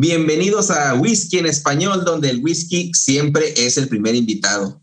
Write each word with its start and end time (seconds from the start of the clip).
Bienvenidos 0.00 0.70
a 0.70 0.94
Whisky 0.94 1.38
en 1.38 1.46
Español, 1.46 2.04
donde 2.04 2.30
el 2.30 2.40
whisky 2.40 2.92
siempre 2.94 3.52
es 3.56 3.76
el 3.78 3.88
primer 3.88 4.14
invitado. 4.14 4.80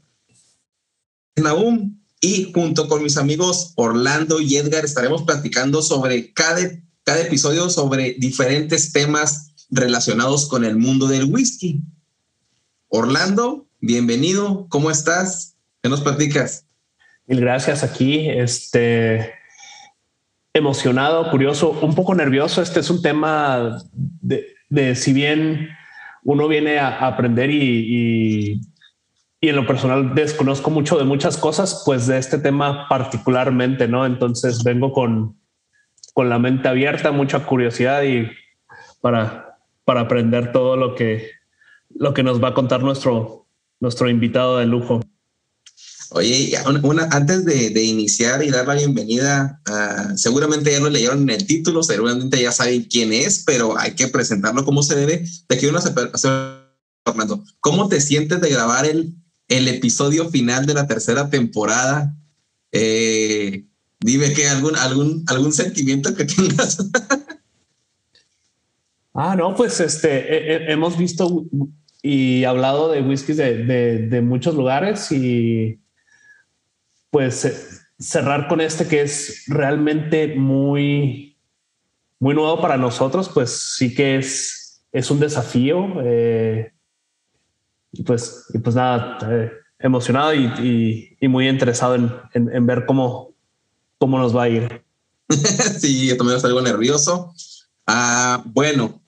Naum 1.37 2.01
y 2.19 2.51
junto 2.51 2.89
con 2.89 3.01
mis 3.01 3.15
amigos 3.15 3.71
Orlando 3.77 4.41
y 4.41 4.57
Edgar 4.57 4.83
estaremos 4.83 5.23
platicando 5.23 5.81
sobre 5.81 6.33
cada, 6.33 6.59
cada 7.03 7.21
episodio 7.21 7.69
sobre 7.69 8.15
diferentes 8.19 8.91
temas 8.91 9.53
relacionados 9.69 10.49
con 10.49 10.65
el 10.65 10.75
mundo 10.75 11.07
del 11.07 11.31
whisky. 11.31 11.79
Orlando, 12.89 13.69
bienvenido, 13.79 14.67
¿cómo 14.67 14.91
estás? 14.91 15.55
¿Qué 15.81 15.87
nos 15.87 16.01
platicas? 16.01 16.65
Mil 17.25 17.39
gracias 17.39 17.83
aquí. 17.83 18.29
Este, 18.29 19.31
emocionado, 20.53 21.31
curioso, 21.31 21.69
un 21.69 21.95
poco 21.95 22.13
nervioso. 22.15 22.61
Este 22.61 22.81
es 22.81 22.89
un 22.89 23.01
tema 23.01 23.81
de, 23.93 24.54
si 24.95 25.13
bien 25.13 25.69
uno 26.23 26.47
viene 26.47 26.79
a, 26.79 27.05
aprender 27.05 27.49
y, 27.49 28.61
y, 29.41 29.49
en 29.49 29.55
lo 29.55 29.67
personal 29.67 30.15
desconozco 30.15 30.71
mucho 30.71 30.97
de 30.97 31.03
muchas 31.03 31.37
cosas, 31.37 31.83
pues 31.85 32.07
de 32.07 32.17
este 32.17 32.39
tema 32.39 32.87
particularmente, 32.89 33.87
¿no? 33.87 34.05
Entonces 34.07 34.63
vengo 34.63 34.91
con, 34.91 35.37
con 36.15 36.29
la 36.29 36.39
mente 36.39 36.67
abierta, 36.67 37.11
mucha 37.11 37.45
curiosidad 37.45 38.01
y 38.03 38.27
para, 39.01 39.59
para 39.83 40.01
aprender 40.01 40.51
todo 40.51 40.77
lo 40.77 40.95
que, 40.95 41.29
lo 41.93 42.13
que 42.13 42.23
nos 42.23 42.43
va 42.43 42.49
a 42.49 42.53
contar 42.53 42.81
nuestro, 42.81 43.45
nuestro 43.79 44.09
invitado 44.09 44.57
de 44.57 44.65
lujo. 44.65 45.01
Oye, 46.17 46.53
una, 46.83 47.09
antes 47.11 47.43
de, 47.43 47.83
iniciar 47.83 48.41
y 48.41 48.49
dar 48.49 48.65
la 48.65 48.75
bienvenida, 48.75 49.59
seguramente 50.15 50.71
ya 50.71 50.79
lo 50.79 50.89
leyeron 50.89 51.23
en 51.23 51.31
el 51.31 51.45
título, 51.45 51.83
seguramente 51.83 52.41
ya 52.41 52.53
saben 52.53 52.83
quién 52.83 53.11
es, 53.11 53.43
pero 53.45 53.77
hay 53.77 53.95
que 53.95 54.07
presentarlo 54.07 54.63
como 54.63 54.81
se 54.81 54.95
debe. 54.95 55.25
Te 55.47 55.57
quiero 55.57 55.77
hacer, 55.77 55.93
Fernando, 57.03 57.43
¿cómo 57.59 57.89
te 57.89 57.99
sientes 57.99 58.39
de 58.39 58.49
grabar 58.49 58.85
el, 58.85 59.13
el 59.49 59.67
episodio 59.67 60.29
final 60.29 60.65
de 60.65 60.75
la 60.75 60.87
tercera 60.87 61.29
temporada? 61.29 62.15
Eh, 62.71 63.65
dime 63.99 64.31
que 64.31 64.47
algún, 64.47 64.77
algún, 64.77 65.25
algún 65.27 65.51
sentimiento 65.51 66.15
que 66.15 66.23
tengas. 66.23 66.77
ah, 69.13 69.35
no, 69.35 69.53
pues 69.53 69.81
este, 69.81 70.71
hemos 70.71 70.97
visto 70.97 71.45
y 72.01 72.45
hablado 72.45 72.89
de 72.89 73.01
whiskies 73.01 73.35
de, 73.35 74.07
de 74.07 74.21
muchos 74.21 74.55
lugares 74.55 75.11
y 75.11 75.81
pues 77.15 77.45
eh, 77.45 77.55
cerrar 77.97 78.49
con 78.49 78.59
este 78.59 78.89
que 78.89 79.01
es 79.01 79.45
realmente 79.47 80.35
muy, 80.35 81.39
muy 82.19 82.35
nuevo 82.35 82.59
para 82.59 82.75
nosotros, 82.75 83.29
pues 83.33 83.51
sí 83.77 83.95
que 83.95 84.17
es, 84.17 84.83
es 84.91 85.09
un 85.09 85.21
desafío. 85.21 85.93
Eh, 86.03 86.73
y 87.93 88.03
pues, 88.03 88.47
y 88.53 88.57
pues 88.57 88.75
nada, 88.75 89.17
eh, 89.31 89.49
emocionado 89.79 90.33
y, 90.33 91.17
muy 91.21 91.47
interesado 91.47 91.95
en, 91.95 92.65
ver 92.65 92.85
cómo, 92.85 93.33
cómo 93.97 94.17
nos 94.17 94.35
va 94.35 94.43
a 94.43 94.49
ir. 94.49 94.83
sí, 95.79 96.07
yo 96.07 96.17
también 96.17 96.37
algo 96.43 96.59
nervioso. 96.59 97.33
Ah, 97.87 98.43
bueno, 98.47 99.01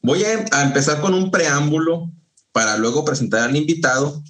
voy 0.00 0.24
a 0.24 0.62
empezar 0.64 1.00
con 1.00 1.14
un 1.14 1.30
preámbulo 1.30 2.10
para 2.50 2.76
luego 2.78 3.04
presentar 3.04 3.48
al 3.48 3.54
invitado 3.54 4.24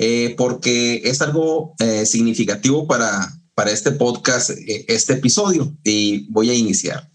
eh, 0.00 0.34
porque 0.38 1.02
es 1.04 1.20
algo 1.22 1.74
eh, 1.80 2.06
significativo 2.06 2.86
para, 2.86 3.36
para 3.54 3.72
este 3.72 3.90
podcast, 3.90 4.50
eh, 4.50 4.84
este 4.86 5.14
episodio, 5.14 5.76
y 5.82 6.30
voy 6.30 6.50
a 6.50 6.54
iniciar. 6.54 7.10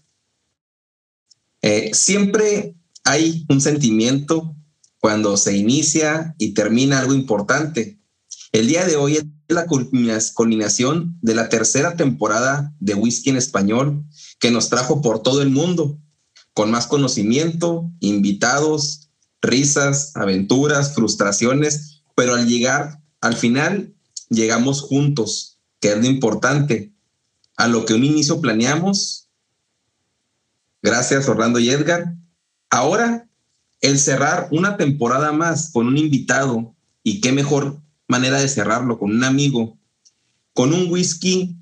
siempre 1.92 2.74
hay 3.04 3.46
un 3.48 3.60
sentimiento 3.62 4.54
cuando 4.98 5.38
se 5.38 5.56
inicia 5.56 6.34
y 6.38 6.52
termina 6.52 6.98
algo 6.98 7.14
importante. 7.14 7.98
El 8.52 8.66
día 8.68 8.84
de 8.84 8.96
hoy 8.96 9.16
es 9.16 9.24
la 9.48 9.66
culminación 9.66 11.18
de 11.22 11.34
la 11.34 11.48
tercera 11.48 11.96
temporada 11.96 12.74
de 12.80 12.94
Whisky 12.94 13.30
en 13.30 13.36
Español 13.36 14.04
que 14.38 14.50
nos 14.50 14.68
trajo 14.68 15.00
por 15.00 15.22
todo 15.22 15.40
el 15.40 15.48
mundo, 15.50 15.98
con 16.52 16.70
más 16.70 16.86
conocimiento, 16.86 17.90
invitados, 18.00 19.08
risas, 19.40 20.12
aventuras, 20.14 20.94
frustraciones 20.94 21.93
pero 22.14 22.34
al 22.34 22.46
llegar, 22.46 23.00
al 23.20 23.34
final, 23.34 23.94
llegamos 24.28 24.82
juntos, 24.82 25.58
que 25.80 25.92
es 25.92 25.98
lo 25.98 26.06
importante, 26.06 26.92
a 27.56 27.68
lo 27.68 27.84
que 27.84 27.94
un 27.94 28.04
inicio 28.04 28.40
planeamos. 28.40 29.28
Gracias, 30.82 31.28
Orlando 31.28 31.58
y 31.58 31.70
Edgar. 31.70 32.14
Ahora, 32.70 33.28
el 33.80 33.98
cerrar 33.98 34.48
una 34.50 34.76
temporada 34.76 35.32
más 35.32 35.70
con 35.72 35.86
un 35.86 35.98
invitado, 35.98 36.74
y 37.02 37.20
qué 37.20 37.32
mejor 37.32 37.78
manera 38.08 38.40
de 38.40 38.48
cerrarlo 38.48 38.98
con 38.98 39.10
un 39.12 39.24
amigo, 39.24 39.78
con 40.52 40.72
un 40.72 40.90
whisky 40.90 41.56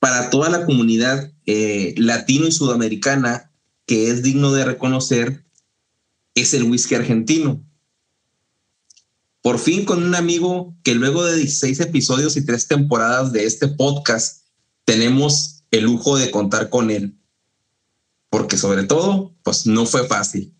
para 0.00 0.30
toda 0.30 0.48
la 0.48 0.64
comunidad 0.64 1.30
eh, 1.46 1.94
latino 1.98 2.46
y 2.46 2.52
sudamericana 2.52 3.50
que 3.86 4.10
es 4.10 4.22
digno 4.22 4.52
de 4.52 4.64
reconocer, 4.64 5.44
es 6.34 6.54
el 6.54 6.64
whisky 6.64 6.94
argentino. 6.94 7.62
Por 9.42 9.58
fin 9.58 9.84
con 9.84 10.02
un 10.02 10.14
amigo 10.14 10.76
que 10.82 10.94
luego 10.94 11.24
de 11.24 11.36
16 11.36 11.80
episodios 11.80 12.36
y 12.36 12.44
tres 12.44 12.66
temporadas 12.66 13.32
de 13.32 13.44
este 13.44 13.68
podcast, 13.68 14.44
tenemos 14.84 15.62
el 15.70 15.84
lujo 15.84 16.16
de 16.16 16.30
contar 16.30 16.70
con 16.70 16.90
él. 16.90 17.16
Porque 18.30 18.56
sobre 18.56 18.84
todo, 18.84 19.34
pues 19.42 19.66
no 19.66 19.86
fue 19.86 20.06
fácil. 20.06 20.54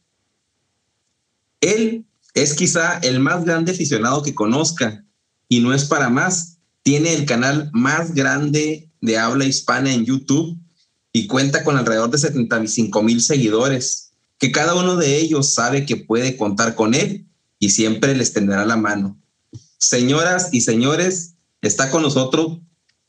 Él 1.60 2.06
es 2.34 2.54
quizá 2.54 2.98
el 2.98 3.20
más 3.20 3.44
grande 3.44 3.72
aficionado 3.72 4.22
que 4.22 4.34
conozca 4.34 5.04
y 5.48 5.60
no 5.60 5.74
es 5.74 5.84
para 5.84 6.08
más. 6.08 6.58
Tiene 6.82 7.14
el 7.14 7.26
canal 7.26 7.70
más 7.72 8.14
grande 8.14 8.90
de 9.00 9.18
habla 9.18 9.44
hispana 9.44 9.92
en 9.92 10.04
YouTube 10.04 10.56
y 11.12 11.26
cuenta 11.26 11.64
con 11.64 11.76
alrededor 11.76 12.10
de 12.10 12.18
75 12.18 13.02
mil 13.02 13.20
seguidores, 13.20 14.12
que 14.38 14.52
cada 14.52 14.74
uno 14.74 14.96
de 14.96 15.18
ellos 15.18 15.54
sabe 15.54 15.84
que 15.84 15.96
puede 15.96 16.36
contar 16.36 16.74
con 16.74 16.94
él 16.94 17.27
y 17.58 17.70
siempre 17.70 18.14
les 18.14 18.32
tendrá 18.32 18.64
la 18.64 18.76
mano. 18.76 19.16
Señoras 19.78 20.50
y 20.52 20.60
señores, 20.60 21.36
está 21.62 21.90
con 21.90 22.02
nosotros 22.02 22.58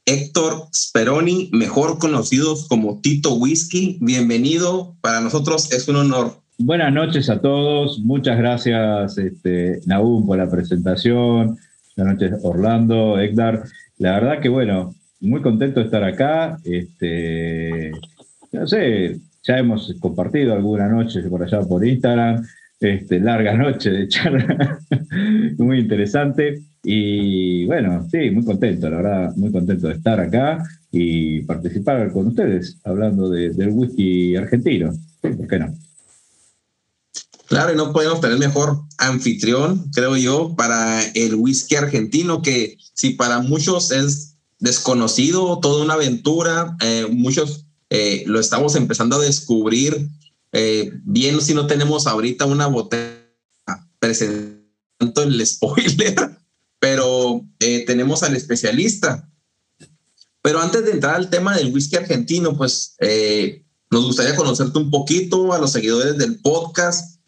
Héctor 0.05 0.67
Speroni, 0.73 1.49
mejor 1.53 1.99
conocidos 1.99 2.67
como 2.67 2.99
Tito 3.01 3.35
Whisky. 3.35 3.97
Bienvenido, 4.01 4.95
para 5.01 5.21
nosotros 5.21 5.71
es 5.71 5.87
un 5.87 5.97
honor. 5.97 6.41
Buenas 6.57 6.91
noches 6.91 7.29
a 7.29 7.39
todos, 7.39 7.99
muchas 7.99 8.37
gracias 8.37 9.17
este, 9.17 9.81
por 10.25 10.37
la 10.37 10.49
presentación, 10.49 11.57
buenas 11.95 12.15
noches 12.15 12.39
Orlando, 12.43 13.19
Héctor. 13.19 13.63
La 13.97 14.13
verdad 14.13 14.41
que 14.41 14.49
bueno, 14.49 14.93
muy 15.19 15.41
contento 15.41 15.79
de 15.79 15.85
estar 15.85 16.03
acá. 16.03 16.57
Este, 16.63 17.91
no 18.51 18.67
sé, 18.67 19.19
ya 19.43 19.57
hemos 19.57 19.93
compartido 19.99 20.53
alguna 20.53 20.87
noche 20.87 21.21
por 21.23 21.43
allá 21.43 21.61
por 21.61 21.85
Instagram, 21.85 22.45
este, 22.79 23.19
larga 23.19 23.53
noche 23.55 23.89
de 23.89 24.07
charla, 24.07 24.79
muy 25.57 25.79
interesante. 25.79 26.63
Y 26.83 27.65
bueno, 27.65 28.07
sí, 28.09 28.31
muy 28.31 28.45
contento, 28.45 28.89
la 28.89 28.97
verdad, 28.97 29.35
muy 29.35 29.51
contento 29.51 29.87
de 29.87 29.95
estar 29.95 30.19
acá 30.19 30.63
y 30.91 31.41
participar 31.41 32.11
con 32.11 32.27
ustedes 32.27 32.77
hablando 32.83 33.29
del 33.29 33.69
whisky 33.69 34.35
argentino. 34.35 34.93
¿Por 35.21 35.47
qué 35.47 35.59
no? 35.59 35.73
Claro, 37.47 37.73
y 37.73 37.75
no 37.75 37.91
podemos 37.91 38.21
tener 38.21 38.37
mejor 38.37 38.79
anfitrión, 38.97 39.89
creo 39.93 40.15
yo, 40.15 40.55
para 40.55 41.01
el 41.15 41.35
whisky 41.35 41.75
argentino, 41.75 42.41
que 42.41 42.77
si 42.93 43.11
para 43.11 43.39
muchos 43.39 43.91
es 43.91 44.35
desconocido, 44.59 45.59
toda 45.59 45.83
una 45.83 45.95
aventura, 45.95 46.77
eh, 46.81 47.07
muchos 47.09 47.65
eh, 47.89 48.23
lo 48.27 48.39
estamos 48.39 48.75
empezando 48.75 49.15
a 49.15 49.21
descubrir, 49.21 50.09
eh, 50.51 50.91
bien 51.03 51.41
si 51.41 51.53
no 51.53 51.67
tenemos 51.67 52.07
ahorita 52.07 52.45
una 52.45 52.67
botella 52.67 53.17
presentando 53.99 55.23
el 55.23 55.45
spoiler, 55.45 56.37
pero 56.79 57.45
eh, 57.59 57.85
tenemos 57.85 58.23
al 58.23 58.35
especialista. 58.35 59.29
Pero 60.41 60.59
antes 60.61 60.85
de 60.85 60.91
entrar 60.91 61.15
al 61.15 61.29
tema 61.29 61.55
del 61.55 61.73
whisky 61.73 61.97
argentino, 61.97 62.55
pues 62.55 62.95
eh, 62.99 63.63
nos 63.91 64.05
gustaría 64.05 64.35
conocerte 64.35 64.79
un 64.79 64.89
poquito 64.89 65.53
a 65.53 65.59
los 65.59 65.71
seguidores 65.71 66.17
del 66.17 66.39
podcast. 66.39 67.19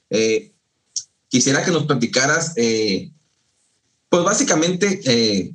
Quisiera 1.27 1.63
que 1.63 1.71
nos 1.71 1.85
platicaras, 1.85 2.53
pues 2.55 4.23
básicamente, 4.23 5.53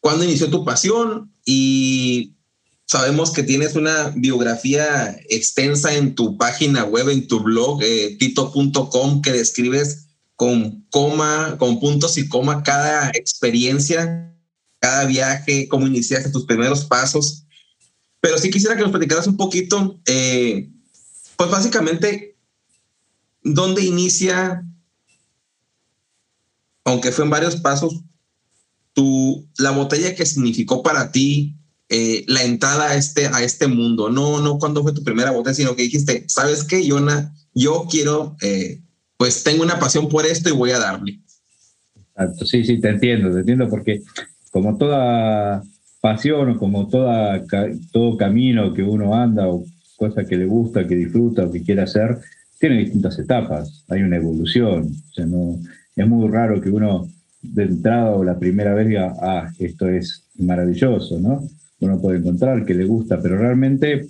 cuándo 0.00 0.24
inició 0.24 0.50
tu 0.50 0.64
pasión 0.64 1.32
y 1.44 2.34
sabemos 2.90 3.30
que 3.30 3.44
tienes 3.44 3.76
una 3.76 4.12
biografía 4.16 5.16
extensa 5.28 5.94
en 5.94 6.16
tu 6.16 6.36
página 6.36 6.82
web, 6.82 7.08
en 7.08 7.28
tu 7.28 7.38
blog, 7.38 7.78
tito.com, 8.18 9.22
que 9.22 9.30
describes 9.30 10.08
con 10.34 10.84
coma, 10.90 11.56
con 11.56 11.78
puntos 11.78 12.18
y 12.18 12.28
coma 12.28 12.64
cada 12.64 13.10
experiencia, 13.10 14.34
cada 14.80 15.04
viaje, 15.04 15.68
cómo 15.68 15.86
iniciaste 15.86 16.30
tus 16.30 16.46
primeros 16.46 16.84
pasos. 16.84 17.44
Pero 18.20 18.38
sí 18.38 18.50
quisiera 18.50 18.74
que 18.74 18.82
nos 18.82 18.90
platicaras 18.90 19.28
un 19.28 19.36
poquito, 19.36 20.00
eh, 20.06 20.68
pues 21.36 21.48
básicamente, 21.48 22.36
dónde 23.44 23.84
inicia, 23.84 24.66
aunque 26.82 27.12
fue 27.12 27.24
en 27.24 27.30
varios 27.30 27.54
pasos, 27.54 28.02
tu, 28.94 29.48
la 29.58 29.70
botella 29.70 30.16
que 30.16 30.26
significó 30.26 30.82
para 30.82 31.12
ti 31.12 31.54
eh, 31.90 32.24
la 32.28 32.42
entrada 32.44 32.90
a 32.90 32.94
este, 32.94 33.26
a 33.26 33.42
este 33.42 33.68
mundo. 33.68 34.08
No, 34.08 34.40
no 34.40 34.58
cuando 34.58 34.82
fue 34.82 34.94
tu 34.94 35.04
primera 35.04 35.32
botella, 35.32 35.54
sino 35.54 35.76
que 35.76 35.82
dijiste, 35.82 36.24
¿sabes 36.28 36.64
qué, 36.64 36.86
Yona? 36.86 37.34
Yo 37.52 37.86
quiero 37.90 38.36
eh, 38.40 38.80
pues 39.20 39.44
tengo 39.44 39.62
una 39.62 39.78
pasión 39.78 40.08
por 40.08 40.24
esto 40.24 40.48
y 40.48 40.52
voy 40.52 40.70
a 40.70 40.78
darle. 40.78 41.20
Exacto, 41.94 42.46
sí, 42.46 42.64
sí, 42.64 42.80
te 42.80 42.88
entiendo, 42.88 43.30
te 43.30 43.40
entiendo, 43.40 43.68
porque 43.68 44.00
como 44.50 44.78
toda 44.78 45.62
pasión 46.00 46.48
o 46.48 46.58
como 46.58 46.88
toda, 46.88 47.44
todo 47.92 48.16
camino 48.16 48.72
que 48.72 48.82
uno 48.82 49.14
anda 49.14 49.46
o 49.46 49.62
cosa 49.96 50.24
que 50.24 50.38
le 50.38 50.46
gusta, 50.46 50.86
que 50.86 50.94
disfruta 50.94 51.44
o 51.44 51.52
que 51.52 51.62
quiere 51.62 51.82
hacer, 51.82 52.18
tiene 52.58 52.78
distintas 52.78 53.18
etapas, 53.18 53.84
hay 53.88 54.02
una 54.02 54.16
evolución. 54.16 54.90
O 55.10 55.12
sea, 55.12 55.26
no, 55.26 55.60
es 55.94 56.08
muy 56.08 56.26
raro 56.30 56.58
que 56.58 56.70
uno 56.70 57.06
de 57.42 57.64
entrada 57.64 58.12
o 58.12 58.24
la 58.24 58.38
primera 58.38 58.72
vez 58.72 58.88
diga, 58.88 59.14
ah, 59.20 59.52
esto 59.58 59.86
es 59.86 60.24
maravilloso, 60.38 61.20
¿no? 61.20 61.46
Uno 61.80 62.00
puede 62.00 62.18
encontrar 62.18 62.64
que 62.64 62.74
le 62.74 62.84
gusta, 62.84 63.20
pero 63.20 63.38
realmente 63.38 64.06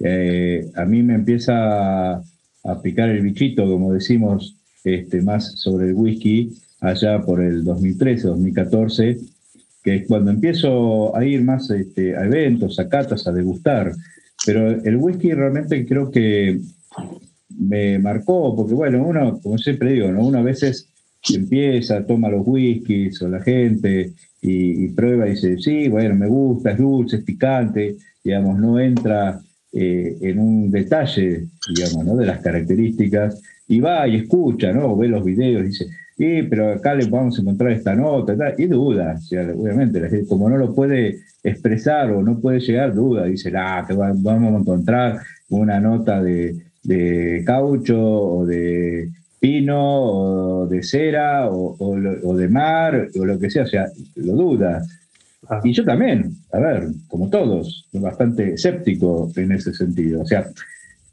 eh, 0.00 0.70
a 0.74 0.84
mí 0.84 1.02
me 1.02 1.14
empieza 1.14 2.14
a 2.16 2.82
picar 2.82 3.08
el 3.08 3.22
bichito, 3.22 3.64
como 3.66 3.92
decimos, 3.92 4.56
este, 4.84 5.22
más 5.22 5.58
sobre 5.58 5.88
el 5.88 5.94
whisky 5.94 6.52
allá 6.80 7.20
por 7.22 7.42
el 7.42 7.64
2013, 7.64 8.28
2014, 8.28 9.18
que 9.82 9.96
es 9.96 10.06
cuando 10.06 10.30
empiezo 10.30 11.16
a 11.16 11.24
ir 11.24 11.42
más 11.42 11.70
este, 11.70 12.16
a 12.16 12.24
eventos, 12.24 12.78
a 12.78 12.88
catas, 12.88 13.26
a 13.26 13.32
degustar. 13.32 13.92
Pero 14.46 14.70
el 14.70 14.96
whisky 14.96 15.32
realmente 15.32 15.84
creo 15.86 16.10
que 16.10 16.60
me 17.58 17.98
marcó, 17.98 18.54
porque 18.54 18.74
bueno, 18.74 19.04
uno, 19.04 19.40
como 19.42 19.58
siempre 19.58 19.92
digo, 19.92 20.08
¿no? 20.12 20.24
uno 20.24 20.38
a 20.38 20.42
veces 20.42 20.88
empieza, 21.34 22.06
toma 22.06 22.28
los 22.28 22.46
whiskies 22.46 23.20
o 23.22 23.28
la 23.28 23.40
gente 23.40 24.12
y, 24.40 24.88
prueba 24.88 25.26
y 25.26 25.30
dice, 25.30 25.58
sí, 25.58 25.88
bueno, 25.88 26.14
me 26.14 26.28
gusta, 26.28 26.70
es 26.72 26.78
dulce, 26.78 27.16
es 27.16 27.22
picante, 27.22 27.96
digamos, 28.22 28.58
no 28.58 28.78
entra 28.78 29.40
eh, 29.72 30.16
en 30.20 30.38
un 30.38 30.70
detalle, 30.70 31.46
digamos, 31.74 32.04
¿no? 32.04 32.16
de 32.16 32.26
las 32.26 32.40
características, 32.40 33.42
y 33.66 33.80
va 33.80 34.06
y 34.08 34.16
escucha, 34.16 34.72
¿no? 34.72 34.92
O 34.92 34.96
ve 34.96 35.08
los 35.08 35.24
videos 35.24 35.64
dice, 35.64 35.86
sí, 36.16 36.42
pero 36.48 36.72
acá 36.72 36.94
le 36.94 37.06
vamos 37.06 37.38
a 37.38 37.42
encontrar 37.42 37.72
esta 37.72 37.94
nota, 37.94 38.34
y 38.56 38.66
duda, 38.66 39.18
obviamente, 39.54 40.24
como 40.26 40.48
no 40.48 40.56
lo 40.56 40.74
puede 40.74 41.18
expresar 41.42 42.10
o 42.12 42.22
no 42.22 42.40
puede 42.40 42.60
llegar, 42.60 42.94
duda, 42.94 43.24
dice, 43.24 43.52
ah, 43.56 43.84
que 43.86 43.94
vamos 43.94 44.54
a 44.54 44.58
encontrar 44.58 45.20
una 45.50 45.80
nota 45.80 46.22
de, 46.22 46.56
de 46.82 47.42
caucho 47.44 48.00
o 48.00 48.46
de 48.46 49.10
pino 49.40 50.02
o 50.02 50.66
de 50.66 50.82
cera 50.82 51.48
o, 51.50 51.76
o, 51.78 52.36
de 52.36 52.48
mar 52.48 53.08
o 53.18 53.24
lo 53.24 53.38
que 53.38 53.50
sea, 53.50 53.64
o 53.64 53.66
sea, 53.66 53.86
lo 54.16 54.32
duda. 54.34 54.82
Ah. 55.48 55.60
Y 55.64 55.72
yo 55.72 55.84
también, 55.84 56.36
a 56.52 56.58
ver, 56.58 56.88
como 57.06 57.30
todos, 57.30 57.86
bastante 57.92 58.54
escéptico 58.54 59.30
en 59.36 59.52
ese 59.52 59.72
sentido. 59.72 60.22
O 60.22 60.26
sea, 60.26 60.48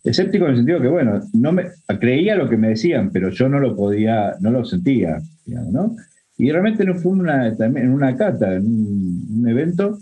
escéptico 0.03 0.45
en 0.45 0.51
el 0.51 0.57
sentido 0.57 0.81
que, 0.81 0.87
bueno, 0.87 1.21
no 1.33 1.51
me, 1.51 1.65
creía 1.99 2.35
lo 2.35 2.49
que 2.49 2.57
me 2.57 2.69
decían, 2.69 3.11
pero 3.11 3.29
yo 3.29 3.49
no 3.49 3.59
lo 3.59 3.75
podía, 3.75 4.35
no 4.39 4.51
lo 4.51 4.65
sentía, 4.65 5.19
digamos, 5.45 5.73
¿no? 5.73 5.95
Y 6.37 6.51
realmente 6.51 6.83
no 6.83 6.95
fue 6.95 7.13
una, 7.13 7.55
también 7.55 7.87
en 7.87 7.93
una 7.93 8.15
cata, 8.15 8.55
en 8.55 8.65
un, 8.65 9.47
evento 9.47 9.99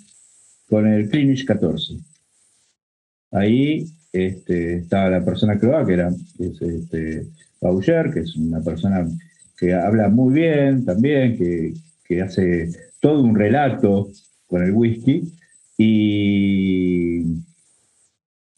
con 0.68 0.88
el 0.88 1.10
Clinish 1.10 1.46
14. 1.46 1.94
Ahí 3.32 3.86
este, 4.12 4.78
estaba 4.78 5.10
la 5.10 5.26
persona 5.26 5.60
que 5.60 5.70
que 5.86 5.94
era 5.94 6.10
es, 6.40 6.62
este, 6.62 7.28
Bauer, 7.64 8.12
que 8.12 8.20
es 8.20 8.36
una 8.36 8.62
persona 8.62 9.08
que 9.58 9.74
habla 9.74 10.10
muy 10.10 10.34
bien 10.34 10.86
también, 10.86 11.38
que, 11.38 11.74
que 12.04 12.22
hace 12.22 12.70
todo 13.00 13.24
un 13.24 13.36
relato 13.36 14.10
con 14.48 14.64
el 14.64 14.72
whisky 14.72 15.34
y, 15.78 17.22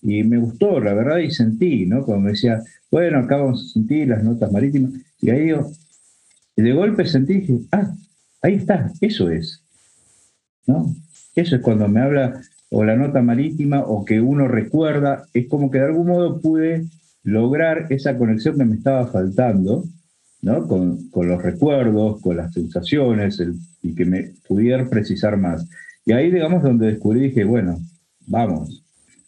y 0.02 0.24
me 0.24 0.38
gustó, 0.38 0.80
la 0.80 0.94
verdad, 0.94 1.20
y 1.20 1.32
sentí, 1.32 1.86
¿no? 1.86 2.04
Como 2.04 2.28
decía, 2.28 2.62
bueno, 2.92 3.20
acá 3.20 3.38
vamos 3.38 3.64
a 3.64 3.74
sentir 3.74 4.08
las 4.08 4.24
notas 4.24 4.52
marítimas, 4.52 4.92
y 5.22 5.30
ahí 5.30 5.50
yo, 5.50 5.72
de 6.56 6.72
golpe 6.74 7.06
sentí, 7.06 7.36
dije, 7.36 7.60
ah, 7.72 7.94
ahí 8.42 8.56
está, 8.56 8.92
eso 9.02 9.30
es, 9.30 9.64
¿no? 10.68 10.94
Eso 11.36 11.56
es 11.56 11.62
cuando 11.62 11.88
me 11.88 12.02
habla 12.02 12.42
o 12.70 12.84
la 12.84 12.96
nota 12.96 13.22
marítima 13.22 13.82
o 13.82 14.04
que 14.04 14.20
uno 14.20 14.48
recuerda, 14.48 15.26
es 15.34 15.48
como 15.48 15.70
que 15.70 15.80
de 15.80 15.86
algún 15.86 16.08
modo 16.08 16.42
pude 16.42 16.86
lograr 17.26 17.88
esa 17.90 18.18
conexión 18.18 18.58
que 18.58 18.66
me 18.66 18.76
estaba 18.76 19.08
faltando 19.08 19.84
con, 20.68 21.28
los 21.28 21.42
recuerdos, 21.42 22.22
con 22.22 22.38
las 22.38 22.54
sensaciones, 22.54 23.42
y 23.82 23.96
que 23.96 24.06
me 24.06 24.32
pudiera 24.48 24.88
precisar 24.88 25.38
más. 25.38 25.68
Y 26.06 26.14
ahí, 26.14 26.32
digamos, 26.32 26.62
donde 26.62 26.92
descubrí, 26.92 27.22
dije, 27.22 27.44
bueno, 27.44 27.80
vamos. 28.28 28.84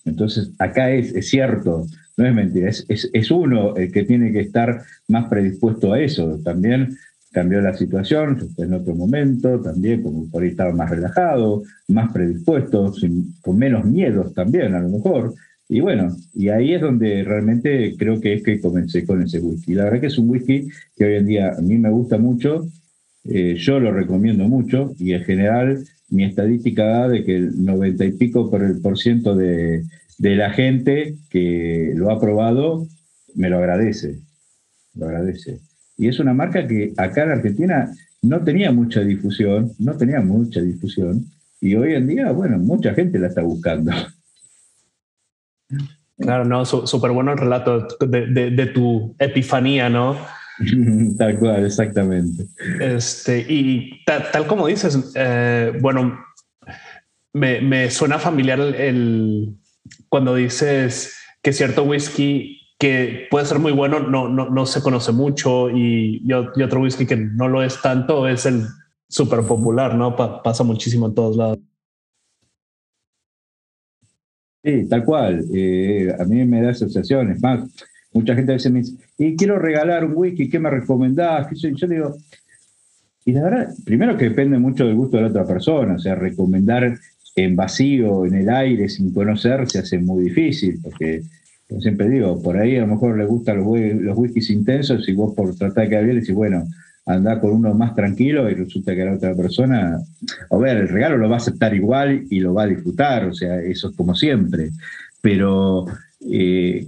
Entonces, 0.05 0.51
acá 0.59 0.91
es, 0.91 1.13
es 1.15 1.29
cierto, 1.29 1.87
no 2.17 2.25
es 2.25 2.33
mentira, 2.33 2.69
es, 2.69 2.85
es, 2.87 3.31
uno 3.31 3.75
el 3.75 3.91
que 3.91 4.03
tiene 4.03 4.31
que 4.31 4.41
estar 4.41 4.83
más 5.07 5.27
predispuesto 5.27 5.93
a 5.93 5.99
eso. 5.99 6.39
También 6.43 6.95
cambió 7.31 7.61
la 7.61 7.73
situación, 7.73 8.37
en 8.57 8.73
otro 8.73 8.95
momento, 8.95 9.59
también 9.59 10.03
como 10.03 10.29
por 10.29 10.43
ahí 10.43 10.49
estaba 10.49 10.71
más 10.71 10.89
relajado, 10.91 11.63
más 11.87 12.11
predispuesto, 12.13 12.93
con 13.41 13.57
menos 13.57 13.85
miedos 13.85 14.33
también, 14.35 14.75
a 14.75 14.81
lo 14.81 14.89
mejor. 14.89 15.33
Y 15.69 15.81
bueno, 15.81 16.15
y 16.33 16.49
ahí 16.49 16.73
es 16.73 16.81
donde 16.81 17.23
realmente 17.23 17.95
creo 17.97 18.21
que 18.21 18.33
es 18.35 18.43
que 18.43 18.61
comencé 18.61 19.05
con 19.05 19.21
ese 19.21 19.39
whisky. 19.39 19.73
La 19.73 19.85
verdad 19.85 20.01
que 20.01 20.07
es 20.07 20.17
un 20.17 20.29
whisky 20.29 20.67
que 20.95 21.05
hoy 21.05 21.15
en 21.15 21.25
día 21.25 21.53
a 21.57 21.61
mí 21.61 21.77
me 21.77 21.89
gusta 21.89 22.17
mucho, 22.17 22.67
eh, 23.25 23.55
yo 23.57 23.79
lo 23.79 23.91
recomiendo 23.91 24.47
mucho 24.47 24.93
y 24.97 25.13
en 25.13 25.23
general 25.25 25.83
mi 26.09 26.23
estadística 26.23 26.85
da 26.85 27.09
de 27.09 27.25
que 27.25 27.35
el 27.35 27.65
90 27.65 28.05
y 28.05 28.11
pico 28.13 28.49
por, 28.49 28.63
el 28.63 28.79
por 28.79 28.97
ciento 28.97 29.35
de, 29.35 29.83
de 30.17 30.35
la 30.35 30.51
gente 30.51 31.15
que 31.29 31.91
lo 31.95 32.11
ha 32.11 32.19
probado 32.19 32.87
me 33.35 33.49
lo 33.49 33.57
agradece, 33.57 34.19
lo 34.95 35.07
agradece. 35.07 35.59
Y 35.97 36.07
es 36.07 36.19
una 36.19 36.33
marca 36.33 36.65
que 36.65 36.93
acá 36.95 37.23
en 37.23 37.31
Argentina 37.31 37.91
no 38.21 38.43
tenía 38.43 38.71
mucha 38.71 39.01
difusión, 39.01 39.73
no 39.79 39.97
tenía 39.97 40.21
mucha 40.21 40.61
difusión, 40.61 41.25
y 41.59 41.75
hoy 41.75 41.93
en 41.93 42.07
día, 42.07 42.31
bueno, 42.31 42.57
mucha 42.59 42.93
gente 42.93 43.19
la 43.19 43.27
está 43.27 43.41
buscando. 43.41 43.91
Claro, 46.19 46.45
no, 46.45 46.65
súper 46.65 47.11
bueno 47.11 47.33
el 47.33 47.37
relato 47.37 47.87
de, 47.99 48.71
tu 48.73 49.15
epifanía, 49.19 49.89
¿no? 49.89 50.17
tal 51.17 51.37
cual, 51.37 51.65
exactamente. 51.65 52.47
Este, 52.79 53.45
y 53.47 54.03
tal, 54.03 54.47
como 54.47 54.67
dices, 54.67 55.11
eh, 55.15 55.77
bueno, 55.79 56.19
me, 57.33 57.91
suena 57.91 58.17
familiar 58.17 58.59
el, 58.59 59.55
cuando 60.09 60.33
dices 60.33 61.15
que 61.43 61.53
cierto 61.53 61.83
whisky 61.83 62.61
que 62.79 63.27
puede 63.31 63.45
ser 63.45 63.57
muy 63.57 63.71
bueno 63.71 63.99
no, 63.99 64.27
no, 64.27 64.49
no 64.49 64.65
se 64.67 64.81
conoce 64.81 65.11
mucho 65.11 65.69
y, 65.69 66.21
y, 66.23 66.33
otro 66.33 66.81
whisky 66.81 67.07
que 67.07 67.15
no 67.15 67.47
lo 67.47 67.63
es 67.63 67.81
tanto 67.81 68.27
es 68.27 68.45
el 68.45 68.67
súper 69.07 69.41
popular, 69.41 69.95
¿no? 69.95 70.15
pasa 70.15 70.63
muchísimo 70.63 71.07
en 71.07 71.15
todos 71.15 71.37
lados. 71.37 71.59
Sí, 74.63 74.87
tal 74.89 75.05
cual. 75.05 75.45
Eh, 75.53 76.13
a 76.17 76.23
mí 76.25 76.45
me 76.45 76.61
da 76.61 76.71
asociaciones. 76.71 77.39
Mucha 78.13 78.35
gente 78.35 78.51
a 78.51 78.55
veces 78.55 78.71
me 78.71 78.79
dice, 78.79 78.95
y 79.17 79.35
quiero 79.35 79.59
regalar 79.59 80.05
un 80.05 80.13
whisky, 80.15 80.49
¿qué 80.49 80.59
me 80.59 80.69
recomendás? 80.69 81.47
Yo, 81.51 81.69
yo 81.69 81.87
digo, 81.87 82.15
y 83.27 83.33
la 83.33 83.43
verdad, 83.43 83.69
primero 83.83 84.17
que 84.17 84.29
depende 84.29 84.57
mucho 84.57 84.85
del 84.85 84.95
gusto 84.95 85.17
de 85.17 85.23
la 85.23 85.29
otra 85.29 85.45
persona, 85.45 85.95
o 85.95 85.99
sea, 85.99 86.15
recomendar 86.15 86.97
en 87.35 87.55
vacío, 87.57 88.25
en 88.25 88.35
el 88.35 88.49
aire, 88.49 88.87
sin 88.87 89.13
conocer, 89.13 89.69
se 89.69 89.79
hace 89.79 89.99
muy 89.99 90.23
difícil, 90.23 90.79
porque, 90.81 91.23
como 91.67 91.81
siempre 91.81 92.09
digo, 92.09 92.41
por 92.41 92.57
ahí 92.57 92.77
a 92.77 92.81
lo 92.81 92.87
mejor 92.87 93.17
le 93.17 93.25
gustan 93.25 93.57
los, 93.57 94.17
los 94.17 94.49
intensos 94.49 95.09
y 95.09 95.13
vos 95.13 95.33
por 95.35 95.53
tratar 95.55 95.83
de 95.83 95.89
quedar 95.89 96.05
bien 96.05 96.19
decís, 96.21 96.33
bueno, 96.33 96.65
anda 97.07 97.39
con 97.39 97.51
uno 97.51 97.73
más 97.73 97.95
tranquilo 97.95 98.49
y 98.49 98.53
resulta 98.53 98.93
que 98.93 99.05
la 99.05 99.15
otra 99.15 99.33
persona, 99.33 99.97
a 100.51 100.57
ver, 100.57 100.77
el 100.77 100.89
regalo 100.89 101.17
lo 101.17 101.29
va 101.29 101.35
a 101.35 101.39
aceptar 101.39 101.73
igual 101.73 102.25
y 102.29 102.41
lo 102.41 102.53
va 102.53 102.63
a 102.63 102.67
disfrutar, 102.67 103.25
o 103.25 103.33
sea, 103.33 103.61
eso 103.61 103.89
es 103.89 103.95
como 103.95 104.13
siempre, 104.13 104.71
pero 105.21 105.85
eh, 106.29 106.85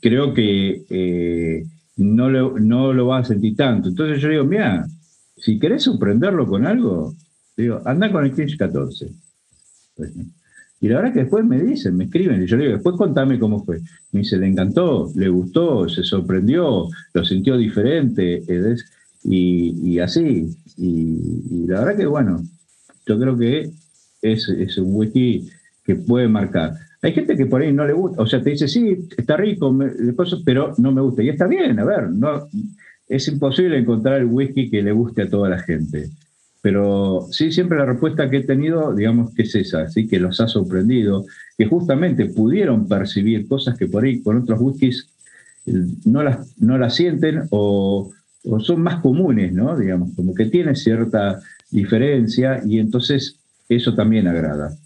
creo 0.00 0.34
que 0.34 0.84
eh, 0.90 1.64
no, 1.96 2.28
lo, 2.28 2.58
no 2.60 2.92
lo 2.92 3.06
va 3.06 3.18
a 3.18 3.24
sentir 3.24 3.56
tanto. 3.56 3.88
Entonces 3.88 4.20
yo 4.20 4.28
digo, 4.28 4.44
mira, 4.44 4.86
si 5.38 5.58
querés 5.58 5.84
sorprenderlo 5.84 6.46
con 6.46 6.66
algo, 6.66 7.14
digo, 7.56 7.80
anda 7.86 8.12
con 8.12 8.26
el 8.26 8.34
Kinch 8.34 8.58
14. 8.58 9.10
Y 10.82 10.88
la 10.88 10.96
verdad 10.96 11.14
que 11.14 11.20
después 11.20 11.46
me 11.46 11.58
dicen, 11.62 11.96
me 11.96 12.04
escriben, 12.04 12.42
y 12.42 12.46
yo 12.46 12.58
le 12.58 12.64
digo, 12.64 12.74
después 12.74 12.96
contame 12.96 13.38
cómo 13.38 13.64
fue. 13.64 13.80
Me 14.12 14.20
dice, 14.20 14.36
le 14.36 14.48
encantó, 14.48 15.10
le 15.14 15.30
gustó, 15.30 15.88
se 15.88 16.02
sorprendió, 16.02 16.88
lo 17.14 17.24
sintió 17.24 17.56
diferente. 17.56 18.42
Es, 18.46 18.84
y, 19.28 19.98
así. 19.98 20.56
Y, 20.76 21.66
la 21.66 21.80
verdad 21.80 21.96
que, 21.96 22.06
bueno, 22.06 22.42
yo 23.06 23.18
creo 23.18 23.36
que 23.36 23.70
es, 24.22 24.48
es 24.48 24.78
un 24.78 24.94
whisky 24.94 25.48
que 25.84 25.96
puede 25.96 26.28
marcar. 26.28 26.74
Hay 27.02 27.12
gente 27.12 27.36
que 27.36 27.46
por 27.46 27.62
ahí 27.62 27.72
no 27.72 27.86
le 27.86 27.92
gusta, 27.92 28.22
o 28.22 28.26
sea, 28.26 28.42
te 28.42 28.50
dice, 28.50 28.68
sí, 28.68 29.06
está 29.16 29.36
rico, 29.36 29.76
pero 30.44 30.74
no 30.78 30.92
me 30.92 31.00
gusta. 31.00 31.22
Y 31.22 31.28
está 31.28 31.46
bien, 31.46 31.78
a 31.78 31.84
ver, 31.84 32.10
no, 32.10 32.48
es 33.08 33.28
imposible 33.28 33.78
encontrar 33.78 34.20
el 34.20 34.26
whisky 34.26 34.70
que 34.70 34.82
le 34.82 34.92
guste 34.92 35.22
a 35.22 35.30
toda 35.30 35.48
la 35.48 35.58
gente. 35.58 36.10
Pero 36.62 37.28
sí, 37.30 37.52
siempre 37.52 37.78
la 37.78 37.86
respuesta 37.86 38.28
que 38.28 38.38
he 38.38 38.44
tenido, 38.44 38.92
digamos 38.94 39.32
que 39.34 39.42
es 39.42 39.54
esa, 39.54 39.82
así 39.82 40.08
que 40.08 40.18
los 40.18 40.40
ha 40.40 40.48
sorprendido, 40.48 41.24
que 41.56 41.66
justamente 41.66 42.26
pudieron 42.26 42.88
percibir 42.88 43.46
cosas 43.46 43.78
que 43.78 43.86
por 43.86 44.04
ahí 44.04 44.20
con 44.20 44.38
otros 44.38 44.60
whiskies 44.60 45.08
eh, 45.66 45.84
no 46.06 46.24
las, 46.24 46.60
no 46.60 46.76
las 46.76 46.96
sienten 46.96 47.42
o, 47.50 48.10
o 48.46 48.60
son 48.60 48.82
más 48.82 49.02
comunes, 49.02 49.52
¿no? 49.52 49.76
Digamos, 49.76 50.10
como 50.14 50.34
que 50.34 50.46
tiene 50.46 50.74
cierta 50.74 51.40
diferencia 51.70 52.62
y 52.64 52.78
entonces 52.78 53.36
eso 53.68 53.94
también 53.94 54.28
agrada. 54.28 54.76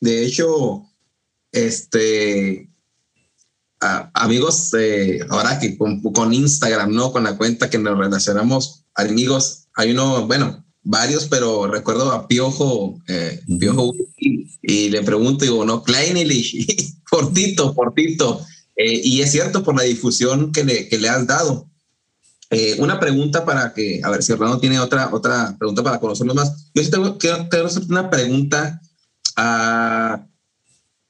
De 0.00 0.24
hecho, 0.24 0.84
este, 1.52 2.68
amigos, 3.80 4.72
ahora 5.30 5.58
que 5.58 5.76
con, 5.76 6.34
Instagram, 6.34 6.92
¿no? 6.92 7.12
Con 7.12 7.24
la 7.24 7.36
cuenta 7.36 7.70
que 7.70 7.78
nos 7.78 7.98
relacionamos, 7.98 8.84
amigos, 8.94 9.68
hay 9.74 9.92
uno, 9.92 10.26
bueno, 10.26 10.64
varios, 10.82 11.26
pero 11.26 11.66
recuerdo 11.66 12.12
a 12.12 12.26
Piojo, 12.26 12.98
eh, 13.08 13.40
Piojo, 13.58 13.94
y, 14.16 14.90
le 14.90 15.02
pregunto, 15.02 15.44
digo, 15.44 15.64
no, 15.64 15.82
Kleinlich, 15.82 16.94
cortito, 17.08 17.74
cortito. 17.76 18.40
Eh, 18.76 19.00
y 19.02 19.22
es 19.22 19.32
cierto 19.32 19.64
por 19.64 19.76
la 19.76 19.82
difusión 19.82 20.52
que 20.52 20.64
le, 20.64 20.88
que 20.88 20.98
le 20.98 21.08
has 21.08 21.26
dado. 21.26 21.67
Eh, 22.50 22.76
una 22.78 22.98
pregunta 22.98 23.44
para 23.44 23.74
que, 23.74 24.00
a 24.02 24.10
ver 24.10 24.22
si 24.22 24.32
Orlando 24.32 24.58
tiene 24.58 24.80
otra, 24.80 25.10
otra 25.12 25.54
pregunta 25.58 25.82
para 25.82 26.00
conocerlo 26.00 26.34
más. 26.34 26.70
Yo 26.74 26.82
sí 26.82 26.90
tengo 26.90 27.18
que 27.18 27.30
hacer 27.30 27.82
una 27.88 28.10
pregunta. 28.10 28.80
a 29.36 30.24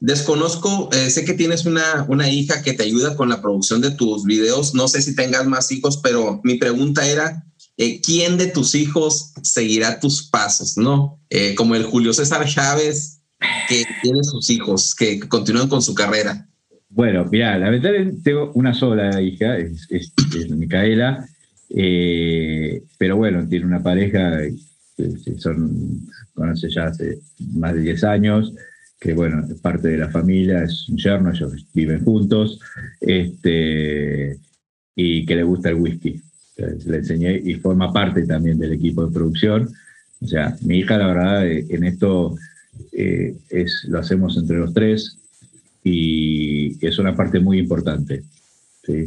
desconozco, 0.01 0.91
eh, 0.93 1.11
sé 1.11 1.25
que 1.25 1.35
tienes 1.35 1.67
una, 1.67 2.07
una 2.09 2.31
hija 2.31 2.63
que 2.63 2.73
te 2.73 2.85
ayuda 2.85 3.17
con 3.17 3.29
la 3.29 3.43
producción 3.43 3.81
de 3.81 3.91
tus 3.91 4.25
videos. 4.25 4.75
No 4.75 4.87
sé 4.87 5.03
si 5.03 5.15
tengas 5.15 5.47
más 5.47 5.73
hijos, 5.73 5.99
pero 5.99 6.41
mi 6.45 6.55
pregunta 6.55 7.07
era, 7.07 7.45
eh, 7.77 8.01
¿quién 8.01 8.37
de 8.37 8.47
tus 8.47 8.77
hijos 8.77 9.33
seguirá 9.43 9.99
tus 9.99 10.23
pasos? 10.29 10.77
¿No? 10.77 11.17
como 11.57 11.75
el 11.75 11.85
Julio 11.85 12.15
César 12.15 12.49
Chávez, 12.49 13.21
que 13.69 13.85
tiene 14.03 14.25
sus 14.25 14.49
hijos, 14.49 14.95
que 14.95 15.21
continúan 15.29 15.69
con 15.69 15.83
su 15.83 15.95
carrera. 15.95 16.49
Bueno, 16.91 17.27
mira, 17.31 17.59
la 17.59 17.71
verdad 17.71 17.93
tengo 18.23 18.51
una 18.55 18.73
sola 18.73 19.21
hija, 19.21 19.59
es, 19.59 20.13
Micaela, 20.51 21.27
eh, 21.71 22.83
pero 22.97 23.17
bueno, 23.17 23.47
tiene 23.47 23.67
una 23.67 23.83
pareja, 23.83 24.41
son, 25.37 26.09
conoce 26.33 26.71
ya 26.71 26.87
hace 26.87 27.19
más 27.55 27.75
de 27.75 27.83
10 27.83 28.05
años, 28.05 28.55
que 28.99 29.13
bueno, 29.13 29.45
es 29.49 29.61
parte 29.61 29.89
de 29.89 29.99
la 29.99 30.09
familia, 30.09 30.65
es 30.65 30.89
un 30.89 30.97
yerno, 30.97 31.31
ellos 31.31 31.67
viven 31.75 32.05
juntos, 32.05 32.59
este, 33.01 34.39
y 34.97 35.27
que 35.27 35.37
le 35.37 35.43
gusta 35.43 35.69
el 35.69 35.77
whisky. 35.77 36.21
le 36.57 36.97
enseñé 36.97 37.41
y 37.45 37.55
forma 37.57 37.93
parte 37.93 38.27
también 38.27 38.59
del 38.59 38.73
equipo 38.73 39.07
de 39.07 39.13
producción. 39.13 39.69
O 40.21 40.27
sea, 40.27 40.57
mi 40.63 40.79
hija, 40.79 40.99
la 40.99 41.07
verdad, 41.09 41.47
eh, 41.47 41.67
en 41.69 41.85
esto 41.85 42.35
eh, 42.93 43.37
es, 43.51 43.85
lo 43.89 43.99
hacemos 44.01 44.37
entre 44.37 44.57
los 44.57 44.73
tres 44.73 45.19
y 45.85 46.85
es 46.85 46.99
una 46.99 47.17
parte 47.17 47.41
muy 47.41 47.59
importante. 47.59 48.25
¿sí? 48.85 49.07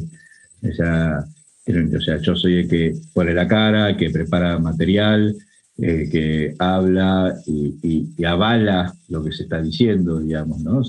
o 0.64 0.74
sea, 0.74 2.18
yo 2.22 2.36
soy 2.36 2.56
el 2.60 2.68
que 2.68 2.96
pone 3.14 3.34
la 3.34 3.48
cara, 3.48 3.98
que 3.98 4.10
prepara 4.10 4.60
material, 4.60 5.36
eh, 5.78 6.10
que 6.12 6.56
habla 6.60 7.34
y, 7.48 8.24
avala 8.24 8.94
lo 9.10 9.24
que 9.24 9.32
se 9.32 9.44
está 9.44 9.62
diciendo, 9.62 10.20
digamos, 10.20 10.60
¿no? 10.62 10.84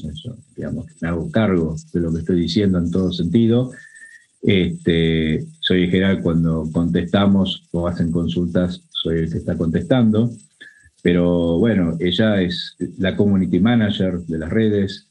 digamos, 0.54 0.86
me 1.00 1.08
hago 1.08 1.30
cargo 1.30 1.76
de 1.92 2.00
lo 2.00 2.12
que 2.12 2.18
estoy 2.20 2.40
diciendo 2.40 2.78
en 2.78 2.90
todo 2.90 3.12
sentido. 3.12 3.70
Este, 4.42 5.46
soy 5.60 5.84
el 5.84 5.90
general 5.90 6.20
cuando 6.20 6.68
contestamos 6.72 7.68
o 7.70 7.86
hacen 7.86 8.10
consultas, 8.10 8.82
soy 8.90 9.20
el 9.20 9.32
que 9.32 9.38
está 9.38 9.56
contestando. 9.56 10.30
Pero 11.02 11.58
bueno, 11.58 11.96
ella 11.98 12.42
es 12.42 12.76
la 12.98 13.16
community 13.16 13.60
manager 13.60 14.20
de 14.20 14.38
las 14.38 14.50
redes, 14.50 15.08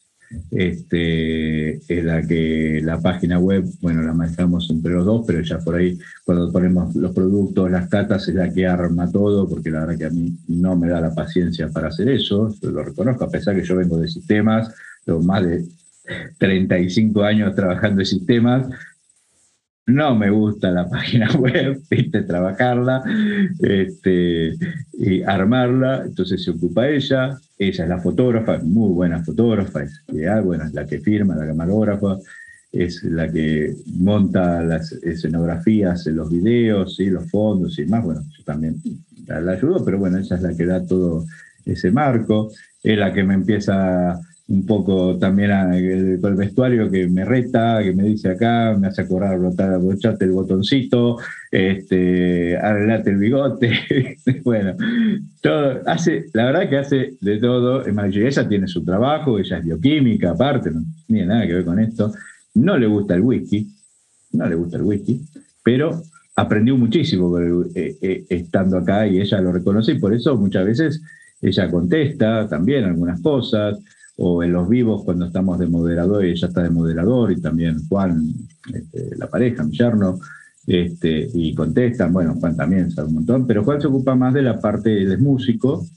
este, 0.52 1.78
es 1.78 2.04
la 2.04 2.22
que 2.26 2.82
la 2.84 3.00
página 3.00 3.40
web, 3.40 3.66
bueno, 3.82 4.02
la 4.02 4.14
manejamos 4.14 4.70
entre 4.70 4.94
los 4.94 5.06
dos, 5.06 5.24
pero 5.26 5.42
ya 5.42 5.60
por 5.60 5.76
ahí 5.76 5.98
cuando 6.24 6.52
ponemos 6.52 6.96
los 6.96 7.14
productos, 7.14 7.72
las 7.72 7.90
catas, 7.90 8.28
es 8.28 8.36
la 8.36 8.52
que 8.52 8.68
arma 8.68 9.12
todo, 9.12 9.48
porque 9.48 9.70
la 9.70 9.82
verdad 9.82 9.98
que 9.98 10.06
a 10.06 10.10
mí 10.10 10.38
no 10.48 10.76
me 10.76 10.90
da 10.90 11.02
la 11.02 11.14
paciencia 11.14 11.70
para 11.70 11.90
hacer 11.90 12.10
eso, 12.10 12.54
lo 12.62 12.84
reconozco, 12.84 13.26
a 13.26 13.30
pesar 13.30 13.56
que 13.56 13.64
yo 13.64 13.76
vengo 13.76 13.98
de 13.98 14.08
sistemas, 14.08 14.74
tengo 15.06 15.22
más 15.22 15.46
de 15.46 15.66
35 16.38 17.24
años 17.24 17.56
trabajando 17.56 18.02
en 18.02 18.06
sistemas, 18.06 18.68
no 19.88 20.16
me 20.16 20.30
gusta 20.30 20.72
la 20.72 20.90
página 20.90 21.32
web, 21.38 21.82
¿viste? 21.90 22.24
trabajarla 22.24 23.04
este, 23.60 24.54
y 24.94 25.24
armarla, 25.24 26.04
entonces 26.06 26.44
se 26.44 26.52
ocupa 26.52 26.88
ella, 26.88 27.38
ella 27.58 27.84
es 27.84 27.90
la 27.90 28.00
fotógrafa, 28.00 28.60
muy 28.60 28.94
buena 28.94 29.24
fotógrafa, 29.24 29.84
es 29.84 30.04
ideal, 30.08 30.44
bueno, 30.44 30.66
es 30.66 30.74
la 30.74 30.86
que 30.86 31.00
firma, 31.00 31.36
la 31.36 31.48
camarógrafa, 31.48 32.18
es 32.72 33.04
la 33.04 33.30
que 33.30 33.76
monta 33.98 34.64
las 34.64 34.94
escenografías 34.94 36.08
en 36.08 36.16
los 36.16 36.32
videos, 36.32 36.96
¿sí? 36.96 37.10
los 37.10 37.30
fondos 37.30 37.78
y 37.80 37.86
más, 37.86 38.04
bueno, 38.04 38.22
yo 38.38 38.44
también 38.46 38.82
la, 39.28 39.42
la 39.42 39.54
ayudo, 39.54 39.84
pero 39.84 40.00
bueno, 40.00 40.18
ella 40.18 40.36
es 40.36 40.42
la 40.42 40.56
que 40.56 40.66
da 40.66 40.86
todo 40.86 41.26
ese 41.66 41.92
marco, 41.92 42.52
es 42.84 42.98
la 42.98 43.14
que 43.14 43.24
me 43.24 43.34
empieza 43.34 44.20
un 44.52 44.66
poco 44.66 45.18
también 45.18 45.50
con 46.20 46.32
el 46.32 46.38
vestuario 46.38 46.92
que 46.92 47.08
me 47.08 47.24
reta, 47.24 47.82
que 47.82 47.94
me 47.94 48.04
dice 48.04 48.32
acá, 48.32 48.76
me 48.78 48.88
hace 48.88 49.04
acordar 49.04 49.40
rotar, 49.40 49.74
abrocharte 49.74 50.26
el 50.26 50.32
botoncito, 50.32 51.18
este, 51.50 52.58
arreglate 52.58 53.12
el 53.12 53.18
bigote, 53.18 53.72
bueno, 54.44 54.76
todo, 55.40 55.82
hace, 55.86 56.26
la 56.34 56.48
verdad 56.48 56.70
que 56.70 56.78
hace 56.78 57.14
de 57.22 57.38
todo, 57.38 57.86
ella 57.86 58.48
tiene 58.50 58.68
su 58.68 58.84
trabajo, 58.84 59.40
ella 59.40 59.60
es 59.60 59.64
bioquímica 59.64 60.32
aparte, 60.32 60.70
no 60.70 60.84
tiene 61.08 61.28
nada 61.28 61.48
que 61.48 61.54
ver 61.54 61.66
con 61.66 61.80
esto, 61.80 62.12
no 62.56 62.78
le 62.78 62.88
gusta 62.88 63.16
el 63.16 63.22
whisky, 63.22 63.74
no 64.34 64.50
le 64.50 64.56
gusta 64.56 64.76
el 64.76 64.84
whisky, 64.84 65.22
pero 65.64 66.02
aprendió 66.36 66.76
muchísimo 66.76 67.40
eh, 67.40 67.96
eh, 68.02 68.26
estando 68.28 68.80
acá 68.80 69.08
y 69.08 69.22
ella 69.22 69.40
lo 69.40 69.54
reconoce 69.54 69.94
y 69.94 70.00
por 70.00 70.14
eso 70.14 70.36
muchas 70.36 70.66
veces 70.66 71.02
ella 71.42 71.72
contesta 71.72 72.50
también 72.50 72.84
algunas 72.84 73.22
cosas, 73.22 73.80
o 74.24 74.44
en 74.44 74.54
los 74.54 74.70
vivos 74.70 75.04
cuando 75.04 75.26
estamos 75.26 75.58
de 75.58 75.66
moderador, 75.66 76.24
ella 76.24 76.48
está 76.48 76.62
de 76.62 76.70
moderador, 76.70 77.32
y 77.32 77.42
también 77.42 77.88
Juan, 77.90 78.32
este, 78.72 79.16
la 79.18 79.28
pareja, 79.28 79.64
mi 79.64 79.76
yerno, 79.76 80.20
este, 80.68 81.28
y 81.34 81.56
contestan, 81.56 82.14
bueno, 82.14 82.36
Juan 82.36 82.56
también 82.56 82.92
sabe 82.92 83.08
un 83.08 83.16
montón, 83.16 83.48
pero 83.48 83.64
Juan 83.64 83.82
se 83.82 83.88
ocupa 83.88 84.14
más 84.16 84.36
de 84.36 84.44
la 84.44 84.60
parte 84.60 84.92
de 84.92 85.18
músico, 85.18 85.88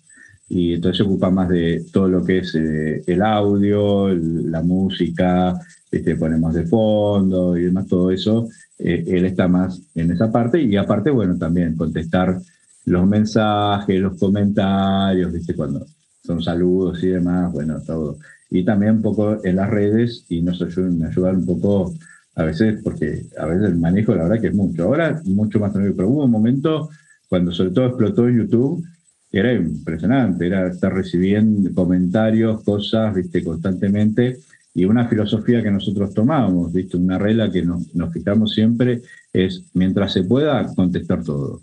y 0.49 0.73
entonces 0.73 0.97
se 0.99 1.03
ocupa 1.03 1.31
más 1.31 1.51
de 1.51 1.85
todo 1.93 2.09
lo 2.09 2.25
que 2.25 2.39
es 2.39 2.55
eh, 2.55 3.03
el 3.07 3.21
audio, 3.21 4.09
la 4.09 4.63
música, 4.63 5.61
este, 5.91 6.17
ponemos 6.17 6.55
de 6.55 6.65
fondo 6.65 7.59
y 7.59 7.65
demás, 7.65 7.87
todo 7.87 8.11
eso, 8.11 8.49
eh, 8.79 9.05
él 9.07 9.27
está 9.27 9.49
más 9.49 9.83
en 9.95 10.11
esa 10.13 10.33
parte 10.33 10.63
y 10.63 10.77
aparte, 10.77 11.11
bueno, 11.11 11.37
también 11.37 11.77
contestar 11.77 12.41
los 12.87 13.07
mensajes, 13.07 14.01
los 14.01 14.19
comentarios, 14.19 15.31
¿viste? 15.31 15.55
Cuando 15.55 15.87
son 16.25 16.43
saludos 16.43 17.03
y 17.03 17.09
demás, 17.09 17.53
bueno, 17.53 17.81
todo. 17.81 18.19
Y 18.51 18.65
también 18.65 18.97
un 18.97 19.03
poco 19.03 19.45
en 19.45 19.57
las 19.57 19.71
redes 19.71 20.25
y 20.29 20.43
nos 20.43 20.61
ayudan, 20.63 21.03
ayudar 21.05 21.35
un 21.35 21.47
poco 21.47 21.95
a 22.37 22.45
veces, 22.45 22.81
porque 22.83 23.27
a 23.39 23.47
veces 23.47 23.69
el 23.69 23.77
manejo, 23.77 24.15
la 24.15 24.25
verdad 24.25 24.41
que 24.41 24.49
es 24.49 24.55
mucho. 24.55 24.85
Ahora, 24.85 25.21
mucho 25.25 25.59
más 25.59 25.73
tranquilo, 25.73 25.97
pero 25.97 26.09
hubo 26.09 26.25
un 26.25 26.31
momento 26.31 26.89
cuando 27.29 27.53
sobre 27.53 27.71
todo 27.71 27.87
explotó 27.87 28.29
YouTube, 28.29 28.85
era 29.33 29.53
impresionante, 29.53 30.47
era 30.47 30.69
estar 30.69 30.93
recibiendo 30.93 31.73
comentarios, 31.75 32.63
cosas, 32.63 33.15
viste, 33.15 33.43
constantemente, 33.43 34.39
y 34.75 34.85
una 34.85 35.09
filosofía 35.09 35.63
que 35.63 35.71
nosotros 35.71 36.15
tomamos, 36.15 36.73
viste, 36.73 36.97
una 36.97 37.19
regla 37.19 37.51
que 37.51 37.63
nos, 37.63 37.95
nos 37.95 38.13
fijamos 38.13 38.53
siempre 38.53 39.03
es, 39.33 39.65
mientras 39.75 40.13
se 40.13 40.23
pueda, 40.25 40.67
contestar 40.75 41.23
todo 41.23 41.61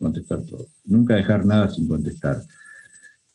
contestar 0.00 0.40
todo. 0.42 0.66
Nunca 0.86 1.14
dejar 1.14 1.44
nada 1.44 1.68
sin 1.68 1.86
contestar. 1.86 2.42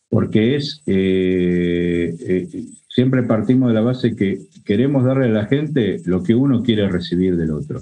Porque 0.08 0.56
es, 0.56 0.82
eh, 0.86 2.14
eh, 2.18 2.64
siempre 2.88 3.22
partimos 3.24 3.68
de 3.68 3.74
la 3.74 3.80
base 3.80 4.14
que 4.14 4.46
queremos 4.64 5.04
darle 5.04 5.26
a 5.26 5.30
la 5.30 5.46
gente 5.46 6.00
lo 6.04 6.22
que 6.22 6.34
uno 6.34 6.62
quiere 6.62 6.88
recibir 6.88 7.36
del 7.36 7.50
otro. 7.50 7.80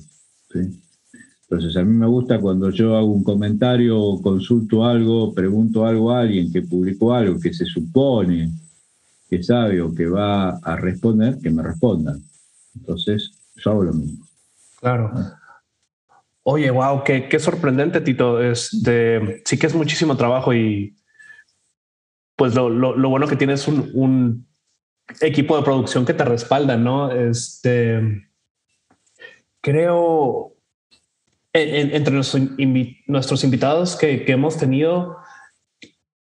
Entonces, 0.55 1.77
a 1.77 1.85
mí 1.85 1.95
me 1.95 2.07
gusta 2.07 2.41
cuando 2.41 2.71
yo 2.71 2.97
hago 2.97 3.13
un 3.13 3.23
comentario, 3.23 4.21
consulto 4.23 4.85
algo, 4.85 5.35
pregunto 5.35 5.87
algo 5.87 6.13
a 6.13 6.21
alguien 6.21 6.51
que 6.53 6.63
publicó 6.63 7.13
algo 7.13 7.39
que 7.39 7.53
se 7.53 7.67
supone 7.67 8.51
que 9.29 9.43
sabe 9.43 9.81
o 9.81 9.95
que 9.95 10.07
va 10.07 10.51
a 10.59 10.77
responder, 10.77 11.39
que 11.43 11.51
me 11.51 11.63
respondan. 11.63 12.23
Entonces, 12.75 13.33
yo 13.57 13.71
hago 13.71 13.85
lo 13.85 13.93
mismo. 13.93 14.27
Claro. 14.81 15.13
Oye, 16.43 16.71
wow, 16.71 17.03
qué, 17.05 17.29
qué 17.29 17.39
sorprendente, 17.39 18.01
Tito. 18.01 18.43
Este, 18.43 19.43
sí 19.45 19.57
que 19.59 19.67
es 19.67 19.75
muchísimo 19.75 20.17
trabajo 20.17 20.53
y 20.53 20.95
pues 22.37 22.55
lo, 22.55 22.69
lo, 22.69 23.09
bueno 23.09 23.27
que 23.27 23.37
tienes 23.37 23.69
un, 23.69 23.91
un, 23.95 24.47
equipo 25.21 25.57
de 25.57 25.63
producción 25.63 26.07
que 26.07 26.15
te 26.15 26.25
respalda, 26.25 26.77
¿no? 26.77 27.13
Este, 27.13 28.27
creo, 29.61 30.57
entre 31.53 32.15
nuestros, 32.15 32.43
nuestros 33.07 33.45
invitados 33.45 33.97
que, 33.97 34.25
que, 34.25 34.33
hemos 34.33 34.57
tenido, 34.57 35.19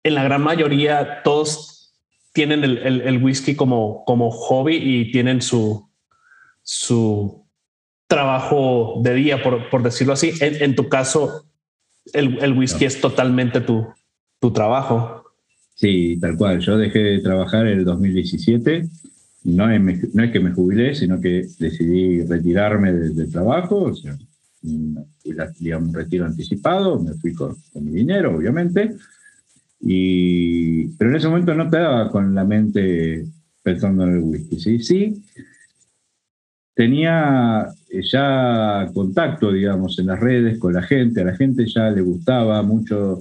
en 0.04 0.16
la 0.16 0.24
gran 0.24 0.42
mayoría 0.42 1.22
todos 1.24 1.94
tienen 2.34 2.64
el, 2.64 2.80
el, 2.80 3.02
el 3.02 3.24
whisky 3.24 3.56
como, 3.56 4.04
como 4.04 4.32
hobby 4.32 4.76
y 4.76 5.12
tienen 5.12 5.42
su, 5.42 5.90
su 6.64 7.46
trabajo 8.08 8.96
de 9.02 9.14
día, 9.14 9.42
por, 9.42 9.70
por 9.70 9.84
decirlo 9.84 10.14
así. 10.14 10.34
En, 10.42 10.76
tu 10.76 10.90
caso, 10.90 11.46
el, 12.14 12.44
el 12.44 12.54
whisky 12.58 12.86
es 12.86 13.00
totalmente 13.00 13.62
tu, 13.62 13.88
tu 14.40 14.52
trabajo. 14.52 15.25
Sí, 15.76 16.18
tal 16.20 16.38
cual. 16.38 16.60
Yo 16.60 16.78
dejé 16.78 17.00
de 17.00 17.20
trabajar 17.20 17.68
en 17.68 17.80
el 17.80 17.86
2017. 17.86 18.88
No 19.44 19.70
es, 19.70 20.32
que 20.32 20.40
me 20.40 20.52
jubilé, 20.52 20.96
sino 20.96 21.22
que 21.22 21.46
decidí 21.60 22.24
retirarme 22.24 22.92
del 22.92 23.32
trabajo. 23.32 23.84
O 23.84 23.94
sea, 23.94 24.18
un 24.64 25.94
retiro 25.94 26.26
anticipado. 26.26 27.00
Me 27.00 27.14
fui 27.14 27.34
con, 27.34 27.56
con 27.72 27.86
mi 27.86 27.92
dinero, 27.92 28.36
obviamente. 28.36 28.96
Y, 29.82 30.88
pero 30.98 31.12
en 31.12 31.18
ese 31.18 31.28
momento 31.28 31.54
no 31.54 31.70
te 31.70 31.78
daba 31.78 32.10
con 32.10 32.34
la 32.34 32.44
mente 32.44 33.26
pensando 33.62 34.04
en 34.06 34.14
el 34.14 34.20
whisky. 34.20 34.60
Sí, 34.60 34.80
sí 34.80 35.24
tenía 36.76 37.70
ya 38.12 38.92
contacto, 38.94 39.52
digamos, 39.52 39.98
en 39.98 40.08
las 40.08 40.20
redes 40.20 40.60
con 40.60 40.74
la 40.74 40.84
gente, 40.84 41.22
a 41.22 41.26
la 41.26 41.36
gente 41.36 41.66
ya 41.66 41.90
le 41.90 42.02
gustaba 42.02 42.62
mucho 42.62 43.20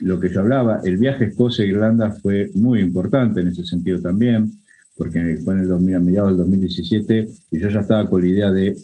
lo 0.00 0.18
que 0.18 0.28
yo 0.28 0.40
hablaba. 0.40 0.80
El 0.84 0.96
viaje 0.96 1.24
a 1.24 1.28
Escocia 1.28 1.64
e 1.64 1.68
Irlanda 1.68 2.10
fue 2.10 2.50
muy 2.54 2.80
importante 2.80 3.40
en 3.40 3.48
ese 3.48 3.64
sentido 3.64 4.00
también, 4.00 4.52
porque 4.96 5.38
fue 5.44 5.54
en 5.54 5.60
el 5.60 5.68
2000, 5.68 5.94
a 5.94 6.00
mediados 6.00 6.30
del 6.30 6.38
2017 6.38 7.28
y 7.52 7.58
yo 7.58 7.68
ya 7.68 7.80
estaba 7.80 8.08
con 8.08 8.20
la 8.20 8.28
idea 8.28 8.52
de 8.52 8.76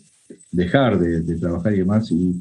dejar 0.51 0.99
de, 0.99 1.37
trabajar 1.37 1.75
y 1.75 1.79
demás 1.79 2.11
y 2.11 2.41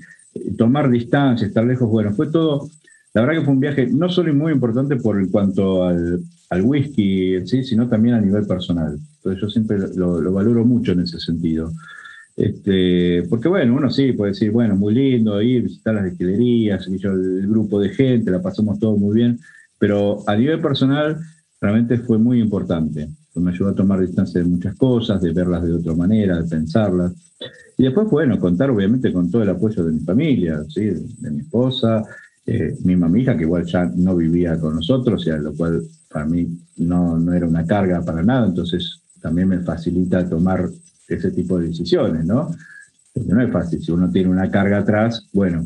tomar 0.58 0.90
distancia, 0.90 1.48
estar 1.48 1.66
lejos. 1.66 1.90
Bueno, 1.90 2.14
fue 2.14 2.28
todo, 2.28 2.70
la 3.14 3.22
verdad 3.22 3.40
que 3.40 3.46
fue 3.46 3.54
un 3.54 3.60
viaje 3.60 3.88
no 3.88 4.10
solo 4.10 4.34
muy 4.34 4.54
importante 4.54 4.96
por 4.98 5.20
en 5.20 5.30
cuanto 5.30 5.84
al, 5.84 6.22
al 6.50 6.62
whisky 6.62 7.46
sí, 7.46 7.64
sino 7.64 7.88
también 7.88 8.16
a 8.16 8.22
nivel 8.22 8.46
personal. 8.46 8.98
Entonces 9.18 9.42
yo 9.42 9.50
siempre 9.50 9.78
lo, 9.96 10.32
valoro 10.32 10.66
mucho 10.66 10.92
en 10.92 11.02
ese 11.02 11.20
sentido. 11.20 11.72
Este, 12.36 13.24
porque 13.30 13.48
bueno, 13.48 13.76
uno 13.76 13.90
sí 13.90 14.12
puede 14.12 14.32
decir, 14.32 14.52
bueno, 14.52 14.76
muy 14.76 14.94
lindo 14.94 15.42
ir, 15.42 15.64
visitar 15.64 15.96
las 15.96 16.04
destilerías, 16.04 16.86
el 16.88 17.48
grupo 17.48 17.80
de 17.80 17.90
gente, 17.90 18.30
la 18.30 18.42
pasamos 18.42 18.78
todo 18.80 18.98
muy 18.98 19.16
bien, 19.16 19.40
pero 19.80 20.24
a 20.28 20.36
nivel 20.36 20.60
personal 20.60 21.18
realmente 21.62 21.98
fue 22.00 22.18
muy 22.18 22.42
importante. 22.42 23.08
Me 23.36 23.52
ayudó 23.52 23.70
a 23.70 23.76
tomar 23.76 24.00
distancia 24.00 24.42
de 24.42 24.48
muchas 24.48 24.76
cosas, 24.76 25.22
de 25.22 25.34
verlas 25.34 25.64
de 25.64 25.74
otra 25.74 25.94
manera, 25.94 26.42
de 26.42 26.48
pensarlas. 26.48 27.14
Y 27.78 27.84
después, 27.84 28.10
bueno, 28.10 28.40
contar 28.40 28.70
obviamente 28.70 29.12
con 29.12 29.30
todo 29.30 29.44
el 29.44 29.50
apoyo 29.50 29.84
de 29.84 29.92
mi 29.94 30.00
familia, 30.00 30.64
¿sí? 30.70 30.86
de, 30.86 31.32
mi 31.32 31.42
esposa, 31.42 32.04
eh, 32.46 32.76
mi 32.84 32.96
mamija, 32.96 33.36
que 33.36 33.44
igual 33.44 33.66
ya 33.66 33.92
no 33.94 34.16
vivía 34.16 34.58
con 34.58 34.76
nosotros, 34.76 35.26
y 35.28 35.32
a 35.32 35.38
lo 35.38 35.54
cual 35.54 35.82
para 36.10 36.26
mí 36.26 36.48
no, 36.78 37.20
no 37.20 37.34
era 37.34 37.46
una 37.46 37.66
carga 37.66 38.02
para 38.02 38.24
nada, 38.24 38.48
entonces 38.48 39.02
también 39.22 39.50
me 39.50 39.60
facilita 39.60 40.30
tomar 40.30 40.70
ese 41.08 41.32
tipo 41.32 41.60
de 41.60 41.68
decisiones, 41.68 42.26
¿no? 42.26 42.50
Porque 43.14 43.32
no 43.32 43.42
es 43.42 43.52
fácil, 43.52 43.82
si 43.82 43.92
uno 43.92 44.10
tiene 44.12 44.30
una 44.30 44.50
carga 44.50 44.80
atrás, 44.80 45.28
bueno, 45.34 45.64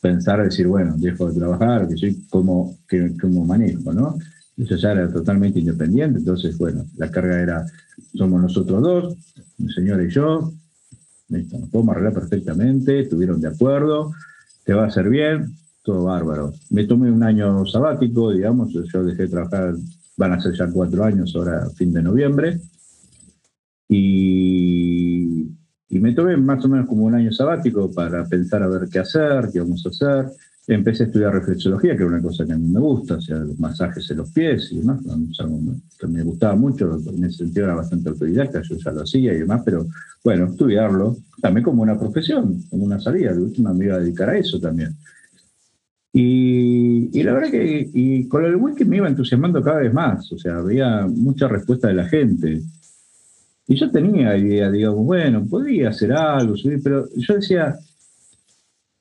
pensar, 0.00 0.42
decir, 0.42 0.66
bueno, 0.66 0.94
dejo 0.96 1.30
de 1.30 1.38
trabajar, 1.38 1.88
que 1.88 1.96
soy 1.96 2.26
como, 2.28 2.76
que, 2.88 3.16
como 3.20 3.44
manejo, 3.44 3.92
¿no? 3.92 4.18
Eso 4.56 4.76
ya 4.76 4.92
era 4.92 5.10
totalmente 5.10 5.58
independiente, 5.58 6.18
entonces, 6.18 6.56
bueno, 6.56 6.86
la 6.96 7.10
carga 7.10 7.40
era, 7.40 7.66
somos 8.14 8.40
nosotros 8.40 8.82
dos, 8.82 9.16
mi 9.58 9.72
señora 9.72 10.04
y 10.04 10.10
yo, 10.10 10.52
nos 11.28 11.70
podemos 11.70 11.92
arreglar 11.92 12.14
perfectamente, 12.14 13.00
estuvieron 13.00 13.40
de 13.40 13.48
acuerdo, 13.48 14.12
te 14.64 14.74
va 14.74 14.84
a 14.84 14.88
hacer 14.88 15.08
bien, 15.08 15.56
todo 15.82 16.04
bárbaro. 16.04 16.52
Me 16.70 16.84
tomé 16.84 17.10
un 17.10 17.22
año 17.22 17.64
sabático, 17.66 18.32
digamos, 18.32 18.72
yo 18.72 19.04
dejé 19.04 19.22
de 19.22 19.28
trabajar, 19.28 19.74
van 20.16 20.32
a 20.32 20.40
ser 20.40 20.54
ya 20.54 20.68
cuatro 20.68 21.04
años, 21.04 21.34
ahora 21.36 21.68
fin 21.70 21.92
de 21.92 22.02
noviembre, 22.02 22.60
y, 23.88 25.48
y 25.88 26.00
me 26.00 26.12
tomé 26.12 26.36
más 26.36 26.64
o 26.64 26.68
menos 26.68 26.88
como 26.88 27.04
un 27.04 27.14
año 27.14 27.32
sabático 27.32 27.90
para 27.92 28.24
pensar 28.24 28.62
a 28.62 28.68
ver 28.68 28.88
qué 28.90 28.98
hacer, 28.98 29.48
qué 29.52 29.60
vamos 29.60 29.84
a 29.86 29.90
hacer. 29.90 30.32
Empecé 30.68 31.04
a 31.04 31.06
estudiar 31.06 31.32
reflexología, 31.32 31.96
que 31.96 32.02
era 32.02 32.08
una 32.08 32.22
cosa 32.22 32.44
que 32.44 32.52
a 32.52 32.58
mí 32.58 32.68
me 32.68 32.80
gusta, 32.80 33.14
o 33.14 33.20
sea, 33.20 33.36
los 33.36 33.56
masajes 33.60 34.10
en 34.10 34.16
los 34.16 34.32
pies 34.32 34.68
y 34.72 34.78
demás, 34.78 35.00
que 35.96 36.06
me 36.08 36.24
gustaba 36.24 36.56
mucho, 36.56 36.98
en 37.06 37.24
ese 37.24 37.38
sentido 37.44 37.66
era 37.66 37.76
bastante 37.76 38.08
autodidacta, 38.08 38.62
yo 38.62 38.76
ya 38.76 38.90
lo 38.90 39.02
hacía 39.02 39.32
y 39.32 39.38
demás, 39.38 39.62
pero 39.64 39.86
bueno, 40.24 40.46
estudiarlo 40.46 41.16
también 41.40 41.62
como 41.62 41.82
una 41.82 41.96
profesión, 41.96 42.60
como 42.68 42.84
una 42.84 42.98
salida, 42.98 43.32
de 43.32 43.42
última 43.42 43.72
me 43.72 43.84
iba 43.84 43.94
a 43.94 44.00
dedicar 44.00 44.30
a 44.30 44.38
eso 44.38 44.58
también. 44.58 44.96
Y, 46.12 47.22
la 47.22 47.34
verdad 47.34 47.50
que 47.50 47.90
y 47.92 48.26
con 48.26 48.44
el 48.44 48.56
whisky 48.56 48.86
me 48.86 48.96
iba 48.96 49.06
entusiasmando 49.06 49.62
cada 49.62 49.80
vez 49.80 49.92
más, 49.92 50.32
o 50.32 50.38
sea, 50.38 50.56
había 50.56 51.06
mucha 51.06 51.46
respuesta 51.46 51.88
de 51.88 51.94
la 51.94 52.08
gente. 52.08 52.62
Y 53.68 53.76
yo 53.76 53.90
tenía 53.90 54.36
idea, 54.36 54.70
digamos, 54.70 55.04
bueno, 55.04 55.44
podría 55.48 55.88
hacer 55.88 56.12
algo, 56.12 56.54
pero 56.84 57.08
yo 57.16 57.34
decía, 57.34 57.76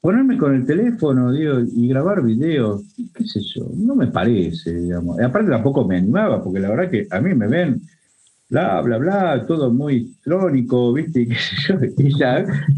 ponerme 0.02 0.38
con 0.38 0.56
el 0.56 0.66
teléfono 0.66 1.32
digo, 1.32 1.60
y 1.60 1.88
grabar 1.88 2.24
videos, 2.24 2.84
qué 3.14 3.26
sé 3.26 3.42
yo, 3.42 3.68
no 3.76 3.96
me 3.96 4.08
parece, 4.08 4.74
digamos. 4.74 5.20
Y 5.20 5.24
aparte 5.24 5.50
tampoco 5.50 5.86
me 5.86 5.98
animaba, 5.98 6.44
porque 6.44 6.60
la 6.60 6.70
verdad 6.70 6.92
que 6.92 7.08
a 7.10 7.22
mí 7.22 7.34
me 7.34 7.48
ven 7.48 7.82
bla, 8.50 8.82
bla, 8.82 8.98
bla, 8.98 9.46
todo 9.48 9.72
muy 9.72 10.14
crónico, 10.24 10.94
¿viste? 10.94 11.22
Y, 11.22 11.30
yo, 12.18 12.26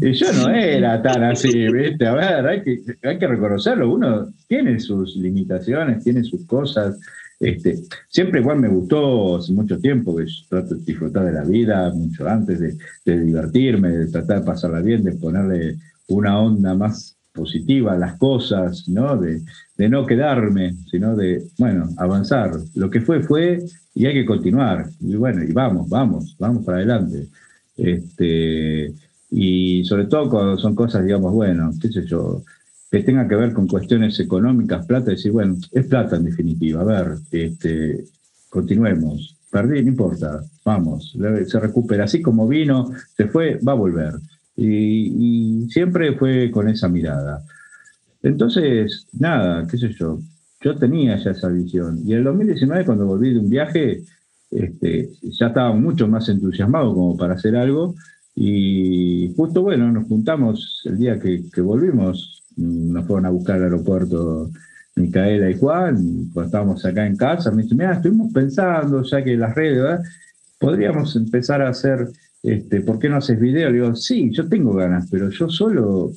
y 0.00 0.12
yo 0.12 0.32
no 0.32 0.50
era 0.50 1.02
tan 1.02 1.22
así, 1.24 1.70
¿viste? 1.70 2.06
A 2.06 2.14
ver, 2.14 2.46
hay 2.46 2.62
que, 2.62 2.82
hay 3.02 3.18
que 3.18 3.26
reconocerlo, 3.26 3.92
uno 3.92 4.28
tiene 4.46 4.80
sus 4.80 5.16
limitaciones, 5.16 6.02
tiene 6.02 6.24
sus 6.24 6.46
cosas. 6.46 6.98
Este, 7.40 7.78
siempre 8.08 8.40
igual 8.40 8.58
me 8.58 8.68
gustó 8.68 9.36
hace 9.36 9.52
mucho 9.52 9.78
tiempo, 9.78 10.16
que 10.16 10.26
yo 10.26 10.42
trato 10.48 10.74
de 10.74 10.84
disfrutar 10.84 11.24
de 11.24 11.32
la 11.32 11.44
vida 11.44 11.92
mucho 11.94 12.28
antes, 12.28 12.58
de, 12.60 13.20
divertirme, 13.20 13.90
de 13.90 14.06
tratar 14.08 14.40
de 14.40 14.46
pasarla 14.46 14.80
bien, 14.80 15.04
de 15.04 15.12
ponerle 15.12 15.78
una 16.08 16.40
onda 16.40 16.74
más 16.74 17.16
positiva 17.32 17.96
las 17.96 18.18
cosas, 18.18 18.88
¿no? 18.88 19.16
De, 19.16 19.40
no 19.88 20.04
quedarme, 20.06 20.74
sino 20.90 21.14
de, 21.14 21.44
bueno, 21.58 21.88
avanzar. 21.98 22.50
Lo 22.74 22.90
que 22.90 23.00
fue, 23.00 23.22
fue 23.22 23.62
y 23.94 24.06
hay 24.06 24.14
que 24.14 24.26
continuar. 24.26 24.88
Y 25.00 25.14
bueno, 25.14 25.44
y 25.44 25.52
vamos, 25.52 25.88
vamos, 25.88 26.36
vamos 26.38 26.64
para 26.64 26.78
adelante. 26.78 27.28
Este, 27.76 28.92
y 29.30 29.84
sobre 29.84 30.06
todo 30.06 30.28
cuando 30.28 30.58
son 30.58 30.74
cosas, 30.74 31.04
digamos, 31.04 31.32
bueno, 31.32 31.70
qué 31.80 31.88
sé 31.88 32.04
yo, 32.04 32.42
que 32.90 33.02
tengan 33.02 33.28
que 33.28 33.36
ver 33.36 33.52
con 33.52 33.66
cuestiones 33.66 34.18
económicas, 34.20 34.86
plata, 34.86 35.10
decir, 35.10 35.32
bueno, 35.32 35.56
es 35.72 35.86
plata 35.86 36.16
en 36.16 36.24
definitiva, 36.24 36.80
a 36.80 36.84
ver, 36.84 37.18
este, 37.30 38.04
continuemos, 38.48 39.36
perdí, 39.50 39.82
no 39.82 39.88
importa, 39.88 40.40
vamos, 40.64 41.16
se 41.46 41.60
recupera, 41.60 42.04
así 42.04 42.22
como 42.22 42.48
vino, 42.48 42.90
se 43.16 43.26
fue, 43.26 43.58
va 43.66 43.72
a 43.72 43.76
volver. 43.76 44.14
Y, 44.56 45.68
siempre 45.70 46.16
fue 46.16 46.50
con 46.50 46.68
esa 46.68 46.88
mirada. 46.88 47.44
Entonces, 48.22 49.06
nada, 49.12 49.66
qué 49.66 49.78
sé 49.78 49.92
yo, 49.92 50.18
yo 50.60 50.76
tenía 50.76 51.16
ya 51.16 51.30
esa 51.30 51.48
visión. 51.48 52.00
Y 52.04 52.12
en 52.12 52.18
el 52.18 52.24
2019, 52.24 52.84
cuando 52.84 53.06
volví 53.06 53.32
de 53.32 53.38
un 53.38 53.50
viaje, 53.50 54.02
este, 54.50 55.10
ya 55.22 55.48
estaba 55.48 55.72
mucho 55.72 56.08
más 56.08 56.28
entusiasmado 56.28 56.92
como 56.94 57.16
para 57.16 57.34
hacer 57.34 57.54
algo. 57.54 57.94
Y 58.34 59.32
justo, 59.36 59.62
bueno, 59.62 59.90
nos 59.92 60.06
juntamos 60.06 60.82
el 60.84 60.98
día 60.98 61.18
que, 61.18 61.60
volvimos, 61.60 62.37
nos 62.58 63.06
fueron 63.06 63.26
a 63.26 63.30
buscar 63.30 63.56
al 63.56 63.64
aeropuerto 63.64 64.50
Micaela 64.96 65.50
y 65.50 65.58
Juan, 65.58 65.96
y 65.98 66.32
cuando 66.32 66.46
estábamos 66.46 66.84
acá 66.84 67.06
en 67.06 67.16
casa, 67.16 67.50
me 67.50 67.62
dicen, 67.62 67.78
mira, 67.78 67.94
estuvimos 67.94 68.32
pensando, 68.32 69.02
ya 69.02 69.22
que 69.22 69.36
las 69.36 69.54
redes, 69.54 70.00
podríamos 70.58 71.14
empezar 71.16 71.62
a 71.62 71.68
hacer 71.68 72.08
este, 72.42 72.80
¿por 72.82 72.98
qué 72.98 73.08
no 73.08 73.16
haces 73.16 73.38
video? 73.38 73.68
Le 73.68 73.74
digo, 73.74 73.94
sí, 73.94 74.30
yo 74.32 74.48
tengo 74.48 74.72
ganas, 74.74 75.08
pero 75.10 75.28
yo 75.30 75.48
solo, 75.48 76.12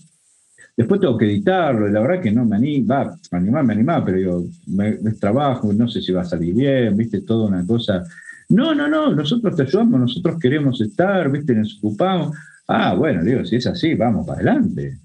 después 0.77 1.01
tengo 1.01 1.17
que 1.17 1.25
editarlo, 1.25 1.87
y 1.87 1.91
la 1.91 2.01
verdad 2.01 2.21
que 2.21 2.31
no 2.31 2.45
me 2.45 2.55
anima, 2.55 3.17
va, 3.33 3.41
me 3.41 3.73
anima, 3.73 4.05
pero 4.05 4.17
digo, 4.17 4.45
me, 4.67 4.93
trabajo, 5.19 5.73
no 5.73 5.87
sé 5.87 6.01
si 6.01 6.11
va 6.11 6.21
a 6.21 6.25
salir 6.25 6.53
bien, 6.53 6.95
viste, 6.95 7.21
toda 7.21 7.47
una 7.47 7.65
cosa. 7.65 8.03
No, 8.49 8.75
no, 8.75 8.87
no, 8.87 9.15
nosotros 9.15 9.55
te 9.55 9.63
ayudamos, 9.63 9.99
nosotros 9.99 10.39
queremos 10.39 10.79
estar, 10.81 11.31
viste, 11.31 11.55
nos 11.55 11.77
ocupamos. 11.77 12.35
Ah, 12.67 12.93
bueno, 12.93 13.23
digo, 13.23 13.43
si 13.45 13.55
es 13.57 13.67
así, 13.67 13.95
vamos 13.95 14.25
para 14.25 14.41
adelante, 14.41 14.99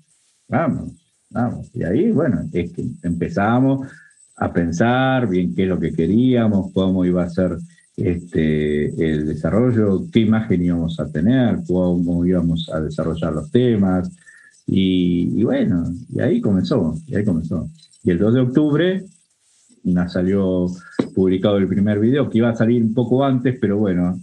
vamos, 0.49 0.93
vamos. 1.37 1.71
Y 1.75 1.85
ahí, 1.85 2.11
bueno, 2.11 2.45
es 2.53 2.73
que 2.73 2.85
empezamos 3.03 3.87
a 4.37 4.53
pensar 4.53 5.29
bien 5.29 5.55
qué 5.55 5.63
es 5.65 5.69
lo 5.69 5.79
que 5.79 5.93
queríamos, 5.93 6.73
cómo 6.73 7.05
iba 7.05 7.23
a 7.23 7.31
ser 7.31 7.57
este, 7.97 8.87
el 8.87 9.27
desarrollo, 9.27 10.05
qué 10.13 10.21
imagen 10.21 10.65
íbamos 10.65 10.99
a 11.01 11.11
tener, 11.11 11.59
cómo 11.67 12.25
íbamos 12.25 12.69
a 12.71 12.81
desarrollar 12.81 13.33
los 13.35 13.51
temas. 13.51 14.11
Y, 14.67 15.43
bueno, 15.45 15.85
y 16.13 16.21
ahí 16.21 16.41
comenzó, 16.41 16.95
y 17.07 17.15
ahí 17.15 17.25
comenzó. 17.25 17.69
Y 18.03 18.11
el 18.11 18.19
2 18.19 18.35
de 18.35 18.41
octubre 18.41 19.05
nos 19.85 20.13
salió 20.13 20.67
publicado 21.15 21.59
el 21.59 21.69
primer 21.69 22.01
video, 22.01 22.29
que 22.29 22.39
iba 22.39 22.51
a 22.51 22.57
salir 22.57 22.83
un 22.83 22.93
poco 22.93 23.25
antes, 23.25 23.57
pero 23.61 23.79
bueno, 23.79 24.19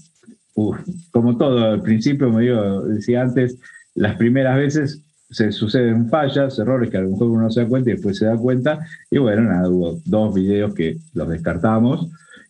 como 1.12 1.38
todo, 1.38 1.60
al 1.60 1.82
principio, 1.82 2.30
me 2.30 2.45
decía 2.93 3.21
antes, 3.21 3.58
las 3.95 4.17
primeras 4.17 4.58
veces 4.58 5.02
se 5.34 5.52
suceden 5.52 6.10
fallas, 6.10 6.58
errores 6.60 6.89
que 6.89 6.98
a 6.98 7.02
lo 7.02 7.10
mejor 7.10 7.30
uno 7.30 7.43
no 7.43 7.52
se 7.52 7.62
da 7.62 7.67
cuenta 7.67 7.89
y 7.89 7.93
después 7.93 8.17
se 8.17 8.26
da 8.26 8.38
cuenta. 8.38 8.80
Y 9.10 9.17
bueno, 9.17 9.41
nada, 9.43 9.69
hubo 9.69 10.00
dos 10.06 10.34
videos 10.34 10.74
que 10.74 10.98
los 11.13 11.28
descartamos 11.28 12.10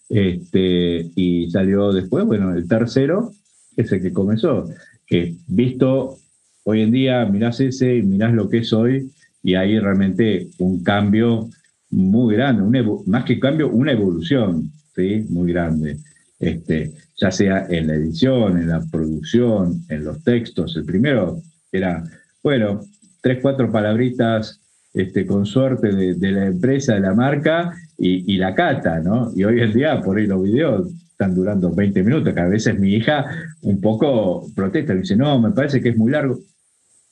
este, 0.09 1.09
y 1.15 1.49
salió 1.49 1.91
después, 1.91 2.25
bueno, 2.25 2.53
el 2.53 2.67
tercero 2.67 3.31
es 3.75 3.91
el 3.91 4.01
que 4.01 4.13
comenzó. 4.13 4.69
Que 5.07 5.35
visto 5.47 6.17
hoy 6.63 6.81
en 6.81 6.91
día, 6.91 7.25
mirás 7.25 7.59
ese 7.59 7.95
y 7.95 8.03
mirás 8.03 8.33
lo 8.33 8.49
que 8.49 8.59
es 8.59 8.73
hoy, 8.73 9.11
y 9.41 9.55
hay 9.55 9.79
realmente 9.79 10.49
un 10.59 10.83
cambio 10.83 11.49
muy 11.89 12.35
grande, 12.35 12.83
más 13.05 13.25
que 13.25 13.39
cambio, 13.39 13.69
una 13.69 13.91
evolución, 13.91 14.71
¿sí? 14.95 15.25
Muy 15.29 15.51
grande. 15.51 15.97
Este, 16.39 16.93
ya 17.17 17.31
sea 17.31 17.67
en 17.69 17.87
la 17.87 17.95
edición, 17.95 18.57
en 18.57 18.67
la 18.67 18.81
producción, 18.91 19.83
en 19.89 20.03
los 20.03 20.23
textos. 20.23 20.75
El 20.75 20.85
primero 20.85 21.41
era, 21.71 22.03
bueno, 22.43 22.81
tres, 23.21 23.39
cuatro 23.41 23.71
palabritas 23.71 24.59
este, 24.93 25.25
con 25.25 25.45
suerte 25.45 25.91
de, 25.91 26.31
la 26.31 26.45
empresa, 26.45 26.93
de 26.93 26.99
la 26.99 27.15
marca 27.15 27.73
y, 27.97 28.37
la 28.37 28.53
cata, 28.53 28.99
¿no? 28.99 29.31
Y 29.35 29.43
hoy 29.43 29.61
en 29.61 29.73
día, 29.73 30.01
por 30.01 30.17
ahí 30.17 30.27
los 30.27 30.43
videos 30.43 30.91
están 31.09 31.33
durando 31.33 31.73
20 31.73 32.03
minutos, 32.03 32.33
que 32.33 32.39
a 32.39 32.47
veces 32.47 32.77
mi 32.77 32.93
hija 32.93 33.25
un 33.61 33.79
poco 33.79 34.45
protesta, 34.53 34.93
dice, 34.93 35.15
no, 35.15 35.39
me 35.39 35.51
parece 35.51 35.81
que 35.81 35.89
es 35.89 35.97
muy 35.97 36.11
largo. 36.11 36.39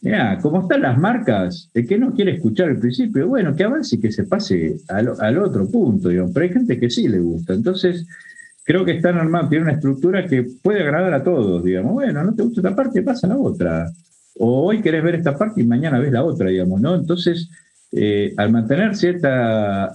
Mira, 0.01 0.39
como 0.41 0.61
están 0.61 0.81
las 0.81 0.97
marcas, 0.97 1.69
el 1.73 1.87
que 1.87 1.97
no 1.97 2.13
quiere 2.13 2.33
escuchar 2.33 2.69
el 2.69 2.79
principio, 2.79 3.27
bueno, 3.27 3.55
que 3.55 3.63
avance 3.63 3.95
y 3.95 3.99
que 3.99 4.11
se 4.11 4.25
pase 4.25 4.77
al, 4.89 5.37
otro 5.37 5.69
punto, 5.69 6.09
digamos. 6.09 6.31
pero 6.33 6.45
hay 6.45 6.53
gente 6.53 6.79
que 6.79 6.89
sí 6.89 7.07
le 7.07 7.19
gusta. 7.19 7.53
Entonces, 7.53 8.07
creo 8.63 8.83
que 8.83 8.97
están 8.97 9.17
armados, 9.17 9.49
tiene 9.49 9.65
una 9.65 9.73
estructura 9.73 10.25
que 10.25 10.45
puede 10.61 10.81
agradar 10.81 11.13
a 11.13 11.23
todos, 11.23 11.63
digamos. 11.63 11.93
Bueno, 11.93 12.23
no 12.23 12.33
te 12.33 12.43
gusta 12.43 12.61
esta 12.61 12.75
parte, 12.75 13.03
pasa 13.03 13.27
a 13.27 13.29
la 13.29 13.37
otra. 13.37 13.91
O 14.37 14.67
hoy 14.67 14.81
querés 14.81 15.03
ver 15.03 15.15
esta 15.15 15.37
parte 15.37 15.61
y 15.61 15.65
mañana 15.65 15.99
ves 15.99 16.11
la 16.11 16.23
otra, 16.23 16.49
digamos, 16.49 16.81
¿no? 16.81 16.95
Entonces, 16.95 17.49
eh, 17.91 18.33
al 18.37 18.51
mantener 18.51 18.95
cierta 18.95 19.93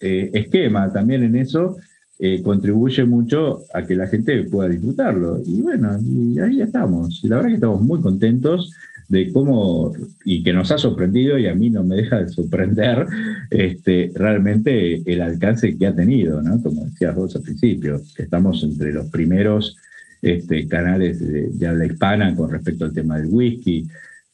eh, 0.00 0.30
esquema 0.34 0.92
también 0.92 1.22
en 1.22 1.36
eso, 1.36 1.76
eh, 2.18 2.42
contribuye 2.42 3.04
mucho 3.04 3.64
a 3.74 3.82
que 3.82 3.94
la 3.94 4.06
gente 4.06 4.44
pueda 4.44 4.68
disfrutarlo. 4.68 5.40
Y 5.44 5.60
bueno, 5.60 5.98
ahí 6.42 6.62
estamos. 6.62 7.20
Y 7.22 7.28
la 7.28 7.36
verdad 7.36 7.48
que 7.50 7.54
estamos 7.56 7.82
muy 7.82 8.00
contentos 8.00 8.72
de 9.08 9.32
cómo, 9.32 9.92
y 10.24 10.42
que 10.42 10.52
nos 10.52 10.72
ha 10.72 10.78
sorprendido, 10.78 11.38
y 11.38 11.46
a 11.46 11.54
mí 11.54 11.70
no 11.70 11.84
me 11.84 11.96
deja 11.96 12.18
de 12.18 12.28
sorprender, 12.28 13.06
este, 13.50 14.10
realmente 14.14 15.02
el 15.10 15.20
alcance 15.20 15.76
que 15.76 15.86
ha 15.86 15.94
tenido, 15.94 16.42
¿no? 16.42 16.60
Como 16.60 16.86
decías 16.86 17.14
vos 17.14 17.36
al 17.36 17.42
principio, 17.42 18.00
estamos 18.16 18.64
entre 18.64 18.92
los 18.92 19.06
primeros 19.10 19.76
este, 20.22 20.66
canales 20.68 21.20
de, 21.20 21.48
de 21.50 21.66
habla 21.66 21.86
hispana 21.86 22.34
con 22.34 22.50
respecto 22.50 22.84
al 22.84 22.92
tema 22.92 23.18
del 23.18 23.28
whisky, 23.28 23.86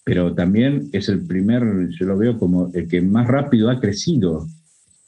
pero 0.05 0.35
también 0.35 0.89
es 0.93 1.09
el 1.09 1.25
primer, 1.25 1.89
yo 1.91 2.07
lo 2.07 2.19
veo 2.19 2.39
como 2.39 2.71
el 2.75 2.89
que 2.89 3.01
más 3.01 3.29
rápido 3.29 3.71
ha 3.71 3.81
crecido 3.81 4.47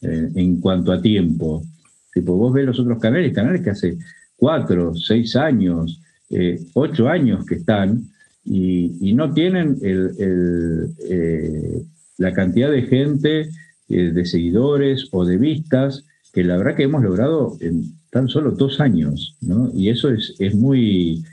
eh, 0.02 0.28
en 0.34 0.60
cuanto 0.60 0.92
a 0.92 1.00
tiempo. 1.00 1.64
Tipo, 2.12 2.36
vos 2.36 2.52
ves 2.52 2.66
los 2.66 2.78
otros 2.78 3.00
canales, 3.00 3.32
canales 3.32 3.62
que 3.62 3.70
hace 3.70 3.98
cuatro, 4.36 4.94
seis 4.94 5.34
años, 5.34 6.00
eh, 6.30 6.60
ocho 6.74 7.08
años 7.08 7.44
que 7.44 7.56
están 7.56 8.04
y, 8.44 9.12
no 9.14 9.32
tienen 9.32 9.78
eh, 9.82 11.82
la 12.18 12.32
cantidad 12.32 12.70
de 12.70 12.82
gente, 12.82 13.48
de 13.88 14.24
seguidores 14.24 15.08
o 15.12 15.24
de 15.24 15.36
vistas 15.36 16.04
que 16.32 16.42
la 16.42 16.56
verdad 16.56 16.74
que 16.74 16.84
hemos 16.84 17.02
logrado 17.02 17.56
en 17.60 17.84
tan 18.14 18.28
solo 18.28 18.52
dos 18.52 18.80
años, 18.80 19.36
¿no? 19.40 19.72
Y 19.74 19.90
eso 19.90 20.08
es, 20.08 20.36
es 20.38 20.54
muy 20.54 21.24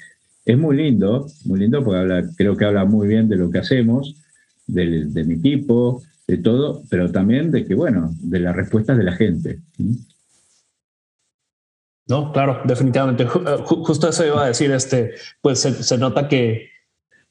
es 0.46 0.58
muy 0.58 0.76
lindo, 0.76 1.28
muy 1.46 1.60
lindo 1.60 1.84
porque 1.84 2.00
habla, 2.00 2.24
creo 2.36 2.58
que 2.58 2.66
habla 2.66 2.86
muy 2.86 3.08
bien 3.08 3.30
de 3.30 3.36
lo 3.36 3.52
que 3.52 3.60
hacemos, 3.60 4.16
de, 4.66 5.24
mi 5.24 5.36
equipo, 5.36 6.02
de 6.28 6.38
todo, 6.38 6.82
pero 6.90 7.12
también 7.12 7.52
de 7.52 7.64
que, 7.66 7.76
bueno, 7.76 8.10
de 8.20 8.40
las 8.40 8.56
respuestas 8.56 8.98
de 8.98 9.04
la 9.04 9.14
gente. 9.14 9.60
No, 12.08 12.32
claro, 12.32 12.62
definitivamente. 12.66 13.24
Eh, 13.24 13.28
justo 13.66 14.10
eso 14.10 14.26
iba 14.26 14.44
a 14.44 14.48
decir, 14.48 14.72
este, 14.72 15.14
pues 15.42 15.60
se, 15.60 15.98
nota 16.00 16.28
que, 16.28 16.70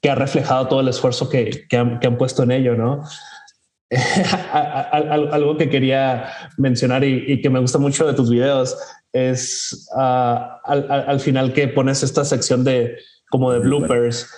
que, 0.01 0.11
ha 0.11 0.15
reflejado 0.15 0.69
todo 0.69 0.81
el 0.81 0.89
esfuerzo 0.89 1.29
que, 1.29 1.67
que, 1.69 1.77
han, 1.77 2.17
puesto 2.17 2.45
en 2.45 2.53
ello, 2.53 2.77
¿no? 2.77 3.03
Algo 4.93 5.57
que 5.57 5.69
quería 5.69 6.29
mencionar 6.57 7.03
y, 7.03 7.43
que 7.43 7.51
me 7.51 7.59
gusta 7.59 7.79
mucho 7.79 8.07
de 8.07 8.15
tus 8.15 8.31
videos 8.31 8.77
es 9.13 9.89
ah, 9.97 10.61
al, 10.65 11.21
final 11.21 11.53
que 11.53 11.69
pones 11.69 12.03
esta 12.03 12.25
sección 12.25 12.65
de 12.65 12.97
como 13.31 13.53
de 13.53 13.61
bloopers. 13.61 14.29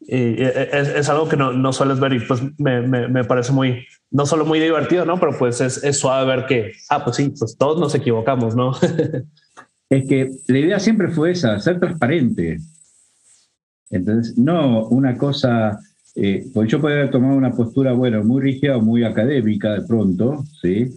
Y 0.00 0.42
es, 0.42 1.08
algo 1.08 1.28
que 1.28 1.36
no, 1.36 1.52
no, 1.52 1.72
sueles 1.72 2.00
ver 2.00 2.12
y 2.14 2.20
pues 2.20 2.40
me, 2.58 2.80
me, 2.82 3.24
parece 3.24 3.52
muy, 3.52 3.86
no 4.10 4.26
solo 4.26 4.44
muy 4.44 4.58
divertido, 4.58 5.04
¿no? 5.04 5.20
Pero 5.20 5.38
pues 5.38 5.60
es, 5.60 5.84
es, 5.84 5.98
suave 5.98 6.26
ver 6.26 6.46
que, 6.46 6.72
ah, 6.88 7.04
pues 7.04 7.16
sí, 7.16 7.32
pues 7.38 7.56
todos 7.56 7.78
nos 7.78 7.94
equivocamos, 7.94 8.56
¿no? 8.56 8.72
es 9.90 10.08
que 10.08 10.30
la 10.48 10.58
idea 10.58 10.80
siempre 10.80 11.08
fue 11.08 11.32
esa, 11.32 11.60
ser 11.60 11.78
transparente. 11.78 12.58
Entonces, 13.90 14.36
no 14.36 14.86
una 14.88 15.16
cosa, 15.16 15.78
eh, 16.16 16.46
pues 16.52 16.68
yo 16.68 16.80
podría 16.80 17.10
tomar 17.10 17.36
una 17.36 17.52
postura, 17.52 17.92
bueno, 17.92 18.24
muy 18.24 18.42
rígida 18.42 18.76
o 18.78 18.80
muy 18.80 19.04
académica 19.04 19.74
de 19.74 19.82
pronto, 19.82 20.44
¿sí? 20.60 20.90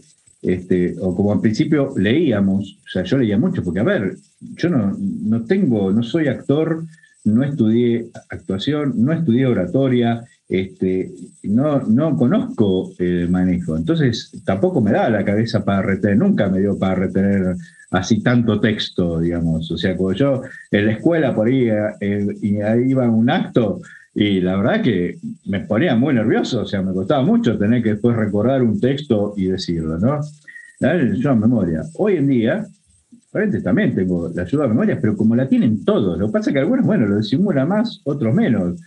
Este, 0.44 0.96
o 1.00 1.16
como 1.16 1.32
al 1.32 1.40
principio 1.40 1.94
leíamos, 1.98 2.78
o 2.86 2.90
sea, 2.90 3.04
yo 3.04 3.18
leía 3.18 3.38
mucho, 3.38 3.64
porque 3.64 3.80
a 3.80 3.84
ver, 3.84 4.18
yo 4.42 4.70
no, 4.70 4.96
no 5.00 5.46
tengo, 5.46 5.92
no 5.92 6.04
soy 6.04 6.28
actor, 6.28 6.84
no 7.24 7.44
estudié 7.44 8.10
actuación, 8.30 8.94
no 8.98 9.14
estudié 9.14 9.46
oratoria, 9.46 10.26
este, 10.50 11.14
no, 11.44 11.80
no 11.82 12.16
conozco 12.18 12.92
el 13.00 13.30
manejo. 13.30 13.78
Entonces, 13.78 14.32
tampoco 14.46 14.82
me 14.82 14.92
da 14.92 15.10
la 15.10 15.24
cabeza 15.24 15.64
para 15.64 15.82
retener, 15.82 16.18
nunca 16.18 16.50
me 16.50 16.60
dio 16.60 16.78
para 16.78 16.96
retener 16.96 17.56
así 17.92 18.22
tanto 18.22 18.60
texto, 18.60 19.20
digamos. 19.20 19.72
O 19.72 19.78
sea, 19.78 19.96
cuando 19.96 20.20
yo 20.20 20.42
en 20.72 20.86
la 20.86 20.92
escuela 20.94 21.34
por 21.34 21.48
ahí, 21.48 21.70
eh, 22.02 22.28
y 22.42 22.60
ahí 22.62 22.90
iba 22.90 23.10
un 23.10 23.30
acto, 23.30 23.82
Y 24.16 24.42
la 24.42 24.58
verdad 24.58 24.84
que 24.84 25.18
me 25.46 25.62
ponía 25.62 25.96
muy 25.96 26.14
nervioso, 26.14 26.62
o 26.62 26.66
sea, 26.66 26.82
me 26.82 26.94
costaba 26.94 27.24
mucho 27.24 27.58
tener 27.58 27.82
que 27.82 27.94
después 27.94 28.16
recordar 28.16 28.62
un 28.62 28.80
texto 28.80 29.34
y 29.36 29.48
decirlo, 29.48 29.98
¿no? 29.98 30.20
La 30.80 30.92
ayuda 30.92 31.32
a 31.32 31.36
memoria. 31.36 31.82
Hoy 31.96 32.18
en 32.18 32.28
día, 32.28 32.68
también 33.64 33.96
tengo 33.96 34.30
la 34.34 34.44
ayuda 34.44 34.66
a 34.66 34.68
memoria, 34.68 35.00
pero 35.02 35.18
como 35.18 35.36
la 35.36 35.48
tienen 35.48 35.84
todos, 35.84 36.20
lo 36.20 36.28
que 36.28 36.34
pasa 36.34 36.50
es 36.50 36.54
que 36.54 36.60
algunos, 36.60 36.86
bueno, 36.86 37.08
lo 37.08 37.18
disimula 37.18 37.66
más, 37.66 38.02
otros 38.04 38.36
menos. 38.36 38.80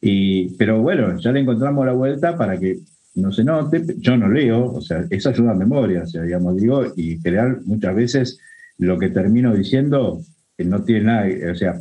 Y, 0.00 0.50
pero 0.56 0.80
bueno, 0.80 1.18
ya 1.18 1.32
le 1.32 1.40
encontramos 1.40 1.84
la 1.84 1.92
vuelta 1.92 2.36
para 2.36 2.58
que 2.58 2.78
no 3.14 3.32
se 3.32 3.42
note, 3.44 3.84
yo 3.98 4.16
no 4.16 4.28
leo, 4.28 4.72
o 4.72 4.80
sea, 4.80 5.04
eso 5.10 5.30
ayuda 5.30 5.52
a 5.52 5.56
memoria, 5.56 6.02
o 6.02 6.06
sea, 6.06 6.22
digamos, 6.22 6.56
digo, 6.56 6.84
y 6.96 7.20
crear 7.20 7.60
muchas 7.64 7.94
veces 7.94 8.38
lo 8.78 8.98
que 8.98 9.10
termino 9.10 9.54
diciendo 9.54 10.20
que 10.56 10.64
no 10.64 10.82
tiene 10.84 11.04
nada, 11.04 11.26
o 11.50 11.54
sea, 11.54 11.80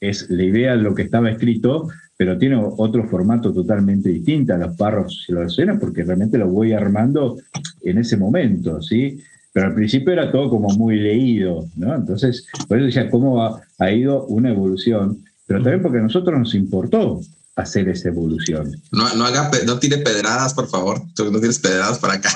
es 0.00 0.28
la 0.28 0.42
idea 0.42 0.76
de 0.76 0.82
lo 0.82 0.94
que 0.94 1.02
estaba 1.02 1.30
escrito, 1.30 1.88
pero 2.16 2.38
tiene 2.38 2.56
otro 2.56 3.06
formato 3.08 3.52
totalmente 3.52 4.08
distinto 4.08 4.54
a 4.54 4.58
los 4.58 4.76
párrafos 4.76 5.26
y 5.28 5.32
las 5.32 5.52
escenas, 5.52 5.78
porque 5.78 6.02
realmente 6.02 6.38
lo 6.38 6.48
voy 6.48 6.72
armando 6.72 7.36
en 7.82 7.98
ese 7.98 8.16
momento, 8.16 8.80
¿sí? 8.80 9.20
Pero 9.52 9.66
al 9.66 9.74
principio 9.74 10.12
era 10.12 10.30
todo 10.30 10.50
como 10.50 10.68
muy 10.70 10.96
leído, 10.96 11.66
¿no? 11.76 11.94
Entonces, 11.94 12.46
por 12.68 12.78
eso 12.78 12.86
decía, 12.86 13.10
¿cómo 13.10 13.42
ha, 13.42 13.60
ha 13.78 13.90
ido 13.90 14.26
una 14.26 14.50
evolución? 14.50 15.18
Pero 15.46 15.62
también 15.62 15.82
porque 15.82 15.98
a 15.98 16.02
nosotros 16.02 16.38
nos 16.38 16.54
importó 16.54 17.20
hacer 17.56 17.88
esa 17.88 18.10
evolución. 18.10 18.70
No, 18.92 19.14
no, 19.14 19.24
haga, 19.24 19.50
no 19.64 19.78
tire 19.78 19.98
pedradas, 19.98 20.52
por 20.52 20.68
favor. 20.68 21.00
Tú 21.14 21.30
no 21.32 21.38
tienes 21.38 21.58
pedradas 21.58 21.98
para 21.98 22.14
acá. 22.14 22.30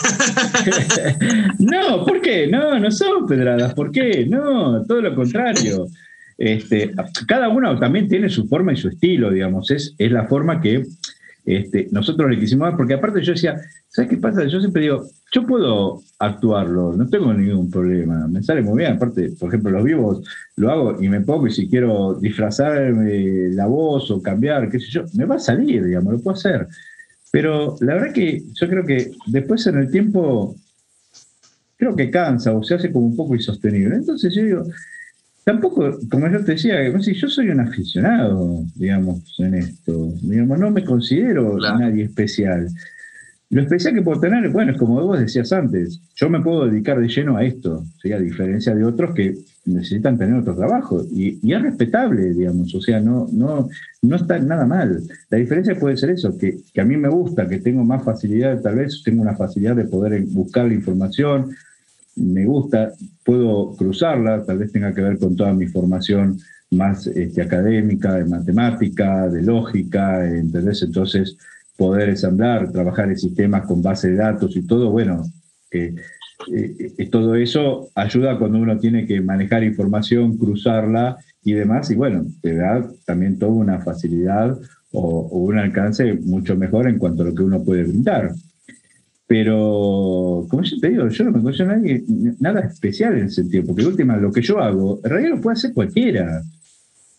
no, 1.59 2.07
¿por 2.07 2.23
qué? 2.23 2.47
No, 2.47 2.79
no 2.79 2.91
son 2.91 3.27
pedradas. 3.27 3.75
¿Por 3.75 3.93
qué? 3.93 4.27
No, 4.27 4.83
todo 4.85 5.03
lo 5.03 5.15
contrario. 5.15 5.87
Este, 6.41 6.95
cada 7.27 7.51
uno 7.51 7.79
también 7.79 8.09
tiene 8.09 8.31
su 8.31 8.49
forma 8.49 8.73
y 8.73 8.77
su 8.77 8.89
estilo, 8.89 9.31
digamos. 9.31 9.71
Es, 9.71 9.95
es 9.99 10.11
la 10.11 10.27
forma 10.27 10.59
que 10.59 10.87
este, 11.45 11.89
nosotros 11.91 12.31
le 12.31 12.41
quisimos 12.41 12.69
dar, 12.69 12.79
porque 12.79 12.95
aparte 12.95 13.23
yo 13.23 13.35
decía, 13.35 13.61
¿sabes 13.89 14.11
qué 14.11 14.17
pasa? 14.17 14.47
Yo 14.47 14.59
siempre 14.59 14.81
digo, 14.81 15.07
yo 15.33 15.47
puedo 15.47 16.01
actuarlo, 16.19 16.95
no 16.97 17.07
tengo 17.09 17.35
ningún 17.35 17.71
problema, 17.71 18.27
me 18.27 18.43
sale 18.43 18.63
muy 18.63 18.79
bien. 18.79 18.95
Aparte, 18.95 19.33
por 19.39 19.51
ejemplo, 19.51 19.71
los 19.71 19.85
vivos 19.85 20.27
lo 20.57 20.71
hago 20.71 21.03
y 21.03 21.11
me 21.11 21.21
pongo 21.21 21.47
y 21.47 21.51
si 21.51 21.69
quiero 21.69 22.15
disfrazarme 22.15 23.49
la 23.51 23.67
voz 23.67 24.11
o 24.11 24.23
cambiar, 24.23 24.71
qué 24.71 24.81
sé 24.81 24.87
yo, 24.91 25.05
me 25.13 25.27
va 25.27 25.35
a 25.35 25.41
salir, 25.41 25.85
digamos, 25.85 26.15
lo 26.15 26.21
puedo 26.21 26.39
hacer. 26.39 26.67
Pero 27.31 27.77
la 27.81 27.95
verdad 27.95 28.15
que 28.15 28.45
yo 28.55 28.67
creo 28.67 28.87
que 28.87 29.11
después 29.27 29.67
en 29.67 29.77
el 29.77 29.91
tiempo, 29.91 30.57
creo 31.77 31.95
que 31.95 32.11
cansa 32.11 32.55
o 32.55 32.63
se 32.63 32.77
hace 32.77 32.91
como 32.91 33.09
un 33.09 33.17
poco 33.17 33.35
insostenible. 33.35 33.95
Entonces 33.95 34.35
yo 34.35 34.43
digo, 34.43 34.65
tampoco, 35.51 35.99
como 36.09 36.29
yo 36.29 36.45
te 36.45 36.53
decía, 36.53 36.77
yo 36.89 37.29
soy 37.29 37.51
un 37.51 37.59
aficionado, 37.59 38.65
digamos, 38.77 39.35
en 39.41 39.55
esto. 39.55 40.13
Digamos, 40.23 40.61
no 40.61 40.71
me 40.71 40.85
considero 40.85 41.59
nadie 41.59 42.05
especial. 42.05 42.69
Lo 43.49 43.63
especial 43.63 43.95
que 43.95 44.03
puedo 44.03 44.21
tener, 44.21 44.49
bueno, 44.51 44.71
es 44.71 44.79
como 44.79 45.05
vos 45.05 45.19
decías 45.19 45.53
antes, 45.53 46.01
yo 46.15 46.31
me 46.31 46.41
puedo 46.41 46.67
dedicar 46.67 47.01
de 47.01 47.09
lleno 47.09 47.37
a 47.37 47.45
esto, 47.45 47.85
a 48.05 48.19
diferencia 48.19 48.77
de 48.77 48.85
otros 48.85 49.13
que 49.13 49.35
necesitan 49.65 50.17
tener 50.17 50.39
otro 50.39 50.55
trabajo. 50.55 51.05
Y, 51.11 51.53
es 51.53 51.63
respetable, 51.63 52.33
digamos, 52.33 52.73
o 52.73 52.81
sea, 52.81 53.01
no, 53.01 53.27
no, 53.33 53.69
no 54.03 54.17
está 54.17 54.39
nada 54.39 54.67
mal. 54.67 55.03
La 55.31 55.39
diferencia 55.39 55.75
puede 55.75 55.97
ser 55.97 56.11
eso, 56.11 56.39
que, 56.39 56.59
que 56.73 56.81
a 56.81 56.85
mí 56.85 56.97
me 56.97 57.09
gusta, 57.09 57.49
que 57.49 57.59
tengo 57.59 57.83
más 57.83 58.05
facilidad, 58.05 58.61
tal 58.61 58.77
vez 58.77 59.03
tengo 59.05 59.21
una 59.21 59.35
facilidad 59.35 59.75
de 59.75 59.87
poder 59.87 60.23
buscar 60.27 60.67
la 60.67 60.75
información, 60.75 61.51
me 62.17 62.45
gusta, 62.45 62.93
puedo 63.25 63.75
cruzarla, 63.77 64.45
tal 64.45 64.59
vez 64.59 64.73
tenga 64.73 64.93
que 64.93 65.03
ver 65.03 65.19
con 65.19 65.37
toda 65.37 65.53
mi 65.53 65.67
formación 65.67 66.39
más 66.71 67.07
este, 67.07 67.43
académica, 67.43 68.15
de 68.15 68.25
matemática, 68.25 69.29
de 69.29 69.43
lógica, 69.43 70.27
¿entendés? 70.27 70.83
Entonces, 70.83 71.37
poder 71.77 72.11
ensamblar, 72.11 72.71
trabajar 72.71 73.09
en 73.09 73.19
sistemas 73.19 73.67
con 73.67 73.83
base 73.83 74.11
de 74.11 74.17
datos 74.17 74.57
y 74.57 74.63
todo, 74.67 74.91
bueno, 74.91 75.25
eh, 75.71 75.95
eh, 76.53 77.09
todo 77.11 77.35
eso 77.35 77.91
ayuda 77.95 78.39
cuando 78.39 78.59
uno 78.59 78.79
tiene 78.79 79.07
que 79.07 79.21
manejar 79.21 79.65
información, 79.65 80.37
cruzarla 80.37 81.17
y 81.43 81.55
demás, 81.55 81.91
y 81.91 81.97
bueno, 81.97 82.27
te 82.41 82.55
da 82.55 82.89
también 83.05 83.39
toda 83.39 83.53
una 83.53 83.81
facilidad 83.81 84.59
o, 84.93 85.01
o 85.01 85.39
un 85.39 85.59
alcance 85.59 86.15
mucho 86.15 86.57
mejor 86.57 86.89
en 86.89 86.99
cuanto 86.99 87.23
a 87.23 87.27
lo 87.27 87.35
que 87.35 87.43
uno 87.43 87.63
puede 87.65 87.85
brindar. 87.85 88.33
Pero, 89.31 90.45
como 90.51 90.65
yo 90.65 90.81
te 90.81 90.89
digo, 90.89 91.07
yo 91.07 91.25
no 91.25 91.31
me 91.31 91.41
considero 91.41 91.77
nadie, 91.77 92.03
nada 92.41 92.63
especial 92.63 93.17
en 93.17 93.27
ese 93.27 93.43
sentido, 93.43 93.65
porque 93.65 93.87
última, 93.87 94.17
lo 94.17 94.33
que 94.33 94.43
yo 94.43 94.59
hago, 94.59 94.99
en 95.05 95.09
realidad 95.09 95.37
lo 95.37 95.41
puede 95.41 95.53
hacer 95.53 95.73
cualquiera. 95.73 96.43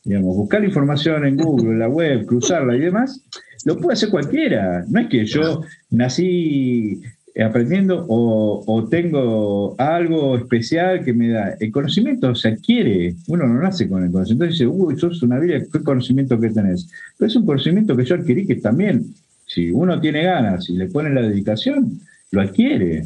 Digamos, 0.04 0.36
buscar 0.36 0.62
información 0.62 1.26
en 1.26 1.38
Google, 1.38 1.72
en 1.72 1.80
la 1.80 1.88
web, 1.88 2.26
cruzarla 2.26 2.76
y 2.76 2.82
demás, 2.82 3.22
lo 3.64 3.78
puede 3.78 3.94
hacer 3.94 4.10
cualquiera. 4.10 4.84
No 4.90 5.00
es 5.00 5.08
que 5.08 5.26
yo 5.26 5.62
nací 5.90 7.02
aprendiendo 7.42 8.06
o, 8.10 8.90
tengo 8.90 9.76
algo 9.78 10.36
especial 10.36 11.06
que 11.06 11.14
me 11.14 11.30
da. 11.30 11.56
El 11.62 11.72
conocimiento 11.72 12.36
se 12.36 12.50
adquiere, 12.50 13.16
uno 13.28 13.48
no 13.48 13.62
nace 13.62 13.88
con 13.88 14.04
el 14.04 14.12
conocimiento. 14.12 14.44
Entonces 14.44 14.60
dice, 14.60 14.68
uy, 14.68 15.00
sos 15.00 15.24
una 15.24 15.40
vida, 15.40 15.62
¿qué 15.72 15.80
conocimiento 15.82 16.38
que 16.38 16.50
tenés? 16.50 16.90
Pero 17.18 17.30
es 17.30 17.36
un 17.38 17.46
conocimiento 17.46 17.96
que 17.96 18.04
yo 18.04 18.16
adquirí 18.16 18.46
que 18.46 18.56
también 18.56 19.14
si 19.54 19.70
uno 19.70 20.00
tiene 20.00 20.24
ganas 20.24 20.70
y 20.70 20.78
le 20.78 20.88
pone 20.88 21.10
la 21.10 21.22
dedicación, 21.22 22.00
lo 22.32 22.42
adquiere. 22.42 23.04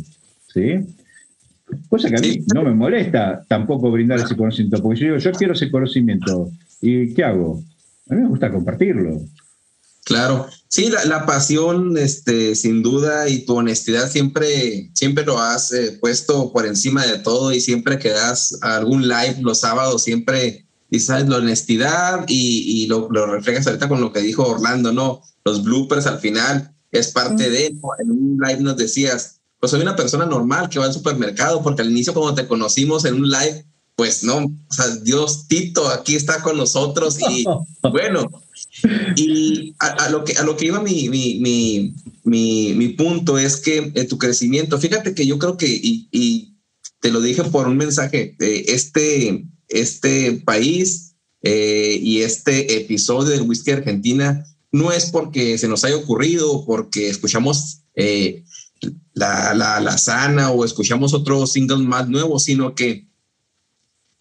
¿sí? 0.53 0.79
Cosa 1.89 2.09
que 2.09 2.17
a 2.17 2.19
mí 2.19 2.43
no 2.53 2.61
me 2.61 2.73
molesta 2.73 3.43
tampoco 3.47 3.89
brindar 3.89 4.19
ese 4.19 4.35
conocimiento, 4.35 4.81
porque 4.81 4.99
yo 4.99 5.05
digo, 5.07 5.17
yo 5.17 5.31
quiero 5.31 5.53
ese 5.53 5.71
conocimiento. 5.71 6.51
¿Y 6.81 7.15
qué 7.15 7.23
hago? 7.23 7.63
A 8.09 8.13
mí 8.13 8.21
me 8.21 8.27
gusta 8.27 8.51
compartirlo. 8.51 9.21
Claro, 10.03 10.47
sí, 10.67 10.91
la, 11.07 11.25
pasión, 11.25 11.97
este, 11.97 12.53
sin 12.53 12.83
duda, 12.83 13.27
y 13.27 13.43
tu 13.43 13.55
honestidad 13.55 14.07
siempre, 14.07 14.91
siempre 14.93 15.25
lo 15.25 15.39
has 15.39 15.73
eh, 15.73 15.97
puesto 15.99 16.53
por 16.53 16.67
encima 16.67 17.07
de 17.07 17.17
todo 17.17 17.51
y 17.51 17.59
siempre 17.59 17.97
que 17.97 18.09
das 18.09 18.59
algún 18.61 19.07
live 19.07 19.37
los 19.41 19.61
sábados, 19.61 20.03
siempre 20.03 20.64
y 20.95 20.99
sabes 20.99 21.27
la 21.27 21.37
honestidad 21.37 22.25
y, 22.27 22.83
y 22.83 22.87
lo, 22.87 23.07
lo, 23.09 23.25
reflejas 23.27 23.67
ahorita 23.67 23.89
con 23.89 24.01
lo 24.01 24.11
que 24.11 24.21
dijo 24.21 24.43
Orlando, 24.43 24.91
¿no? 24.91 25.21
Los 25.43 25.63
bloopers 25.63 26.07
al 26.07 26.19
final 26.19 26.73
es 26.91 27.11
parte 27.11 27.49
de, 27.49 27.67
en 27.67 28.11
un 28.11 28.39
live 28.41 28.61
nos 28.61 28.77
decías, 28.77 29.41
pues 29.59 29.71
soy 29.71 29.81
una 29.81 29.95
persona 29.95 30.25
normal 30.25 30.69
que 30.69 30.79
va 30.79 30.85
al 30.85 30.93
supermercado, 30.93 31.61
porque 31.61 31.81
al 31.81 31.91
inicio 31.91 32.13
cuando 32.13 32.35
te 32.35 32.47
conocimos 32.47 33.05
en 33.05 33.15
un 33.15 33.29
live, 33.29 33.65
pues 33.95 34.23
no, 34.23 34.37
o 34.37 34.73
sea, 34.73 34.87
Dios 34.97 35.47
Tito 35.47 35.87
aquí 35.89 36.15
está 36.15 36.41
con 36.41 36.57
nosotros 36.57 37.17
y 37.29 37.45
bueno, 37.83 38.29
y 39.15 39.75
a, 39.79 40.09
lo, 40.09 40.23
que, 40.23 40.33
a 40.33 40.43
lo 40.43 40.57
que 40.57 40.65
iba 40.65 40.81
mi, 40.81 41.09
mi, 41.09 41.39
mi, 41.39 41.93
mi, 42.23 42.73
mi 42.73 42.89
punto 42.89 43.37
es 43.37 43.57
que 43.57 43.91
eh, 43.95 44.05
tu 44.05 44.17
crecimiento, 44.17 44.79
fíjate 44.79 45.13
que 45.13 45.25
yo 45.25 45.39
creo 45.39 45.57
que, 45.57 45.67
y, 45.67 46.09
y 46.11 46.55
te 46.99 47.11
lo 47.11 47.21
dije 47.21 47.43
por 47.43 47.67
un 47.67 47.77
mensaje, 47.77 48.35
eh, 48.39 48.65
este 48.67 49.45
este 49.81 50.41
país 50.45 51.15
eh, 51.41 51.99
y 52.01 52.21
este 52.21 52.77
episodio 52.77 53.29
del 53.29 53.43
Whisky 53.43 53.71
Argentina 53.71 54.45
no 54.71 54.91
es 54.91 55.11
porque 55.11 55.57
se 55.57 55.67
nos 55.67 55.85
haya 55.85 55.95
ocurrido, 55.95 56.65
porque 56.65 57.09
escuchamos 57.09 57.81
eh, 57.95 58.43
la, 59.13 59.53
la, 59.53 59.79
la, 59.79 59.97
sana 59.97 60.51
o 60.51 60.65
escuchamos 60.65 61.13
otro 61.13 61.47
single 61.47 61.77
más 61.77 62.09
nuevo, 62.09 62.39
sino 62.39 62.75
que 62.75 63.07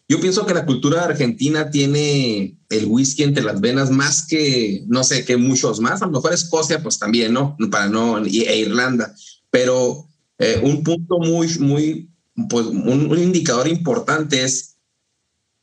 yo 0.08 0.20
pienso 0.20 0.44
que 0.44 0.54
la 0.54 0.66
cultura 0.66 1.04
argentina 1.04 1.70
tiene 1.70 2.58
el 2.68 2.84
whisky 2.86 3.22
entre 3.22 3.42
las 3.42 3.60
venas 3.60 3.90
más 3.90 4.26
que, 4.26 4.84
no 4.86 5.02
sé, 5.02 5.24
que 5.24 5.36
muchos 5.36 5.80
más. 5.80 6.02
A 6.02 6.06
lo 6.06 6.12
mejor 6.12 6.34
Escocia, 6.34 6.82
pues 6.82 6.98
también, 6.98 7.32
¿no? 7.32 7.56
Para 7.70 7.88
no, 7.88 8.18
e 8.18 8.58
Irlanda. 8.58 9.14
Pero 9.50 10.06
eh, 10.38 10.60
un 10.62 10.82
punto 10.82 11.18
muy, 11.18 11.48
muy, 11.58 12.10
pues 12.50 12.66
un, 12.66 13.10
un 13.10 13.18
indicador 13.18 13.66
importante 13.66 14.44
es 14.44 14.73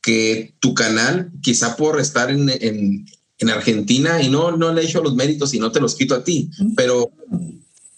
que 0.02 0.54
tu 0.58 0.74
canal, 0.74 1.30
quizá 1.42 1.76
por 1.76 2.00
estar 2.00 2.30
en, 2.30 2.50
en, 2.50 3.06
en, 3.38 3.50
Argentina, 3.50 4.20
y 4.20 4.28
no, 4.28 4.56
no 4.56 4.72
le 4.72 4.82
he 4.82 4.84
hecho 4.84 5.02
los 5.02 5.14
méritos 5.14 5.54
y 5.54 5.60
no 5.60 5.70
te 5.70 5.80
los 5.80 5.94
quito 5.94 6.14
a 6.14 6.24
ti, 6.24 6.50
pero 6.76 7.12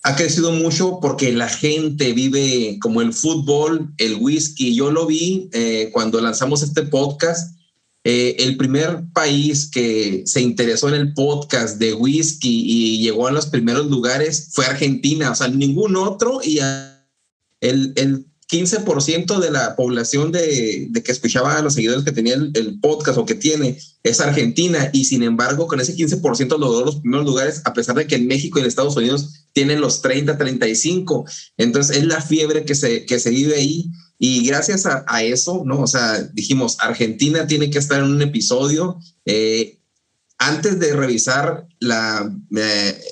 ha 0.04 0.16
crecido 0.16 0.52
mucho 0.52 0.98
porque 1.00 1.32
la 1.32 1.48
gente 1.48 2.12
vive 2.12 2.78
como 2.80 3.00
el 3.00 3.14
fútbol, 3.14 3.94
el 3.96 4.16
whisky. 4.16 4.74
Yo 4.74 4.90
lo 4.90 5.06
vi 5.06 5.48
eh, 5.52 5.88
cuando 5.94 6.20
lanzamos 6.20 6.62
este 6.62 6.82
podcast. 6.82 7.56
Eh, 8.04 8.36
el 8.40 8.58
primer 8.58 9.02
país 9.14 9.70
que 9.70 10.24
se 10.26 10.42
interesó 10.42 10.90
en 10.90 10.94
el 10.96 11.14
podcast 11.14 11.78
de 11.78 11.94
whisky 11.94 12.64
y 12.66 13.02
llegó 13.02 13.28
a 13.28 13.32
los 13.32 13.46
primeros 13.46 13.86
lugares 13.86 14.50
fue 14.52 14.66
Argentina, 14.66 15.30
o 15.30 15.34
sea, 15.34 15.48
ningún 15.48 15.96
otro. 15.96 16.40
Y 16.44 16.58
el, 17.62 17.94
el 17.96 18.26
15% 18.54 19.40
de 19.40 19.50
la 19.50 19.74
población 19.74 20.30
de, 20.30 20.88
que 21.04 21.10
escuchaba 21.10 21.58
a 21.58 21.62
los 21.62 21.74
seguidores 21.74 22.04
que 22.04 22.12
tenía 22.12 22.34
el, 22.34 22.78
podcast 22.80 23.18
o 23.18 23.26
que 23.26 23.34
tiene 23.34 23.78
es 24.04 24.20
Argentina 24.20 24.90
y 24.92 25.06
sin 25.06 25.24
embargo 25.24 25.66
con 25.66 25.80
ese 25.80 25.96
15% 25.96 26.58
logró 26.58 26.84
los 26.84 27.00
primeros 27.00 27.26
lugares 27.26 27.62
a 27.64 27.72
pesar 27.72 27.96
de 27.96 28.06
que 28.06 28.14
en 28.14 28.28
México 28.28 28.58
y 28.58 28.62
en 28.62 28.68
Estados 28.68 28.96
Unidos 28.96 29.46
tienen 29.52 29.80
los 29.80 30.02
30, 30.02 30.38
35. 30.38 31.24
Entonces 31.56 31.96
es 31.96 32.04
la 32.04 32.20
fiebre 32.20 32.64
que 32.64 32.76
se, 32.76 33.04
que 33.06 33.18
se 33.18 33.30
vive 33.30 33.56
ahí 33.56 33.90
y 34.18 34.46
gracias 34.46 34.86
a, 34.86 35.22
eso, 35.24 35.64
¿no? 35.66 35.80
O 35.80 35.86
sea, 35.86 36.22
dijimos, 36.32 36.76
Argentina 36.80 37.46
tiene 37.46 37.68
que 37.70 37.78
estar 37.78 37.98
en 37.98 38.12
un 38.12 38.22
episodio. 38.22 38.98
Eh, 39.26 39.80
antes 40.38 40.78
de 40.78 40.94
revisar 40.94 41.66
la, 41.80 42.32
eh, 42.56 43.02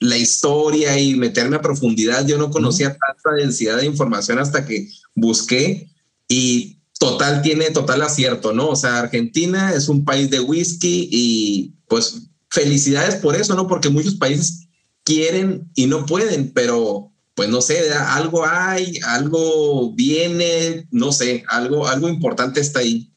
la 0.00 0.16
historia 0.16 0.98
y 0.98 1.14
meterme 1.14 1.56
a 1.56 1.62
profundidad, 1.62 2.26
yo 2.26 2.38
no 2.38 2.50
conocía 2.50 2.96
tanta 2.96 3.36
densidad 3.36 3.76
de 3.76 3.86
información 3.86 4.38
hasta 4.38 4.66
que 4.66 4.88
busqué 5.14 5.90
y 6.26 6.78
total 6.98 7.42
tiene 7.42 7.70
total 7.70 8.02
acierto, 8.02 8.52
¿no? 8.52 8.68
O 8.68 8.76
sea, 8.76 8.98
Argentina 8.98 9.72
es 9.74 9.88
un 9.88 10.04
país 10.04 10.30
de 10.30 10.40
whisky 10.40 11.08
y 11.12 11.74
pues 11.86 12.28
felicidades 12.48 13.16
por 13.16 13.36
eso, 13.36 13.54
¿no? 13.54 13.68
Porque 13.68 13.90
muchos 13.90 14.14
países 14.14 14.68
quieren 15.04 15.70
y 15.74 15.86
no 15.86 16.06
pueden, 16.06 16.50
pero 16.52 17.12
pues 17.34 17.48
no 17.48 17.60
sé, 17.60 17.92
algo 17.92 18.44
hay, 18.46 18.98
algo 19.06 19.94
viene, 19.94 20.86
no 20.90 21.12
sé, 21.12 21.44
algo, 21.48 21.86
algo 21.86 22.08
importante 22.08 22.60
está 22.60 22.80
ahí. 22.80 23.10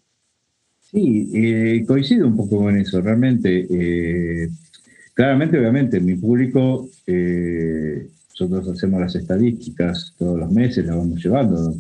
Sí, 0.92 1.30
eh, 1.34 1.84
coincido 1.88 2.28
un 2.28 2.38
poco 2.38 2.60
con 2.60 2.78
eso, 2.78 3.02
realmente. 3.02 3.68
Eh, 3.70 4.50
claramente, 5.14 5.58
obviamente, 5.58 6.00
mi 6.00 6.16
público, 6.16 6.90
eh, 7.08 8.08
nosotros 8.30 8.68
hacemos 8.70 9.00
las 9.00 9.16
estadísticas 9.16 10.14
todos 10.18 10.40
los 10.40 10.52
meses, 10.52 10.86
las 10.86 10.98
vamos 10.98 11.24
llevando, 11.24 11.74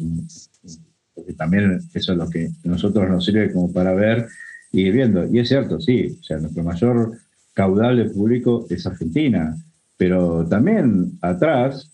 porque 1.13 1.33
también 1.33 1.79
eso 1.93 2.11
es 2.11 2.17
lo 2.17 2.29
que 2.29 2.45
a 2.45 2.67
nosotros 2.67 3.09
nos 3.09 3.25
sirve 3.25 3.51
como 3.51 3.71
para 3.71 3.93
ver 3.93 4.27
y 4.71 4.81
ir 4.81 4.93
viendo. 4.93 5.25
Y 5.25 5.39
es 5.39 5.47
cierto, 5.47 5.79
sí, 5.79 6.17
o 6.19 6.23
sea, 6.23 6.37
nuestro 6.37 6.63
mayor 6.63 7.17
caudal 7.53 7.97
de 7.97 8.05
público 8.05 8.65
es 8.69 8.85
Argentina, 8.85 9.55
pero 9.97 10.45
también 10.47 11.17
atrás, 11.21 11.89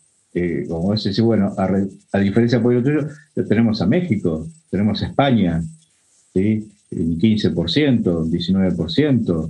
como 0.67 0.93
es 0.93 1.03
decir, 1.03 1.23
bueno, 1.23 1.53
a, 1.57 2.19
diferencia 2.19 2.61
por 2.61 2.73
el 2.73 2.83
tuyo, 2.83 3.07
tenemos 3.47 3.81
a 3.81 3.85
México, 3.85 4.47
tenemos 4.69 5.01
a 5.03 5.07
España, 5.07 5.61
¿sí? 6.33 6.71
un 6.91 7.19
15%, 7.19 8.29
19%, 8.29 9.49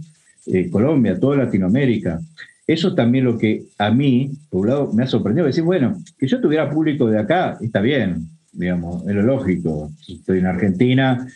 eh, 0.51 0.69
Colombia, 0.69 1.19
toda 1.19 1.37
Latinoamérica. 1.37 2.19
Eso 2.65 2.95
también 2.95 3.25
lo 3.25 3.37
que 3.37 3.63
a 3.77 3.91
mí, 3.91 4.31
por 4.49 4.61
un 4.61 4.67
lado, 4.67 4.93
me 4.93 5.03
ha 5.03 5.07
sorprendido, 5.07 5.47
decir, 5.47 5.63
bueno, 5.63 6.01
que 6.17 6.27
yo 6.27 6.41
tuviera 6.41 6.69
público 6.69 7.07
de 7.07 7.19
acá, 7.19 7.57
está 7.61 7.81
bien, 7.81 8.27
digamos, 8.51 9.07
es 9.07 9.15
lo 9.15 9.23
lógico. 9.23 9.91
Estoy 10.07 10.39
en 10.39 10.47
Argentina, 10.47 11.27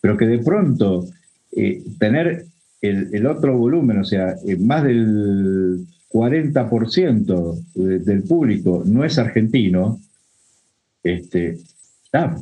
pero 0.00 0.16
que 0.16 0.26
de 0.26 0.38
pronto 0.38 1.06
eh, 1.56 1.82
tener 1.98 2.46
el, 2.80 3.26
otro 3.26 3.56
volumen, 3.56 3.98
o 3.98 4.04
sea, 4.04 4.34
eh, 4.46 4.56
más 4.56 4.82
del 4.82 5.86
40% 6.08 7.64
del 7.74 8.22
público 8.24 8.82
no 8.84 9.04
es 9.04 9.18
argentino, 9.18 10.00
este, 11.02 11.58
ah, 12.12 12.36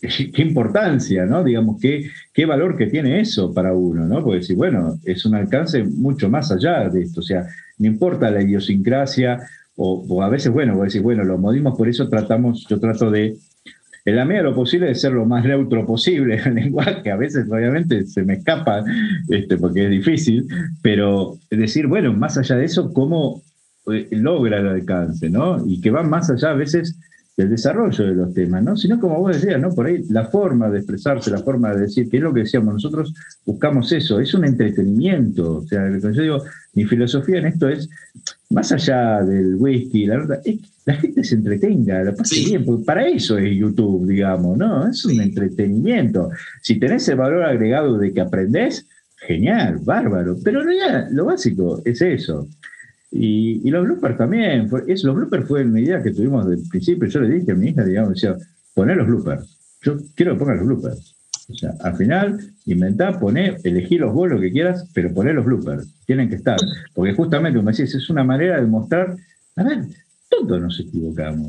qué 0.32 0.42
importancia, 0.42 1.26
¿no? 1.26 1.42
Digamos, 1.42 1.80
qué, 1.80 2.10
qué 2.32 2.46
valor 2.46 2.76
que 2.76 2.86
tiene 2.86 3.20
eso 3.20 3.52
para 3.52 3.72
uno, 3.72 4.06
¿no? 4.06 4.22
Porque 4.22 4.42
si, 4.42 4.54
bueno, 4.54 4.98
es 5.04 5.24
un 5.26 5.34
alcance 5.34 5.82
mucho 5.82 6.30
más 6.30 6.52
allá 6.52 6.88
de 6.88 7.02
esto, 7.02 7.20
o 7.20 7.22
sea, 7.22 7.46
no 7.78 7.86
importa 7.86 8.30
la 8.30 8.42
idiosincrasia, 8.42 9.40
o, 9.80 10.22
a 10.22 10.28
veces, 10.28 10.52
bueno, 10.52 10.74
vos 10.74 10.86
decís, 10.86 11.02
bueno, 11.02 11.22
los 11.22 11.38
modismos, 11.38 11.76
por 11.76 11.88
eso 11.88 12.08
tratamos, 12.08 12.66
yo 12.68 12.80
trato 12.80 13.12
de, 13.12 13.36
en 14.04 14.16
la 14.16 14.24
medida 14.24 14.42
de 14.42 14.50
lo 14.50 14.54
posible, 14.54 14.86
de 14.86 14.94
ser 14.96 15.12
lo 15.12 15.24
más 15.24 15.44
neutro 15.44 15.86
posible 15.86 16.34
en 16.36 16.48
el 16.58 16.64
lenguaje, 16.64 17.10
a 17.10 17.16
veces 17.16 17.46
obviamente 17.48 18.04
se 18.06 18.24
me 18.24 18.34
escapa, 18.34 18.84
este, 19.28 19.56
porque 19.56 19.84
es 19.84 19.90
difícil, 19.90 20.48
pero 20.82 21.38
decir, 21.50 21.86
bueno, 21.86 22.12
más 22.12 22.38
allá 22.38 22.56
de 22.56 22.64
eso, 22.64 22.92
cómo 22.92 23.42
eh, 23.92 24.08
logra 24.10 24.58
el 24.58 24.66
alcance, 24.66 25.30
¿no? 25.30 25.64
Y 25.64 25.80
que 25.80 25.90
va 25.90 26.02
más 26.02 26.28
allá 26.28 26.50
a 26.50 26.54
veces 26.54 26.98
del 27.38 27.50
desarrollo 27.50 28.04
de 28.04 28.14
los 28.16 28.34
temas, 28.34 28.64
¿no? 28.64 28.76
Sino 28.76 28.98
como 28.98 29.20
vos 29.20 29.40
decías, 29.40 29.60
¿no? 29.60 29.70
Por 29.72 29.86
ahí 29.86 30.02
la 30.10 30.24
forma 30.24 30.68
de 30.68 30.78
expresarse, 30.78 31.30
la 31.30 31.38
forma 31.38 31.72
de 31.72 31.82
decir, 31.82 32.10
que 32.10 32.16
es 32.16 32.22
lo 32.24 32.34
que 32.34 32.40
decíamos, 32.40 32.74
nosotros 32.74 33.14
buscamos 33.46 33.92
eso, 33.92 34.18
es 34.18 34.34
un 34.34 34.44
entretenimiento. 34.44 35.58
O 35.58 35.62
sea, 35.62 35.88
yo 35.88 36.10
digo, 36.20 36.42
mi 36.74 36.84
filosofía 36.84 37.38
en 37.38 37.46
esto 37.46 37.68
es, 37.68 37.88
más 38.50 38.72
allá 38.72 39.22
del 39.22 39.54
whisky, 39.54 40.06
la 40.06 40.16
verdad, 40.16 40.40
es 40.44 40.56
que 40.56 40.68
la 40.84 40.94
gente 40.94 41.22
se 41.22 41.36
entretenga, 41.36 42.02
la 42.02 42.12
pase 42.12 42.40
bien, 42.44 42.64
porque 42.64 42.84
para 42.84 43.06
eso 43.06 43.38
es 43.38 43.56
YouTube, 43.56 44.08
digamos, 44.08 44.58
¿no? 44.58 44.88
Es 44.88 45.04
un 45.04 45.20
entretenimiento. 45.20 46.30
Si 46.60 46.80
tenés 46.80 47.08
el 47.08 47.18
valor 47.18 47.44
agregado 47.44 47.98
de 47.98 48.12
que 48.12 48.20
aprendés, 48.20 48.84
genial, 49.14 49.78
bárbaro, 49.84 50.36
pero 50.42 50.62
en 50.62 50.66
realidad 50.66 51.08
lo 51.12 51.26
básico 51.26 51.80
es 51.84 52.02
eso. 52.02 52.48
Y, 53.10 53.70
los 53.70 53.84
bloopers 53.84 54.18
también, 54.18 54.70
es, 54.86 55.04
los 55.04 55.16
bloopers 55.16 55.46
fue 55.46 55.64
una 55.64 55.80
idea 55.80 56.02
que 56.02 56.10
tuvimos 56.10 56.46
desde 56.46 56.62
el 56.62 56.68
principio. 56.68 57.08
Yo 57.08 57.20
le 57.20 57.38
dije 57.38 57.52
a 57.52 57.54
mi 57.54 57.68
hija, 57.68 57.84
digamos, 57.84 58.14
decía, 58.14 58.36
poner 58.74 58.96
los 58.96 59.06
bloopers. 59.06 59.56
Yo 59.82 59.96
quiero 60.14 60.32
que 60.34 60.38
pongas 60.38 60.58
los 60.58 60.66
bloopers. 60.66 61.14
O 61.50 61.54
sea, 61.54 61.74
al 61.80 61.96
final, 61.96 62.52
inventá, 62.66 63.18
poné, 63.18 63.56
elegí 63.64 63.96
los 63.96 64.12
vos 64.12 64.28
lo 64.28 64.38
que 64.38 64.52
quieras, 64.52 64.84
pero 64.92 65.12
poné 65.14 65.32
los 65.32 65.46
bloopers. 65.46 65.88
Tienen 66.06 66.28
que 66.28 66.34
estar. 66.34 66.58
Porque 66.94 67.14
justamente, 67.14 67.58
como 67.58 67.70
decís, 67.70 67.94
es 67.94 68.10
una 68.10 68.22
manera 68.22 68.60
de 68.60 68.66
mostrar, 68.66 69.16
a 69.56 69.62
ver, 69.62 69.86
todos 70.28 70.60
nos 70.60 70.78
equivocamos. 70.78 71.48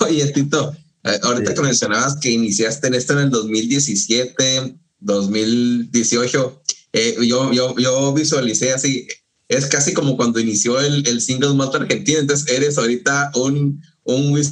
Oye, 0.00 0.26
Tito, 0.32 0.74
eh, 1.04 1.18
ahorita 1.22 1.54
que 1.54 1.60
mencionabas 1.60 2.16
que 2.16 2.30
iniciaste 2.30 2.88
en 2.88 2.94
esto 2.94 3.12
en 3.12 3.18
el 3.20 3.30
2017, 3.30 4.74
2018, 5.00 6.62
eh, 6.94 7.16
yo, 7.26 7.52
yo, 7.52 7.76
yo 7.76 8.14
visualicé 8.14 8.72
así, 8.72 9.06
es 9.48 9.66
casi 9.66 9.94
como 9.94 10.16
cuando 10.16 10.40
inició 10.40 10.80
el, 10.80 11.06
el 11.06 11.20
single 11.20 11.54
malt 11.54 11.74
argentino, 11.74 12.18
entonces 12.18 12.48
eres 12.54 12.78
ahorita 12.78 13.32
un, 13.34 13.82
un 14.04 14.42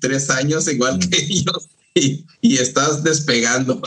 tres 0.00 0.30
años 0.30 0.72
igual 0.72 0.98
que 0.98 1.06
mm. 1.06 1.10
ellos 1.30 1.68
y, 1.94 2.24
y 2.40 2.56
estás 2.58 3.02
despegando. 3.02 3.80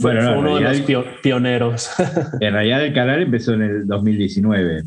Fue, 0.00 0.12
uno 0.18 0.56
de 0.56 0.62
los 0.62 1.06
pioneros. 1.22 1.90
en 2.40 2.52
realidad 2.52 2.84
el 2.84 2.94
canal 2.94 3.22
empezó 3.22 3.52
en 3.52 3.62
el 3.62 3.86
2019. 3.86 4.82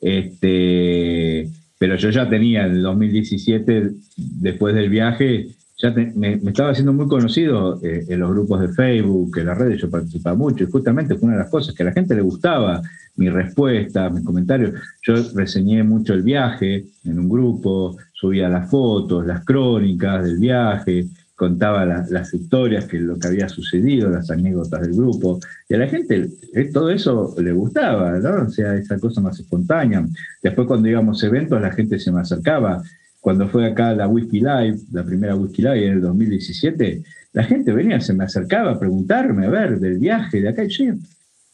Este, 0.00 1.48
pero 1.78 1.96
yo 1.96 2.10
ya 2.10 2.28
tenía 2.28 2.66
en 2.66 2.72
el 2.72 2.82
2017, 2.82 3.90
después 4.16 4.74
del 4.74 4.88
viaje, 4.90 5.48
ya 5.82 5.90
me, 5.90 6.34
estaba 6.34 6.70
haciendo 6.70 6.92
muy 6.92 7.08
conocido 7.08 7.80
eh, 7.82 8.06
en 8.08 8.20
los 8.20 8.30
grupos 8.30 8.60
de 8.60 8.68
Facebook, 8.68 9.36
en 9.36 9.46
las 9.46 9.58
redes, 9.58 9.80
yo 9.80 9.90
participaba 9.90 10.36
mucho, 10.36 10.62
y 10.62 10.70
justamente 10.70 11.16
fue 11.16 11.26
una 11.26 11.36
de 11.36 11.42
las 11.42 11.50
cosas 11.50 11.74
que 11.74 11.82
a 11.82 11.86
la 11.86 11.92
gente 11.92 12.14
le 12.14 12.22
gustaba, 12.22 12.80
mi 13.16 13.28
respuesta, 13.28 14.08
mis 14.08 14.24
comentarios. 14.24 14.74
Yo 15.02 15.14
reseñé 15.34 15.82
mucho 15.82 16.14
el 16.14 16.22
viaje 16.22 16.86
en 17.04 17.18
un 17.18 17.28
grupo, 17.28 17.96
subía 18.12 18.48
las 18.48 18.70
fotos, 18.70 19.26
las 19.26 19.44
crónicas 19.44 20.24
del 20.24 20.38
viaje, 20.38 21.08
contaba 21.34 21.84
las 21.84 22.32
historias, 22.32 22.84
que 22.84 23.00
lo 23.00 23.18
que 23.18 23.26
había 23.26 23.48
sucedido, 23.48 24.08
las 24.08 24.30
anécdotas 24.30 24.82
del 24.82 24.94
grupo, 24.94 25.40
y 25.68 25.74
a 25.74 25.78
la 25.78 25.88
gente 25.88 26.30
eh, 26.54 26.70
todo 26.72 26.90
eso 26.90 27.34
le 27.42 27.50
gustaba, 27.52 28.12
¿no? 28.20 28.44
O 28.44 28.48
sea, 28.48 28.76
esa 28.76 28.96
cosa 29.00 29.20
más 29.20 29.40
espontánea. 29.40 30.06
Después 30.40 30.68
cuando 30.68 30.88
íbamos 30.88 31.20
a 31.20 31.26
eventos, 31.26 31.60
la 31.60 31.72
gente 31.72 31.98
se 31.98 32.12
me 32.12 32.20
acercaba, 32.20 32.80
cuando 33.22 33.48
fue 33.48 33.64
acá 33.64 33.94
la 33.94 34.08
Whisky 34.08 34.40
Live, 34.40 34.78
la 34.90 35.04
primera 35.04 35.36
Whisky 35.36 35.62
Live 35.62 35.86
en 35.86 35.92
el 35.92 36.00
2017, 36.00 37.04
la 37.32 37.44
gente 37.44 37.72
venía, 37.72 38.00
se 38.00 38.12
me 38.12 38.24
acercaba 38.24 38.72
a 38.72 38.78
preguntarme, 38.80 39.46
a 39.46 39.50
ver, 39.50 39.78
del 39.78 39.98
viaje 39.98 40.40
de 40.40 40.48
acá. 40.48 40.64
Y 40.64 40.68
yo, 40.68 40.94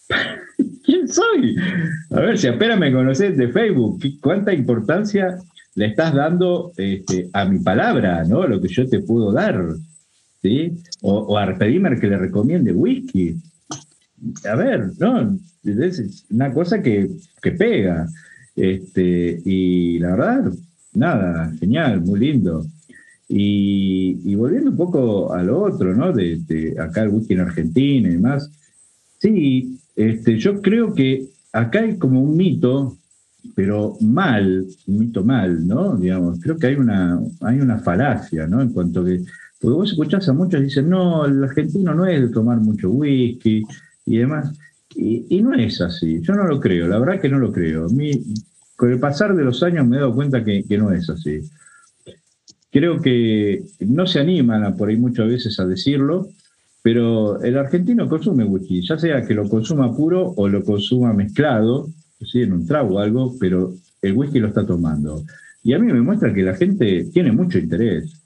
¿quién 0.83 1.07
soy? 1.07 1.57
A 2.11 2.21
ver, 2.21 2.39
si 2.39 2.47
apenas 2.47 2.79
me 2.79 2.91
conoces 2.91 3.37
de 3.37 3.49
Facebook, 3.49 4.03
¿cuánta 4.23 4.55
importancia 4.55 5.37
le 5.75 5.87
estás 5.87 6.15
dando 6.15 6.73
este, 6.79 7.29
a 7.35 7.45
mi 7.45 7.59
palabra, 7.59 8.25
¿no? 8.25 8.47
Lo 8.47 8.63
que 8.63 8.69
yo 8.69 8.89
te 8.89 9.01
puedo 9.01 9.31
dar, 9.31 9.63
¿sí? 10.41 10.73
O, 11.03 11.39
a 11.39 11.55
pedirme 11.55 12.01
que 12.01 12.07
le 12.07 12.17
recomiende 12.17 12.73
whisky. 12.73 13.37
A 14.51 14.55
ver, 14.55 14.93
¿no? 14.99 15.39
Es 15.65 16.25
una 16.31 16.51
cosa 16.51 16.81
que, 16.81 17.11
que 17.43 17.53
pega. 17.53 18.07
Este, 18.57 19.43
y 19.45 19.99
la 19.99 20.17
verdad, 20.17 20.53
nada, 20.99 21.53
genial, 21.59 22.01
muy 22.01 22.21
lindo. 22.21 22.67
Y, 23.29 24.35
volviendo 24.35 24.71
un 24.71 24.77
poco 24.77 25.33
a 25.33 25.43
lo 25.43 25.63
otro, 25.63 25.95
¿no? 25.95 26.13
De, 26.13 26.75
acá 26.79 27.03
el 27.03 27.11
whisky 27.11 27.35
en 27.35 27.41
Argentina 27.41 28.09
y 28.09 28.13
demás. 28.13 28.51
Sí, 29.19 29.79
este, 29.97 30.39
yo 30.39 30.63
creo 30.63 30.95
que 30.95 31.29
acá 31.53 31.81
hay 31.81 31.99
como 31.99 32.23
un 32.23 32.37
mito, 32.37 32.97
pero 33.55 33.97
mal, 34.01 34.67
un 34.87 34.99
mito 34.99 35.25
mal, 35.25 35.67
¿no? 35.67 35.97
Digamos, 35.97 36.41
creo 36.41 36.57
que 36.57 36.69
hay 36.69 36.75
una, 36.77 37.21
hay 37.41 37.61
una 37.61 37.79
falacia, 37.79 38.47
¿no? 38.47 38.63
En 38.63 38.73
cuanto 38.73 39.05
que, 39.05 39.23
porque 39.61 39.75
vos 39.75 39.91
escuchás 39.91 40.29
a 40.29 40.33
muchos 40.33 40.61
dicen, 40.61 40.89
no, 40.89 41.27
el 41.27 41.43
argentino 41.43 41.95
no 41.95 42.07
es 42.07 42.21
de 42.21 42.29
tomar 42.29 42.59
mucho 42.59 42.91
whisky 42.91 43.63
y 44.07 44.19
demás. 44.19 44.53
Y, 44.95 45.43
no 45.43 45.55
es 45.55 45.81
así, 45.81 46.21
yo 46.23 46.35
no 46.35 46.45
lo 46.45 46.59
creo, 46.61 46.89
la 46.89 46.99
verdad 46.99 47.21
que 47.21 47.29
no 47.29 47.39
lo 47.39 47.53
creo. 47.53 47.89
Con 48.79 48.93
el 48.93 49.01
pasar 49.01 49.35
de 49.35 49.43
los 49.43 49.61
años 49.65 49.89
me 49.89 49.97
he 49.97 49.99
dado 49.99 50.15
cuenta 50.15 50.45
que, 50.45 50.65
no 50.79 50.93
es 50.93 51.11
así. 51.11 51.41
Creo 52.71 53.01
que 53.01 53.65
no 53.81 54.07
se 54.07 54.21
animan 54.21 54.77
por 54.77 54.89
ahí 54.89 54.97
muchas 54.97 55.27
veces 55.27 55.59
a 55.59 55.67
decirlo, 55.67 56.29
pero 56.81 57.43
el 57.43 57.59
argentino 57.59 58.09
consume 58.09 58.45
whisky, 58.45 58.87
ya 58.87 58.97
sea 58.97 59.27
que 59.27 59.35
lo 59.35 59.49
consuma 59.49 59.93
puro 59.97 60.33
o 60.37 60.49
lo 60.49 60.63
consuma 60.63 61.13
mezclado, 61.13 61.89
¿sí? 62.25 62.43
en 62.43 62.53
un 62.53 62.67
trago 62.69 62.95
o 62.95 62.99
algo, 63.01 63.35
pero 63.41 63.75
el 64.01 64.13
whisky 64.13 64.39
lo 64.39 64.47
está 64.47 64.65
tomando. 64.65 65.25
Y 65.65 65.73
a 65.73 65.81
mí 65.81 65.93
me 65.93 66.01
muestra 66.01 66.33
que 66.33 66.45
la 66.45 66.55
gente 66.55 67.09
tiene 67.13 67.33
mucho 67.33 67.59
interés. 67.59 68.23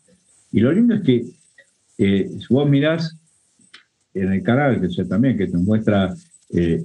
Y 0.53 0.61
lo 0.61 0.70
lindo 0.70 0.96
es 0.96 1.00
que 1.00 1.24
eh, 1.96 2.30
vos 2.50 2.68
mirás, 2.68 3.16
en 4.12 4.30
el 4.30 4.42
canal, 4.42 4.82
que 4.82 4.90
yo 4.90 5.09
también, 5.09 5.38
que 5.38 5.46
te 5.46 5.57
muestra 5.57 6.14
eh, 6.50 6.84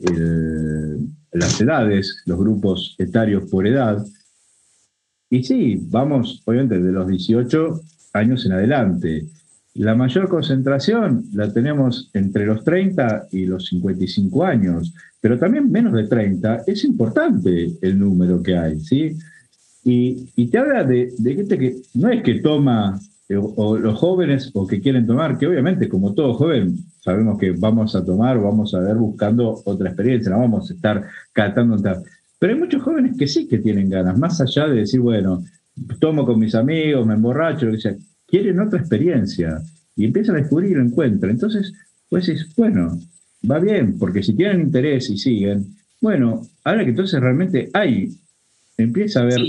las 1.37 1.59
edades, 1.61 2.23
los 2.25 2.37
grupos 2.37 2.95
etarios 2.97 3.49
por 3.49 3.67
edad. 3.67 4.05
Y 5.29 5.43
sí, 5.43 5.79
vamos, 5.81 6.41
obviamente, 6.45 6.79
de 6.79 6.91
los 6.91 7.07
18 7.07 7.81
años 8.13 8.45
en 8.45 8.53
adelante. 8.53 9.27
La 9.75 9.93
mayor 9.93 10.27
concentración 10.27 11.25
la 11.33 11.53
tenemos 11.53 12.09
entre 12.13 12.45
los 12.47 12.63
30 12.63 13.27
y 13.31 13.45
los 13.45 13.67
55 13.67 14.43
años, 14.43 14.93
pero 15.21 15.37
también 15.37 15.71
menos 15.71 15.93
de 15.93 16.07
30 16.07 16.63
es 16.65 16.83
importante 16.83 17.77
el 17.81 17.99
número 17.99 18.41
que 18.41 18.57
hay, 18.57 18.79
¿sí? 18.79 19.15
Y, 19.83 20.47
te 20.47 20.57
habla 20.57 20.83
de, 20.83 21.13
gente 21.23 21.57
que 21.57 21.77
no 21.93 22.09
es 22.09 22.21
que 22.21 22.41
toma, 22.41 22.99
o, 23.35 23.77
los 23.77 23.99
jóvenes 23.99 24.51
o 24.53 24.65
que 24.65 24.79
quieren 24.79 25.05
tomar, 25.05 25.37
que 25.37 25.47
obviamente 25.47 25.89
como 25.89 26.13
todo 26.13 26.33
joven 26.33 26.77
sabemos 27.01 27.37
que 27.37 27.51
vamos 27.51 27.95
a 27.95 28.05
tomar 28.05 28.39
vamos 28.39 28.73
a 28.73 28.79
ver 28.79 28.95
buscando 28.95 29.61
otra 29.65 29.89
experiencia, 29.89 30.31
no 30.31 30.39
vamos 30.39 30.71
a 30.71 30.73
estar 30.73 31.03
catando. 31.33 31.77
Pero 32.39 32.53
hay 32.53 32.59
muchos 32.59 32.81
jóvenes 32.81 33.17
que 33.17 33.27
sí 33.27 33.47
que 33.47 33.57
tienen 33.57 33.89
ganas, 33.89 34.17
más 34.17 34.39
allá 34.39 34.67
de 34.67 34.77
decir, 34.77 35.01
bueno, 35.01 35.43
tomo 35.99 36.25
con 36.25 36.39
mis 36.39 36.55
amigos, 36.55 37.05
me 37.05 37.15
emborracho, 37.15 37.65
lo 37.65 37.73
que 37.73 37.81
sea, 37.81 37.95
quieren 38.25 38.59
otra 38.59 38.79
experiencia 38.79 39.61
y 39.95 40.05
empiezan 40.05 40.35
a 40.35 40.39
descubrir 40.39 40.71
y 40.71 40.75
lo 40.75 40.83
encuentran. 40.83 41.31
Entonces, 41.31 41.73
pues 42.09 42.29
es, 42.29 42.55
bueno, 42.55 42.97
va 43.49 43.59
bien, 43.59 43.97
porque 43.97 44.23
si 44.23 44.33
tienen 44.33 44.61
interés 44.61 45.09
y 45.09 45.17
siguen, 45.17 45.75
bueno, 45.99 46.41
ahora 46.63 46.83
que 46.83 46.91
entonces 46.91 47.19
realmente 47.19 47.69
hay, 47.73 48.09
empieza 48.77 49.19
a 49.19 49.23
haber 49.23 49.39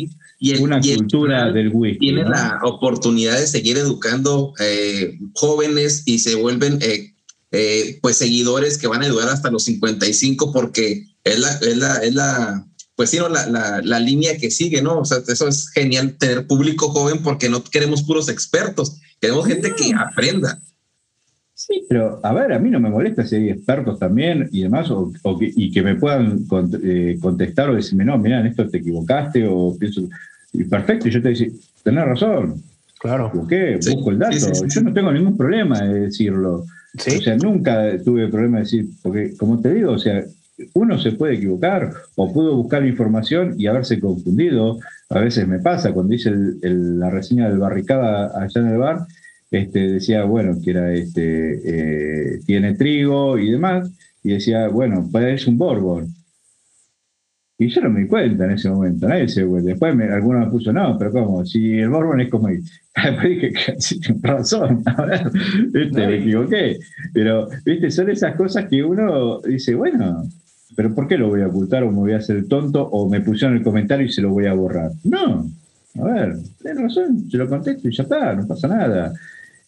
una 0.60 0.80
cultura 0.80 1.50
del 1.50 1.70
whisky. 1.72 1.98
Tiene 1.98 2.24
la 2.24 2.60
oportunidad 2.62 3.38
de 3.38 3.46
seguir 3.46 3.76
educando 3.76 4.54
eh, 4.60 5.18
jóvenes 5.34 6.02
y 6.06 6.20
se 6.20 6.36
vuelven 6.36 6.78
eh, 6.80 7.12
eh, 7.50 7.98
pues 8.02 8.16
seguidores 8.16 8.78
que 8.78 8.86
van 8.86 9.02
a 9.02 9.06
ayudar 9.06 9.28
hasta 9.28 9.50
los 9.50 9.64
55 9.64 10.52
porque 10.52 11.06
es 11.24 11.38
la, 11.38 11.52
es 11.52 11.76
la, 11.76 11.96
es 11.96 12.14
la 12.14 12.64
pues 12.94 13.10
sí, 13.10 13.18
la, 13.18 13.46
la, 13.46 13.80
la, 13.82 14.00
línea 14.00 14.36
que 14.38 14.50
sigue, 14.50 14.82
¿no? 14.82 14.98
O 14.98 15.04
sea, 15.04 15.18
eso 15.26 15.46
es 15.46 15.68
genial 15.70 16.16
tener 16.18 16.48
público 16.48 16.88
joven 16.88 17.22
porque 17.22 17.48
no 17.48 17.62
queremos 17.62 18.02
puros 18.02 18.28
expertos, 18.28 18.96
queremos 19.20 19.46
gente 19.46 19.72
que 19.76 19.92
aprenda. 19.94 20.60
Sí, 21.68 21.84
pero 21.86 22.18
a 22.22 22.32
ver, 22.32 22.54
a 22.54 22.58
mí 22.58 22.70
no 22.70 22.80
me 22.80 22.88
molesta 22.88 23.26
si 23.26 23.36
hay 23.36 23.50
expertos 23.50 23.98
también 23.98 24.48
y 24.52 24.62
demás, 24.62 24.90
o, 24.90 25.12
que, 25.38 25.52
y 25.54 25.70
que 25.70 25.82
me 25.82 25.96
puedan 25.96 26.46
eh, 26.82 27.18
contestar 27.20 27.68
o 27.68 27.74
decirme, 27.74 28.06
no, 28.06 28.16
mira, 28.16 28.40
en 28.40 28.46
esto 28.46 28.66
te 28.66 28.78
equivocaste, 28.78 29.46
o 29.46 29.76
pienso, 29.78 30.08
y 30.54 30.64
perfecto, 30.64 31.08
y 31.08 31.10
yo 31.10 31.20
te 31.20 31.28
digo, 31.28 31.54
tenés 31.82 32.06
razón. 32.06 32.62
Claro. 32.98 33.30
Busqué, 33.34 33.78
busco 33.86 34.10
el 34.10 34.18
dato. 34.18 34.36
yo 34.66 34.80
no 34.80 34.94
tengo 34.94 35.12
ningún 35.12 35.36
problema 35.36 35.80
de 35.82 36.00
decirlo. 36.06 36.64
O 36.94 37.20
sea, 37.20 37.36
nunca 37.36 38.02
tuve 38.02 38.28
problema 38.28 38.56
de 38.56 38.64
decir, 38.64 38.86
porque 39.02 39.36
como 39.36 39.60
te 39.60 39.74
digo, 39.74 39.92
o 39.92 39.98
sea, 39.98 40.24
uno 40.72 40.98
se 40.98 41.12
puede 41.12 41.34
equivocar 41.34 41.92
o 42.16 42.32
pudo 42.32 42.56
buscar 42.56 42.84
información 42.86 43.54
y 43.58 43.66
haberse 43.66 44.00
confundido. 44.00 44.78
A 45.10 45.20
veces 45.20 45.46
me 45.46 45.58
pasa, 45.58 45.92
cuando 45.92 46.14
hice 46.14 46.32
la 46.62 47.10
reseña 47.10 47.50
del 47.50 47.58
barricada 47.58 48.32
allá 48.42 48.60
en 48.62 48.68
el 48.68 48.78
bar, 48.78 49.06
este, 49.50 49.92
decía, 49.92 50.24
bueno, 50.24 50.56
que 50.62 50.70
era 50.70 50.92
este, 50.92 52.34
eh, 52.34 52.40
tiene 52.46 52.74
trigo 52.74 53.38
y 53.38 53.50
demás, 53.50 53.90
y 54.22 54.30
decía, 54.30 54.68
bueno, 54.68 55.08
es 55.20 55.46
un 55.46 55.58
Bourbon. 55.58 56.14
Y 57.60 57.68
yo 57.70 57.80
no 57.80 57.90
me 57.90 58.02
di 58.02 58.06
cuenta 58.06 58.44
en 58.44 58.52
ese 58.52 58.70
momento, 58.70 59.08
nadie 59.08 59.26
se 59.26 59.44
Después 59.44 59.94
me, 59.94 60.04
alguno 60.04 60.38
me 60.38 60.46
puso, 60.46 60.72
no, 60.72 60.96
pero 60.96 61.10
¿cómo? 61.10 61.44
Si 61.44 61.78
el 61.78 61.88
Bourbon 61.88 62.20
es 62.20 62.30
como. 62.30 62.48
Después 62.48 63.28
dije, 63.28 63.52
sí, 63.78 64.00
razón, 64.20 64.82
a 64.86 65.04
ver, 65.04 65.30
me 65.92 66.16
equivoqué. 66.18 66.78
Pero, 67.12 67.48
viste, 67.64 67.90
son 67.90 68.10
esas 68.10 68.36
cosas 68.36 68.66
que 68.68 68.84
uno 68.84 69.40
dice, 69.40 69.74
bueno, 69.74 70.22
pero 70.76 70.94
¿por 70.94 71.08
qué 71.08 71.18
lo 71.18 71.28
voy 71.28 71.42
a 71.42 71.48
ocultar 71.48 71.82
o 71.82 71.90
me 71.90 71.98
voy 71.98 72.12
a 72.12 72.18
hacer 72.18 72.46
tonto 72.46 72.86
o 72.86 73.08
me 73.08 73.20
pusieron 73.20 73.56
el 73.56 73.64
comentario 73.64 74.06
y 74.06 74.12
se 74.12 74.22
lo 74.22 74.30
voy 74.30 74.46
a 74.46 74.52
borrar? 74.52 74.92
No, 75.02 75.50
a 76.00 76.04
ver, 76.04 76.36
tienes 76.62 76.82
razón, 76.82 77.28
se 77.28 77.36
lo 77.36 77.48
contesto 77.48 77.88
y 77.88 77.96
ya 77.96 78.04
está, 78.04 78.34
no 78.34 78.46
pasa 78.46 78.68
nada. 78.68 79.12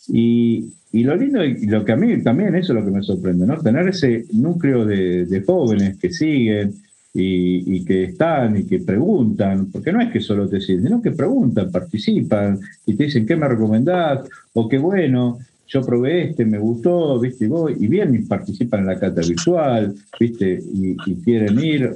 Y, 0.08 0.72
lo 0.92 1.14
lindo 1.14 1.44
y 1.44 1.66
lo 1.66 1.84
que 1.84 1.92
a 1.92 1.96
mí 1.96 2.22
también 2.22 2.54
eso 2.54 2.72
es 2.72 2.80
lo 2.80 2.84
que 2.84 2.90
me 2.90 3.02
sorprende, 3.02 3.46
¿no? 3.46 3.58
Tener 3.58 3.88
ese 3.88 4.24
núcleo 4.32 4.84
de, 4.84 5.42
jóvenes 5.46 5.98
que 5.98 6.10
siguen 6.10 6.74
y, 7.14 7.84
que 7.84 8.04
están 8.04 8.56
y 8.56 8.64
que 8.64 8.80
preguntan, 8.80 9.70
porque 9.70 9.92
no 9.92 10.00
es 10.00 10.10
que 10.10 10.20
solo 10.20 10.48
te 10.48 10.60
siguen, 10.60 10.84
sino 10.84 11.02
que 11.02 11.12
preguntan, 11.12 11.70
participan 11.70 12.58
y 12.86 12.94
te 12.94 13.04
dicen 13.04 13.26
qué 13.26 13.36
me 13.36 13.48
recomendás 13.48 14.28
o 14.52 14.68
qué 14.68 14.78
bueno, 14.78 15.38
yo 15.70 15.82
probé 15.82 16.30
este, 16.30 16.44
me 16.44 16.58
gustó, 16.58 17.20
viste, 17.20 17.44
y 17.44 17.48
voy, 17.48 17.76
y 17.78 17.86
bien, 17.86 18.14
y 18.14 18.18
participan 18.20 18.80
en 18.80 18.86
la 18.86 18.98
cata 18.98 19.20
virtual, 19.20 19.94
viste, 20.18 20.60
y, 20.72 20.96
quieren 21.22 21.58
ir, 21.60 21.94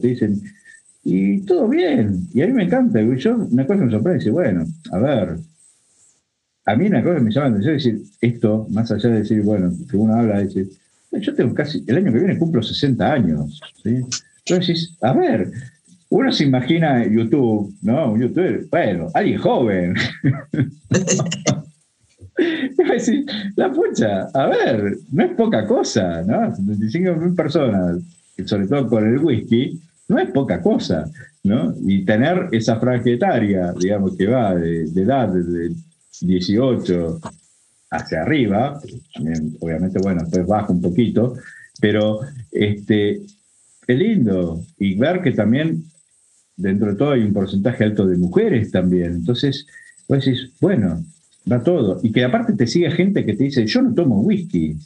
te 0.00 0.08
dicen, 0.08 0.42
y 1.04 1.40
todo 1.40 1.68
bien, 1.68 2.28
y 2.34 2.42
a 2.42 2.46
mí 2.46 2.52
me 2.52 2.64
encanta, 2.64 3.00
yo 3.00 3.36
una 3.36 3.66
cosa 3.66 3.84
me 3.84 3.90
sorprende, 3.90 4.18
dice, 4.18 4.30
bueno, 4.30 4.66
a 4.92 4.98
ver, 4.98 5.38
a 6.68 6.76
mí 6.76 6.86
una 6.86 7.02
cosa 7.02 7.18
me 7.20 7.30
llama 7.30 7.48
la 7.48 7.52
atención 7.54 7.76
es 7.76 7.84
decir, 7.84 8.02
esto, 8.20 8.66
más 8.70 8.90
allá 8.92 9.08
de 9.08 9.18
decir, 9.20 9.42
bueno, 9.42 9.72
que 9.90 9.96
uno 9.96 10.14
habla, 10.14 10.40
dice, 10.40 10.68
yo 11.12 11.34
tengo 11.34 11.54
casi, 11.54 11.82
el 11.86 11.96
año 11.96 12.12
que 12.12 12.18
viene 12.18 12.38
cumplo 12.38 12.62
60 12.62 13.10
años, 13.10 13.58
¿sí? 13.82 14.04
Entonces, 14.44 14.94
a 15.00 15.14
ver, 15.14 15.50
uno 16.10 16.30
se 16.30 16.44
imagina 16.44 17.06
YouTube, 17.06 17.74
¿no? 17.80 18.12
Un 18.12 18.20
youtuber, 18.20 18.66
bueno, 18.70 19.08
alguien 19.14 19.38
joven. 19.38 19.94
decir, 22.90 23.24
la 23.56 23.72
pucha, 23.72 24.28
a 24.34 24.46
ver, 24.48 24.98
no 25.10 25.24
es 25.24 25.30
poca 25.32 25.66
cosa, 25.66 26.22
¿no? 26.22 26.54
75 26.54 27.16
mil 27.16 27.34
personas, 27.34 27.98
sobre 28.44 28.66
todo 28.66 28.88
con 28.88 29.06
el 29.06 29.18
whisky, 29.18 29.80
no 30.08 30.18
es 30.18 30.30
poca 30.32 30.60
cosa, 30.60 31.06
¿no? 31.44 31.74
Y 31.86 32.04
tener 32.04 32.48
esa 32.52 32.78
franja 32.78 33.08
etaria, 33.10 33.72
digamos, 33.72 34.16
que 34.16 34.26
va 34.26 34.54
de, 34.54 34.84
edad 34.84 35.28
desde 35.28 35.74
18 36.20 37.20
hacia 37.90 38.22
arriba, 38.22 38.80
obviamente, 39.60 39.98
bueno, 40.00 40.22
pues 40.30 40.46
baja 40.46 40.72
un 40.72 40.80
poquito, 40.80 41.34
pero 41.80 42.20
este, 42.50 43.22
es 43.86 43.98
lindo. 43.98 44.62
Y 44.78 44.94
ver 44.96 45.22
que 45.22 45.32
también 45.32 45.84
dentro 46.56 46.90
de 46.90 46.96
todo 46.96 47.12
hay 47.12 47.22
un 47.22 47.32
porcentaje 47.32 47.84
alto 47.84 48.06
de 48.06 48.18
mujeres 48.18 48.70
también. 48.70 49.14
Entonces, 49.14 49.66
pues 50.06 50.24
decís, 50.24 50.50
bueno, 50.60 51.02
va 51.50 51.62
todo. 51.62 52.00
Y 52.02 52.12
que 52.12 52.24
aparte 52.24 52.52
te 52.52 52.66
sigue 52.66 52.90
gente 52.90 53.24
que 53.24 53.34
te 53.34 53.44
dice, 53.44 53.66
yo 53.66 53.82
no 53.82 53.94
tomo 53.94 54.20
whisky. 54.20 54.76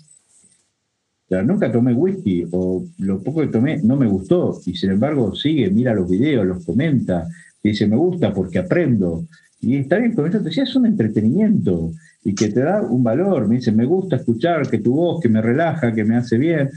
O 1.25 1.29
sea, 1.29 1.43
nunca 1.43 1.73
tomé 1.73 1.95
whisky 1.95 2.47
o 2.53 2.85
lo 2.99 3.23
poco 3.23 3.41
que 3.41 3.49
tomé 3.49 3.83
no 3.83 3.97
me 3.97 4.07
gustó. 4.07 4.61
Y 4.67 4.77
sin 4.77 4.91
embargo 4.91 5.35
sigue, 5.35 5.71
mira 5.71 5.95
los 5.95 6.09
videos, 6.09 6.47
los 6.47 6.65
comenta, 6.65 7.27
y 7.63 7.71
dice, 7.71 7.87
me 7.87 7.97
gusta 7.97 8.33
porque 8.33 8.59
aprendo. 8.59 9.25
Y 9.63 9.77
está 9.77 9.99
bien, 9.99 10.13
con 10.13 10.27
eso 10.27 10.39
te 10.39 10.45
decía, 10.45 10.65
es 10.65 10.75
un 10.75 10.87
entretenimiento 10.87 11.93
y 12.25 12.35
que 12.35 12.49
te 12.49 12.61
da 12.61 12.83
un 12.83 13.05
valor. 13.05 13.47
Me 13.47 13.57
dice, 13.57 13.71
me 13.71 13.85
gusta 13.85 14.17
escuchar 14.17 14.69
que 14.69 14.79
tu 14.79 14.95
voz, 14.95 15.23
que 15.23 15.29
me 15.29 15.41
relaja, 15.41 15.95
que 15.95 16.05
me 16.05 16.17
hace 16.17 16.37
bien. 16.37 16.69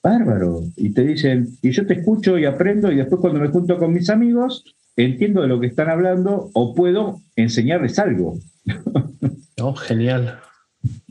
Bárbaro. 0.00 0.62
Y 0.76 0.90
te 0.90 1.02
dicen, 1.02 1.48
y 1.60 1.70
yo 1.72 1.84
te 1.84 1.94
escucho 1.94 2.38
y 2.38 2.44
aprendo 2.44 2.90
y 2.90 2.96
después 2.96 3.20
cuando 3.20 3.40
me 3.40 3.48
junto 3.48 3.78
con 3.78 3.92
mis 3.92 4.10
amigos, 4.10 4.64
entiendo 4.96 5.42
de 5.42 5.48
lo 5.48 5.58
que 5.58 5.66
están 5.66 5.90
hablando 5.90 6.50
o 6.52 6.74
puedo 6.74 7.20
enseñarles 7.36 7.98
algo. 7.98 8.38
Oh, 9.60 9.74
genial. 9.76 10.40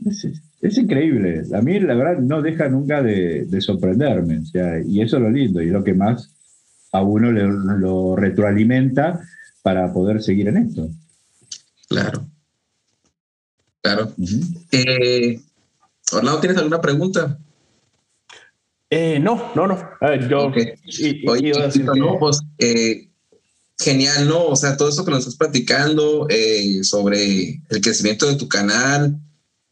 Es, 0.04 0.76
increíble. 0.76 1.44
A 1.54 1.62
mí, 1.62 1.80
la 1.80 1.94
verdad, 1.94 2.18
no 2.18 2.42
deja 2.42 2.68
nunca 2.68 3.02
de, 3.02 3.46
sorprenderme. 3.60 4.42
y 4.86 5.00
eso 5.00 5.16
es 5.16 5.22
lo 5.22 5.30
lindo 5.30 5.62
y 5.62 5.70
lo 5.70 5.82
que 5.82 5.94
más 5.94 6.34
a 6.90 7.02
uno 7.02 7.32
le, 7.32 7.44
lo 7.44 8.14
retroalimenta 8.14 9.22
para 9.62 9.92
poder 9.92 10.22
seguir 10.22 10.48
en 10.48 10.56
esto. 10.58 10.88
Claro. 11.88 12.26
Claro. 13.80 14.12
Eh, 14.70 15.40
Orlando, 16.12 16.40
¿tienes 16.40 16.58
alguna 16.58 16.80
pregunta? 16.80 17.38
Eh, 18.90 19.18
no, 19.18 19.52
no, 19.54 19.66
no. 19.66 19.78
yo. 20.28 20.52
no, 21.94 22.18
pues, 22.18 22.40
eh, 22.58 23.08
genial, 23.78 24.28
¿no? 24.28 24.44
O 24.46 24.56
sea, 24.56 24.76
todo 24.76 24.90
eso 24.90 25.04
que 25.04 25.10
nos 25.10 25.20
estás 25.20 25.36
platicando 25.36 26.26
eh, 26.28 26.84
sobre 26.84 27.62
el 27.68 27.80
crecimiento 27.80 28.26
de 28.28 28.36
tu 28.36 28.48
canal 28.48 29.18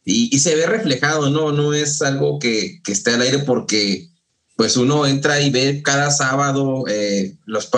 y, 0.03 0.39
se 0.39 0.55
ve 0.55 0.65
reflejado, 0.65 1.29
¿no? 1.29 1.51
No 1.51 1.73
es 1.73 2.01
algo 2.01 2.39
que, 2.39 2.81
que, 2.83 2.91
esté 2.91 3.11
al 3.11 3.21
aire 3.21 3.39
porque 3.39 4.10
pues 4.61 4.77
uno 4.77 5.07
entra 5.07 5.41
y 5.41 5.49
ve 5.49 5.81
cada 5.83 6.11
sábado 6.11 6.83
eh, 6.87 7.35
los, 7.45 7.71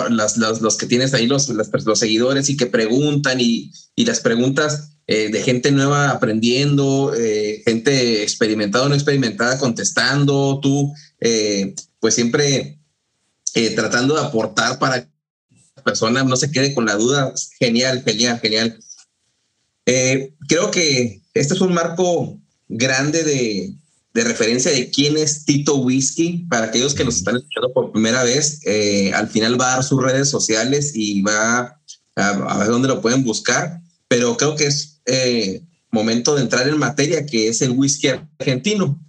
los, 0.60 0.76
que 0.76 0.84
tienes 0.84 1.14
ahí, 1.14 1.26
los, 1.26 1.48
los 1.48 1.98
seguidores 1.98 2.50
y 2.50 2.58
que 2.58 2.66
preguntan 2.66 3.40
y, 3.40 3.72
y 3.96 4.04
las 4.04 4.20
preguntas 4.20 4.90
eh, 5.06 5.30
de 5.30 5.42
gente 5.42 5.72
nueva 5.72 6.10
aprendiendo, 6.10 7.10
gente 7.64 8.22
experimentada 8.22 8.84
o 8.84 8.88
no 8.90 8.94
experimentada 8.94 9.58
contestando, 9.58 10.60
tú 10.60 10.92
pues 12.00 12.14
siempre 12.14 12.78
tratando 13.74 14.14
de 14.14 14.20
aportar 14.20 14.78
para 14.78 15.08
persona 15.82 16.22
no 16.22 16.36
se 16.36 16.50
quede 16.50 16.74
con 16.74 16.84
la 16.84 16.96
duda. 16.96 17.32
Genial, 17.58 18.02
genial, 18.04 18.40
genial. 18.40 18.78
Eh, 19.86 20.34
creo 20.48 20.70
que 20.70 21.22
este 21.34 21.54
es 21.54 21.60
un 21.60 21.72
marco 21.72 22.38
grande 22.68 23.22
de, 23.22 23.74
de 24.14 24.22
referencia 24.22 24.70
de 24.70 24.90
quién 24.90 25.16
es 25.18 25.44
Tito 25.44 25.76
Whisky, 25.76 26.46
para 26.48 26.66
aquellos 26.66 26.94
que 26.94 27.04
nos 27.04 27.16
están 27.16 27.36
escuchando 27.36 27.72
por 27.72 27.90
primera 27.90 28.22
vez, 28.22 28.60
eh, 28.64 29.12
al 29.12 29.28
final 29.28 29.60
va 29.60 29.72
a 29.72 29.74
dar 29.74 29.84
sus 29.84 30.00
redes 30.00 30.30
sociales 30.30 30.92
y 30.94 31.20
va 31.22 31.80
a, 32.14 32.58
ver 32.58 32.68
dónde 32.68 32.86
lo 32.86 33.02
pueden 33.02 33.24
buscar, 33.24 33.80
pero 34.06 34.36
creo 34.36 34.54
que 34.54 34.66
es 34.66 35.00
eh, 35.06 35.64
momento 35.90 36.36
de 36.36 36.42
entrar 36.42 36.68
en 36.68 36.78
materia, 36.78 37.26
que 37.26 37.48
es 37.48 37.60
el 37.60 37.72
whisky 37.72 38.08
argentino. 38.38 39.04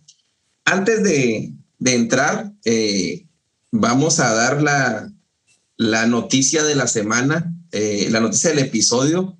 Antes 0.65 1.03
de, 1.03 1.53
entrar, 1.85 2.51
eh, 2.65 3.27
vamos 3.71 4.19
a 4.19 4.33
dar 4.33 4.63
la, 4.63 5.07
la, 5.77 6.07
noticia 6.07 6.63
de 6.63 6.73
la 6.73 6.87
semana, 6.87 7.53
la 7.71 8.21
noticia 8.21 8.49
del 8.49 8.59
episodio, 8.59 9.37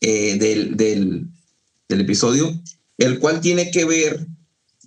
del, 0.00 0.76
del, 0.76 1.28
del 1.88 2.00
episodio, 2.00 2.60
el 2.96 3.20
cual 3.20 3.40
tiene 3.40 3.70
que 3.70 3.84
ver 3.84 4.26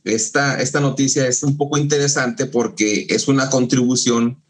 esta, 0.04 0.62
esta 0.62 0.80
noticia 0.80 1.28
es 1.28 1.44
un 1.44 1.58
poco 1.58 1.78
interesante 1.78 2.46
porque 2.46 3.08
es 3.10 3.28
una 3.28 3.50
contribución 3.50 4.42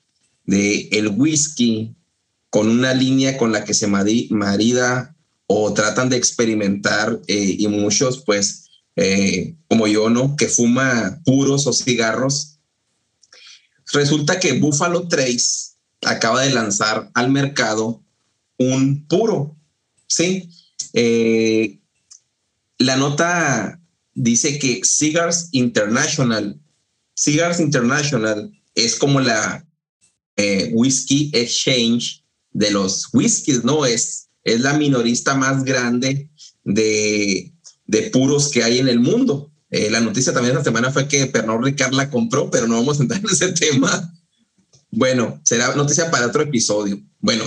de 0.46 0.90
el 0.92 1.10
whisky 1.10 1.96
con 2.50 2.68
una 2.68 2.94
línea 2.94 3.38
con 3.38 3.52
la 3.52 3.64
que 3.64 3.74
se 3.74 3.88
marida 3.88 5.16
o 5.48 5.74
tratan 5.74 6.10
de 6.10 6.18
experimentar 6.18 7.20
eh, 7.28 7.56
y 7.60 7.68
muchos 7.68 8.24
pues 8.26 8.70
eh, 8.96 9.56
como 9.70 9.88
yo 9.88 10.10
no 10.10 10.36
que 10.36 10.48
fuma 10.48 11.22
puros 11.26 11.68
o 11.68 11.74
cigarros. 11.74 12.60
Resulta 13.94 14.40
que 14.40 14.60
Buffalo 14.60 15.08
Trace 15.08 15.76
acaba 16.02 16.42
de 16.42 16.52
lanzar 16.52 17.10
al 17.14 17.30
mercado 17.30 18.04
un 18.58 19.06
puro 19.08 19.56
sí 20.08 20.50
eh, 20.94 21.80
la 22.78 22.98
nota 22.98 23.81
dice 24.14 24.60
que 24.60 24.82
Cigars 24.84 25.50
International, 25.52 26.60
Cigars 27.16 27.60
International 27.60 28.52
es 28.76 28.96
como 28.96 29.20
la 29.20 29.66
eh, 30.38 30.70
Whisky 30.74 31.32
Exchange 31.34 32.24
de 32.52 32.72
los 32.72 33.10
whiskies, 33.14 33.64
¿no? 33.64 33.86
Es, 33.86 34.30
es 34.44 34.62
la 34.62 34.74
minorista 34.74 35.36
más 35.36 35.64
grande 35.64 36.30
de, 36.64 37.54
de 37.86 38.02
puros 38.10 38.50
que 38.50 38.64
hay 38.64 38.80
en 38.80 38.88
el 38.88 39.00
mundo. 39.00 39.52
Eh, 39.70 39.90
la 39.90 40.02
noticia 40.02 40.34
también 40.34 40.56
esta 40.56 40.66
semana 40.66 40.92
fue 40.92 41.08
que 41.08 41.28
Pernod 41.28 41.64
Ricard 41.64 41.94
la 41.94 42.10
compró, 42.10 42.52
pero 42.52 42.68
no 42.68 42.76
vamos 42.76 43.00
a 43.00 43.04
entrar 43.04 43.22
en 43.22 43.30
ese 43.30 43.52
tema. 43.54 44.14
Bueno, 44.90 45.40
será 45.46 45.74
noticia 45.76 46.12
para 46.12 46.28
otro 46.28 46.42
episodio. 46.42 47.02
Bueno, 47.22 47.46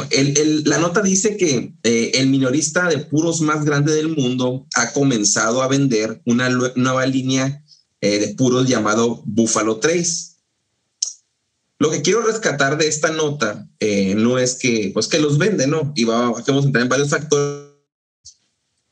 la 0.67 0.79
nota 0.79 1.03
dice 1.03 1.37
que 1.37 1.75
eh, 1.83 2.13
el 2.15 2.29
minorista 2.29 2.89
de 2.89 2.99
puros 2.99 3.41
más 3.41 3.65
grande 3.65 3.93
del 3.93 4.09
mundo 4.09 4.67
ha 4.77 4.93
comenzado 4.93 5.63
a 5.63 5.69
vender 5.69 6.23
una 6.25 6.49
nueva 6.49 7.05
línea 7.07 7.65
eh, 8.01 8.21
de 8.21 8.35
puros 8.35 8.69
llamado 8.69 9.23
Buffalo 9.27 9.79
Trace. 9.79 10.35
Lo 11.81 11.91
que 11.91 12.03
quiero 12.03 12.23
rescatar 12.23 12.79
de 12.79 12.87
esta 12.87 13.11
nota 13.11 13.69
eh, 13.81 14.15
no 14.15 14.39
es 14.39 14.55
que, 14.55 14.93
pues 14.95 15.09
que 15.09 15.19
los 15.19 15.39
vende, 15.39 15.67
¿no? 15.67 15.93
Y 15.97 16.05
vamos 16.05 16.47
a 16.47 16.53
entrar 16.53 16.83
en 16.83 16.89
varios 16.89 17.11
factores. 17.11 17.73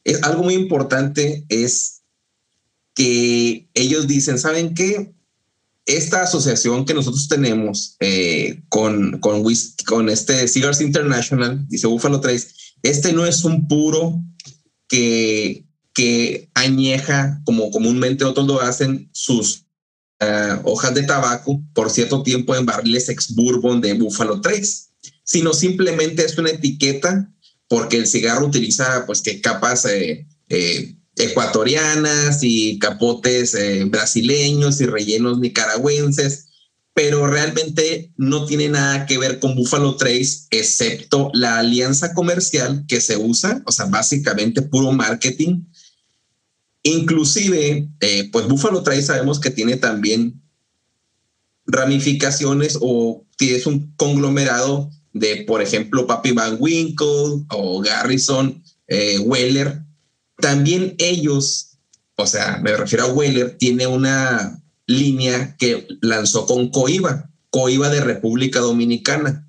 Es 0.03 0.21
algo 0.25 0.43
muy 0.43 0.55
importante 0.55 1.47
es 1.49 2.03
que 2.95 3.69
ellos 3.75 4.09
dicen, 4.09 4.37
¿saben 4.37 4.75
qué? 4.75 5.15
Esta 5.87 6.23
asociación 6.23 6.85
que 6.85 6.95
nosotros 6.95 7.29
tenemos 7.29 7.97
eh, 8.01 8.63
con, 8.69 9.19
con, 9.19 10.09
este 10.09 10.47
Cigars 10.49 10.81
International, 10.81 11.67
dice 11.69 11.87
Buffalo 11.87 12.21
Trace, 12.21 12.49
este 12.83 13.13
no 13.13 13.27
es 13.27 13.45
un 13.45 13.67
puro 13.67 14.23
que, 14.89 15.65
que 15.95 16.51
añeja, 16.55 17.41
como 17.45 17.71
comúnmente 17.71 18.25
otros 18.25 18.47
lo 18.47 18.61
hacen, 18.61 19.11
sus 19.13 19.67
ah, 20.21 20.61
hojas 20.65 20.95
de 20.95 21.03
tabaco 21.03 21.63
por 21.75 21.91
cierto 21.91 22.23
tiempo 22.23 22.55
en 22.55 22.67
barriles 22.67 23.09
ex 23.09 23.35
bourbon 23.35 23.81
de 23.81 23.95
Buffalo 23.95 24.41
Trace, 24.41 24.89
sino 25.25 25.53
simplemente 25.53 26.25
es 26.25 26.39
una 26.39 26.51
etiqueta 26.51 27.29
porque 27.69 27.97
el 27.97 28.07
cigarro 28.07 28.47
utiliza 28.47 29.05
pues 29.07 29.23
que 29.23 29.41
capas 29.41 29.87
eh, 29.87 30.27
eh, 30.49 30.95
ecuatorianas 31.17 32.41
y 32.43 32.79
capotes 32.79 33.55
eh, 33.55 33.85
brasileños 33.85 34.81
y 34.81 34.87
rellenos 34.87 35.39
nicaragüenses, 35.39 36.47
pero 36.95 37.27
realmente 37.27 38.13
no 38.17 38.47
tiene 38.47 38.69
nada 38.69 39.07
que 39.07 39.19
ver 39.19 39.39
con 39.39 39.55
Buffalo 39.55 39.97
Trace, 39.97 40.47
excepto 40.51 41.31
la 41.35 41.59
alianza 41.59 42.15
comercial 42.15 42.85
que 42.87 43.01
se 43.01 43.17
usa, 43.17 43.63
o 43.67 43.73
sea, 43.73 43.87
básicamente 43.87 44.63
puro 44.63 44.93
marketing. 44.93 45.65
Inclusive, 46.83 47.89
eh, 48.01 48.29
pues 48.33 48.49
Buffalo 48.49 48.83
Trace 48.83 49.03
sabemos 49.03 49.39
que 49.41 49.51
tiene 49.51 49.77
también 49.77 50.43
ramificaciones 51.67 52.77
o 52.81 53.25
es 53.51 53.67
un 53.67 53.93
conglomerado 53.97 54.91
de, 55.13 55.45
por 55.47 55.63
ejemplo, 55.63 56.07
Papi 56.07 56.33
Van 56.33 56.57
Winkle 56.59 57.45
o 57.51 57.81
Garrison 57.81 58.63
eh, 58.87 59.19
Weller, 59.19 59.83
también 60.43 60.97
ellos, 60.99 61.79
o 62.17 62.27
sea, 62.27 62.59
me 62.63 62.77
refiero 62.77 63.05
a 63.05 63.13
Weller, 63.13 63.57
tiene 63.57 63.87
una 63.87 64.61
línea 64.87 65.57
que 65.57 65.87
lanzó 66.03 66.45
con 66.45 66.69
Coiba, 66.71 67.31
Coiba 67.49 67.89
de 67.89 68.01
República 68.01 68.59
Dominicana. 68.59 69.49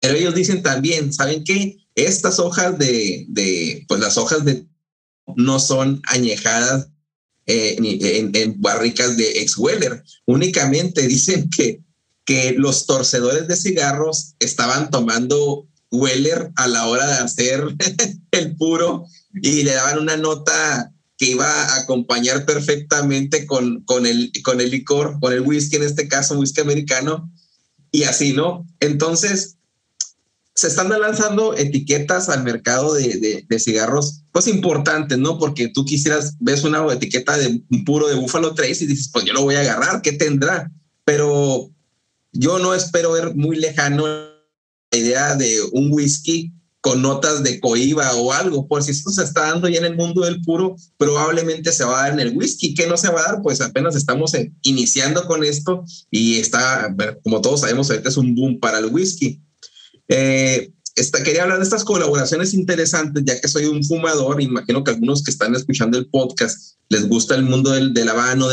Pero 0.00 0.16
ellos 0.16 0.34
dicen 0.34 0.62
también, 0.62 1.12
¿saben 1.12 1.44
qué? 1.44 1.78
Estas 1.94 2.40
hojas 2.40 2.78
de, 2.78 3.84
pues 3.88 4.00
las 4.00 4.18
hojas 4.18 4.44
de 4.44 4.66
no 5.36 5.60
son 5.60 6.02
añejadas 6.08 6.88
eh, 7.46 7.76
en, 7.78 8.34
en, 8.34 8.60
barricas 8.60 9.16
de 9.16 9.40
ex 9.40 9.56
Weller. 9.56 10.02
Únicamente 10.26 11.06
dicen 11.06 11.48
que, 11.48 11.80
que 12.24 12.54
los 12.58 12.86
torcedores 12.86 13.46
de 13.46 13.56
cigarros 13.56 14.34
estaban 14.40 14.90
tomando 14.90 15.68
Weller 15.92 16.50
a 16.56 16.66
la 16.66 16.88
hora 16.88 17.06
de 17.06 17.14
hacer 17.14 17.62
el 18.32 18.56
puro 18.56 19.06
y 19.34 19.62
le 19.62 19.72
daban 19.72 19.98
una 19.98 20.16
nota 20.16 20.92
que 21.16 21.26
iba 21.26 21.46
a 21.46 21.80
acompañar 21.80 22.46
perfectamente 22.46 23.46
con, 23.46 23.82
con, 23.84 24.06
el, 24.06 24.32
con 24.42 24.60
el 24.60 24.70
licor, 24.70 25.18
con 25.20 25.32
el 25.32 25.42
whisky, 25.42 25.76
en 25.76 25.82
este 25.82 26.08
caso 26.08 26.38
whisky 26.38 26.62
americano, 26.62 27.30
y 27.92 28.04
así, 28.04 28.32
¿no? 28.32 28.66
Entonces, 28.80 29.58
se 30.54 30.68
están 30.68 30.88
lanzando 30.88 31.54
etiquetas 31.54 32.28
al 32.28 32.42
mercado 32.42 32.94
de, 32.94 33.44
de, 33.46 33.58
cigarros, 33.58 34.22
pues 34.32 34.46
importantes, 34.46 35.18
¿no? 35.18 35.38
Porque 35.38 35.68
tú 35.68 35.84
quisieras, 35.84 36.36
ves 36.40 36.64
una 36.64 36.90
etiqueta 36.92 37.36
de 37.36 37.62
un 37.70 37.84
puro 37.84 38.08
de 38.08 38.14
Buffalo 38.14 38.54
Trace 38.54 38.84
y 38.84 38.86
dices, 38.86 39.10
pues 39.12 39.24
yo 39.24 39.32
lo 39.32 39.42
voy 39.42 39.54
a 39.56 39.60
agarrar, 39.60 40.02
¿qué 40.02 40.12
tendrá? 40.12 40.70
Pero 41.04 41.70
yo 42.32 42.58
no 42.58 42.74
espero 42.74 43.12
ver 43.12 43.34
muy 43.34 43.56
lejano 43.56 44.06
la 44.06 44.98
idea 44.98 45.34
de 45.36 45.60
un 45.72 45.92
whisky 45.92 46.52
con 46.80 47.02
notas 47.02 47.42
de 47.42 47.60
coiba 47.60 48.14
o 48.14 48.32
algo, 48.32 48.66
por 48.66 48.82
si 48.82 48.92
esto 48.92 49.10
se 49.10 49.24
está 49.24 49.48
dando 49.48 49.68
ya 49.68 49.78
en 49.78 49.84
el 49.84 49.96
mundo 49.96 50.22
del 50.22 50.40
puro, 50.40 50.76
probablemente 50.96 51.72
se 51.72 51.84
va 51.84 51.98
a 51.98 52.02
dar 52.04 52.12
en 52.14 52.20
el 52.20 52.36
whisky. 52.36 52.74
¿Qué 52.74 52.86
no 52.86 52.96
se 52.96 53.10
va 53.10 53.20
a 53.20 53.32
dar? 53.32 53.42
Pues 53.42 53.60
apenas 53.60 53.96
estamos 53.96 54.32
iniciando 54.62 55.26
con 55.26 55.44
esto 55.44 55.84
y 56.10 56.38
está, 56.38 56.94
como 57.22 57.40
todos 57.40 57.60
sabemos, 57.60 57.90
ahorita 57.90 58.08
es 58.08 58.16
un 58.16 58.34
boom 58.34 58.58
para 58.60 58.78
el 58.78 58.86
whisky. 58.86 59.42
Eh, 60.08 60.72
quería 61.24 61.42
hablar 61.42 61.58
de 61.58 61.64
estas 61.64 61.84
colaboraciones 61.84 62.54
interesantes, 62.54 63.22
ya 63.26 63.40
que 63.40 63.48
soy 63.48 63.66
un 63.66 63.84
fumador, 63.84 64.40
imagino 64.40 64.82
que 64.82 64.90
algunos 64.90 65.22
que 65.22 65.30
están 65.30 65.54
escuchando 65.54 65.98
el 65.98 66.08
podcast 66.08 66.76
les 66.88 67.08
gusta 67.08 67.34
el 67.34 67.44
mundo 67.44 67.70
del, 67.70 67.92
del 67.92 68.08
habano, 68.08 68.48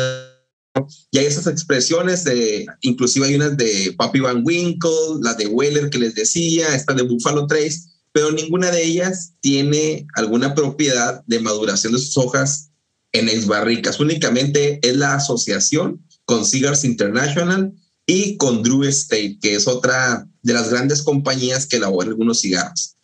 y 1.12 1.18
hay 1.18 1.26
esas 1.26 1.48
expresiones, 1.48 2.24
de, 2.24 2.66
inclusive 2.82 3.26
hay 3.26 3.36
unas 3.36 3.58
de 3.58 3.96
Papi 3.98 4.20
Van 4.20 4.44
Winkle, 4.46 5.22
la 5.22 5.34
de 5.34 5.48
Weller 5.48 5.90
que 5.90 5.98
les 5.98 6.14
decía, 6.14 6.76
esta 6.76 6.94
de 6.94 7.04
Buffalo 7.04 7.48
Trace, 7.48 7.80
pero 8.18 8.32
ninguna 8.32 8.72
de 8.72 8.84
ellas 8.84 9.36
tiene 9.42 10.08
alguna 10.16 10.56
propiedad 10.56 11.24
de 11.28 11.40
maduración 11.40 11.94
de 11.94 12.00
sus 12.00 12.18
hojas 12.18 12.72
en 13.12 13.30
ex 13.30 13.46
barricas. 13.46 14.00
Únicamente 14.00 14.80
es 14.82 14.96
la 14.96 15.14
asociación 15.14 16.04
con 16.26 16.44
Cigars 16.44 16.84
International 16.84 17.72
y 18.08 18.36
con 18.38 18.64
Drew 18.64 18.86
Estate, 18.86 19.38
que 19.40 19.54
es 19.54 19.68
otra 19.68 20.28
de 20.42 20.54
las 20.54 20.72
grandes 20.72 21.04
compañías 21.04 21.68
que 21.68 21.76
elabora 21.78 22.10
algunos 22.10 22.42
cigarros. 22.42 22.96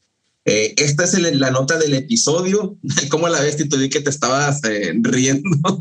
Eh, 0.46 0.74
esta 0.78 1.04
es 1.04 1.14
la 1.14 1.52
nota 1.52 1.78
del 1.78 1.94
episodio. 1.94 2.76
¿Cómo 3.12 3.30
la 3.30 3.40
ves, 3.40 3.58
Tito? 3.58 3.78
Vi 3.78 3.90
que 3.90 4.02
te 4.02 4.10
estabas 4.10 4.64
eh, 4.64 4.94
riendo. 4.96 5.48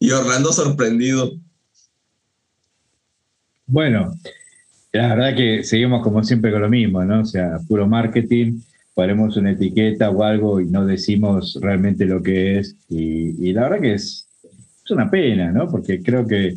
y 0.00 0.10
Orlando 0.10 0.52
sorprendido. 0.52 1.38
Bueno, 3.66 4.12
la 4.92 5.14
verdad 5.14 5.36
que 5.36 5.64
seguimos 5.64 6.02
como 6.02 6.22
siempre 6.22 6.52
con 6.52 6.62
lo 6.62 6.68
mismo, 6.68 7.02
¿no? 7.04 7.20
O 7.20 7.24
sea, 7.24 7.58
puro 7.66 7.86
marketing, 7.86 8.60
ponemos 8.94 9.36
una 9.38 9.52
etiqueta 9.52 10.10
o 10.10 10.22
algo 10.22 10.60
y 10.60 10.66
no 10.66 10.84
decimos 10.84 11.58
realmente 11.60 12.04
lo 12.04 12.22
que 12.22 12.58
es. 12.58 12.76
Y, 12.90 13.52
la 13.52 13.62
verdad 13.62 13.80
que 13.80 13.94
es, 13.94 14.28
es, 14.84 14.90
una 14.90 15.10
pena, 15.10 15.50
¿no? 15.50 15.68
Porque 15.68 16.02
creo 16.02 16.26
que 16.26 16.56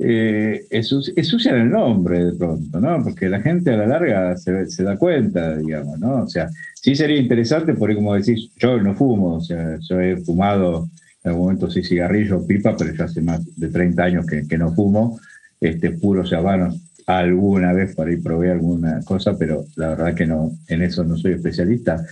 eh, 0.00 0.64
es, 0.70 1.46
el 1.46 1.70
nombre 1.70 2.24
de 2.24 2.32
pronto, 2.32 2.80
¿no? 2.80 3.02
Porque 3.04 3.28
la 3.28 3.40
gente 3.40 3.72
a 3.72 3.76
la 3.76 3.86
larga 3.86 4.36
se, 4.36 4.66
se, 4.66 4.82
da 4.82 4.96
cuenta, 4.98 5.56
digamos, 5.56 6.00
¿no? 6.00 6.24
O 6.24 6.28
sea, 6.28 6.48
sí 6.74 6.96
sería 6.96 7.18
interesante, 7.18 7.74
porque 7.74 7.94
como 7.94 8.14
decís, 8.14 8.50
yo 8.56 8.80
no 8.82 8.96
fumo, 8.96 9.36
o 9.36 9.40
sea, 9.40 9.78
yo 9.88 10.00
he 10.00 10.16
fumado 10.16 10.88
en 11.22 11.30
algún 11.30 11.44
momento 11.46 11.70
sí 11.70 11.82
cigarrillo, 11.82 12.44
pipa, 12.44 12.76
pero 12.76 12.92
ya 12.92 13.04
hace 13.04 13.20
más 13.20 13.40
de 13.56 13.68
30 13.68 14.02
años 14.02 14.26
que, 14.26 14.58
no 14.58 14.72
fumo, 14.74 15.20
este, 15.60 15.92
puro 15.92 16.24
habano 16.36 16.74
alguna 17.06 17.72
vez 17.72 17.94
por 17.94 18.08
ahí 18.08 18.16
probé 18.16 18.50
alguna 18.50 19.00
cosa, 19.04 19.38
pero 19.38 19.64
la 19.76 19.90
verdad 19.90 20.14
que 20.14 20.26
no, 20.26 20.52
en 20.68 20.82
eso 20.82 21.04
no 21.04 21.16
soy 21.16 21.32
especialista. 21.32 22.04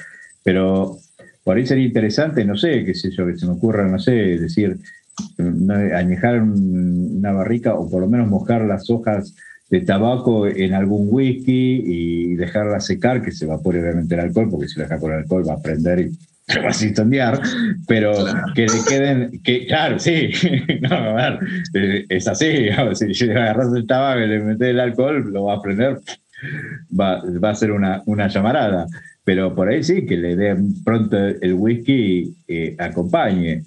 Pero 0.43 0.99
por 1.43 1.57
ahí 1.57 1.67
sería 1.67 1.87
interesante, 1.87 2.45
no 2.45 2.57
sé, 2.57 2.85
qué 2.85 2.95
sé 2.95 3.11
yo, 3.11 3.27
que 3.27 3.37
se 3.37 3.47
me 3.47 3.53
ocurra, 3.53 3.87
no 3.87 3.99
sé, 3.99 4.13
decir, 4.13 4.79
añejar 5.95 6.43
una 6.43 7.33
barrica 7.33 7.75
o 7.75 7.89
por 7.89 8.01
lo 8.01 8.09
menos 8.09 8.29
mojar 8.29 8.63
las 8.63 8.89
hojas 8.91 9.35
de 9.71 9.81
tabaco 9.81 10.47
en 10.47 10.75
algún 10.75 11.09
whisky 11.11 11.83
y 11.85 12.35
dejarla 12.37 12.81
secar, 12.81 13.23
que 13.23 13.33
se 13.33 13.45
evapore 13.45 13.81
obviamente 13.81 14.15
el 14.15 14.21
alcohol, 14.21 14.49
porque 14.51 14.69
si 14.69 14.79
lo 14.79 14.85
deja 14.85 14.99
con 14.99 15.13
el 15.13 15.19
alcohol 15.19 15.49
va 15.49 15.55
a 15.55 15.63
prender 15.63 16.01
y 16.01 16.19
se 16.47 16.61
va 16.61 16.69
a 16.69 16.85
incendiar, 16.85 17.41
pero 17.87 18.13
que 18.55 18.63
le 18.63 18.85
queden, 18.87 19.41
que, 19.43 19.67
claro, 19.67 19.99
sí, 19.99 20.31
no, 20.83 20.95
a 20.95 21.13
ver, 21.13 21.39
eh, 21.75 22.07
es 22.09 22.29
así, 22.29 22.69
si 23.15 23.31
agarras 23.31 23.73
el 23.75 23.87
tabaco 23.87 24.21
y 24.21 24.29
le 24.29 24.41
metes 24.41 24.69
el 24.69 24.81
alcohol, 24.81 25.33
lo 25.33 25.45
va 25.45 25.55
a 25.55 25.63
prender, 25.63 25.99
va, 26.99 27.23
va 27.43 27.51
a 27.51 27.55
ser 27.55 27.73
una, 27.73 28.03
una 28.07 28.29
llamarada, 28.29 28.87
pero 29.25 29.55
por 29.55 29.69
ahí 29.69 29.83
sí, 29.83 30.05
que 30.05 30.17
le 30.17 30.37
den 30.37 30.83
pronto 30.85 31.17
el 31.17 31.55
whisky 31.55 32.35
eh, 32.47 32.77
acompañe. 32.79 33.63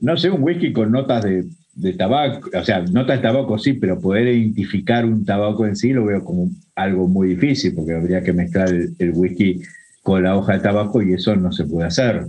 No 0.00 0.16
sé, 0.16 0.30
un 0.30 0.42
whisky 0.42 0.72
con 0.72 0.92
notas 0.92 1.24
de, 1.24 1.44
de 1.74 1.92
tabaco, 1.94 2.50
o 2.56 2.64
sea, 2.64 2.82
notas 2.82 3.18
de 3.18 3.22
tabaco 3.22 3.58
sí, 3.58 3.74
pero 3.74 3.98
poder 3.98 4.28
identificar 4.28 5.04
un 5.04 5.24
tabaco 5.24 5.66
en 5.66 5.74
sí 5.74 5.92
lo 5.92 6.04
veo 6.04 6.22
como 6.22 6.50
algo 6.74 7.08
muy 7.08 7.28
difícil, 7.28 7.74
porque 7.74 7.94
habría 7.94 8.22
que 8.22 8.32
mezclar 8.32 8.68
el, 8.68 9.10
whisky 9.14 9.62
con 10.04 10.22
la 10.22 10.36
hoja 10.36 10.52
de 10.52 10.60
tabaco 10.60 11.02
y 11.02 11.14
eso 11.14 11.34
no 11.34 11.50
se 11.50 11.64
puede 11.64 11.88
hacer. 11.88 12.26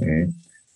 ¿eh? 0.00 0.28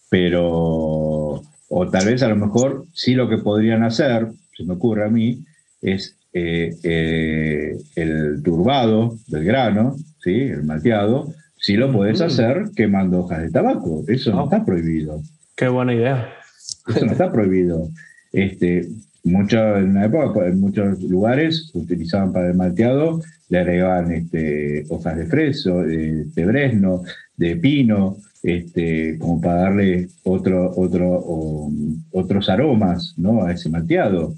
pero, 0.08 0.40
o 0.42 1.88
tal 1.92 2.06
vez 2.06 2.22
a 2.22 2.28
lo 2.28 2.36
mejor 2.36 2.86
sí 2.92 3.14
lo 3.14 3.28
que 3.28 3.38
podrían 3.38 3.84
hacer, 3.84 4.26
se 4.56 4.64
me 4.64 4.74
ocurre 4.74 5.04
a 5.04 5.10
mí, 5.10 5.44
es 5.82 6.16
eh, 6.32 6.74
eh, 6.82 7.76
el 7.94 8.42
turbado 8.42 9.16
del 9.28 9.44
grano, 9.44 9.96
¿sí? 10.24 10.32
el 10.32 10.64
malteado, 10.64 11.32
sí 11.58 11.76
lo 11.76 11.92
puedes 11.92 12.22
hacer 12.22 12.70
quemando 12.74 13.20
hojas 13.20 13.42
de 13.42 13.50
tabaco. 13.50 14.02
Eso 14.08 14.32
no 14.32 14.42
oh. 14.42 14.44
está 14.44 14.64
prohibido. 14.64 15.20
Qué 15.56 15.68
buena 15.68 15.94
idea. 15.94 16.32
Eso 16.88 17.04
no 17.04 17.12
está 17.12 17.30
prohibido. 17.30 17.88
Este, 18.32 18.88
mucho, 19.24 19.76
en 19.76 19.90
una 19.90 20.06
época, 20.06 20.46
en 20.46 20.60
muchos 20.60 21.02
lugares 21.02 21.70
utilizaban 21.74 22.32
para 22.32 22.48
el 22.48 22.54
malteado, 22.54 23.20
le 23.48 23.58
agregaban 23.58 24.12
este, 24.12 24.84
hojas 24.88 25.16
de 25.16 25.26
freso, 25.26 25.82
de, 25.82 26.44
bresno, 26.46 27.02
de 27.36 27.56
pino, 27.56 28.16
este, 28.42 29.18
como 29.18 29.40
para 29.40 29.62
darle 29.62 30.08
otro, 30.22 30.72
otro, 30.76 31.70
otros 32.12 32.48
aromas 32.48 33.14
¿no? 33.16 33.44
a 33.44 33.52
ese 33.52 33.68
malteado. 33.68 34.34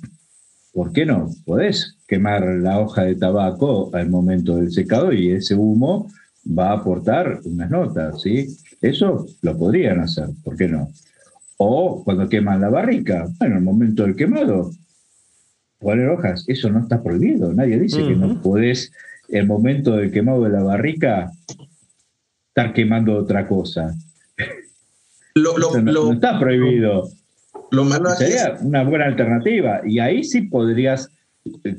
¿Por 0.72 0.92
qué 0.92 1.04
no? 1.04 1.30
Podés 1.44 1.98
quemar 2.08 2.42
la 2.44 2.80
hoja 2.80 3.04
de 3.04 3.14
tabaco 3.14 3.90
al 3.94 4.08
momento 4.08 4.56
del 4.56 4.72
secado 4.72 5.12
y 5.12 5.30
ese 5.30 5.54
humo 5.54 6.08
va 6.46 6.70
a 6.70 6.78
aportar 6.78 7.40
unas 7.44 7.70
notas, 7.70 8.22
¿sí? 8.22 8.56
Eso 8.80 9.26
lo 9.42 9.56
podrían 9.56 10.00
hacer, 10.00 10.28
¿por 10.42 10.56
qué 10.56 10.68
no? 10.68 10.88
O 11.56 12.02
cuando 12.04 12.28
queman 12.28 12.60
la 12.60 12.68
barrica, 12.68 13.26
bueno, 13.38 13.54
en 13.54 13.58
el 13.58 13.64
momento 13.64 14.02
del 14.02 14.16
quemado, 14.16 14.70
poner 15.78 16.08
hojas, 16.08 16.44
eso 16.48 16.70
no 16.70 16.80
está 16.80 17.02
prohibido. 17.02 17.52
Nadie 17.52 17.78
dice 17.78 18.06
que 18.06 18.16
no 18.16 18.40
podés, 18.40 18.92
en 19.28 19.40
el 19.40 19.46
momento 19.46 19.96
del 19.96 20.10
quemado 20.10 20.44
de 20.44 20.50
la 20.50 20.62
barrica, 20.62 21.30
estar 22.48 22.72
quemando 22.72 23.16
otra 23.16 23.46
cosa. 23.46 23.94
Lo, 25.34 25.56
no, 25.58 26.12
está 26.12 26.38
prohibido. 26.38 27.08
Lo 27.70 27.84
malo 27.84 28.10
Sería 28.10 28.58
una 28.60 28.84
buena 28.84 29.06
alternativa. 29.06 29.80
Y 29.86 29.98
ahí 29.98 30.24
sí 30.24 30.42
podrías 30.42 31.10
eh, 31.64 31.76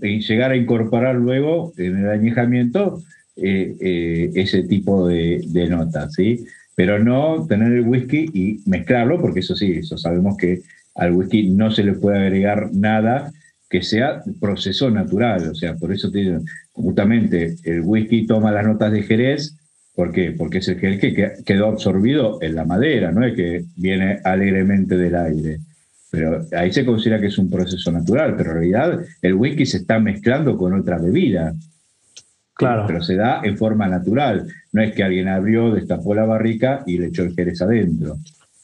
eh, 0.00 0.20
llegar 0.20 0.50
a 0.52 0.56
incorporar 0.56 1.14
luego 1.16 1.72
en 1.76 1.98
el 1.98 2.08
añejamiento 2.08 3.02
eh, 3.36 4.30
ese 4.34 4.62
tipo 4.62 5.06
de, 5.06 5.44
de 5.46 5.68
notas, 5.68 6.14
¿sí? 6.14 6.46
Pero 6.74 6.98
no 6.98 7.46
tener 7.46 7.72
el 7.72 7.86
whisky 7.86 8.26
y 8.32 8.60
mezclarlo, 8.68 9.20
porque 9.20 9.40
eso 9.40 9.54
sí, 9.54 9.72
eso 9.72 9.96
sabemos 9.96 10.36
que 10.36 10.60
al 10.94 11.12
whisky 11.12 11.50
no 11.50 11.70
se 11.70 11.84
le 11.84 11.94
puede 11.94 12.18
agregar 12.18 12.70
nada 12.72 13.32
que 13.68 13.82
sea 13.82 14.22
proceso 14.40 14.90
natural, 14.90 15.48
o 15.48 15.54
sea, 15.54 15.74
por 15.74 15.92
eso 15.92 16.10
te 16.10 16.38
justamente 16.72 17.56
el 17.64 17.80
whisky 17.80 18.26
toma 18.26 18.52
las 18.52 18.66
notas 18.66 18.92
de 18.92 19.02
Jerez, 19.02 19.56
¿por 19.94 20.12
qué? 20.12 20.32
Porque 20.32 20.58
es 20.58 20.68
el 20.68 20.78
Jerez 20.78 21.00
que 21.00 21.32
quedó 21.44 21.66
absorbido 21.66 22.38
en 22.42 22.54
la 22.54 22.64
madera, 22.64 23.10
no 23.10 23.24
es 23.24 23.34
que 23.34 23.64
viene 23.76 24.18
alegremente 24.24 24.96
del 24.96 25.14
aire. 25.14 25.58
Pero 26.10 26.46
ahí 26.52 26.72
se 26.72 26.84
considera 26.84 27.20
que 27.20 27.26
es 27.26 27.38
un 27.38 27.50
proceso 27.50 27.90
natural, 27.90 28.36
pero 28.36 28.50
en 28.50 28.56
realidad 28.56 29.00
el 29.20 29.34
whisky 29.34 29.66
se 29.66 29.78
está 29.78 29.98
mezclando 29.98 30.56
con 30.56 30.72
otra 30.72 30.98
bebida. 30.98 31.54
Claro. 32.54 32.84
Pero 32.86 33.02
se 33.02 33.16
da 33.16 33.40
en 33.42 33.58
forma 33.58 33.88
natural. 33.88 34.46
No 34.72 34.82
es 34.82 34.94
que 34.94 35.02
alguien 35.02 35.28
abrió, 35.28 35.72
destapó 35.72 36.14
la 36.14 36.24
barrica 36.24 36.82
y 36.86 36.98
le 36.98 37.06
echó 37.06 37.22
el 37.22 37.34
jerez 37.34 37.60
adentro. 37.62 38.16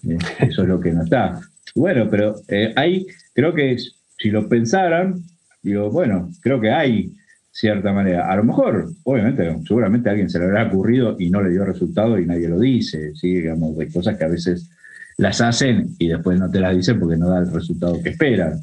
Eh, 0.09 0.19
eso 0.41 0.63
es 0.63 0.69
lo 0.69 0.81
que 0.81 0.93
no 0.93 1.03
está. 1.03 1.41
Bueno, 1.75 2.09
pero 2.11 2.37
eh, 2.49 2.73
ahí 2.77 3.07
creo 3.35 3.55
que 3.55 3.77
si 4.19 4.31
lo 4.31 4.49
pensaran, 4.49 5.17
digo, 5.63 5.91
bueno, 5.91 6.31
creo 6.41 6.61
que 6.61 6.71
hay 6.71 7.13
cierta 7.51 7.93
manera. 7.93 8.31
A 8.31 8.37
lo 8.37 8.45
mejor, 8.45 8.91
obviamente, 9.05 9.57
seguramente 9.67 10.09
a 10.09 10.13
alguien 10.13 10.31
se 10.31 10.39
le 10.39 10.47
habrá 10.47 10.67
ocurrido 10.67 11.17
y 11.19 11.31
no 11.31 11.43
le 11.43 11.51
dio 11.51 11.65
resultado 11.65 12.19
y 12.19 12.27
nadie 12.27 12.49
lo 12.49 12.59
dice, 12.59 13.15
¿sí? 13.15 13.35
digamos, 13.35 13.77
de 13.77 13.91
cosas 13.91 14.17
que 14.17 14.25
a 14.25 14.29
veces 14.29 14.71
las 15.17 15.41
hacen 15.41 15.95
y 15.99 16.09
después 16.09 16.39
no 16.39 16.51
te 16.51 16.61
las 16.61 16.75
dicen 16.75 16.99
porque 16.99 17.17
no 17.17 17.29
da 17.29 17.41
el 17.41 17.53
resultado 17.53 18.01
que 18.03 18.11
esperan. 18.11 18.61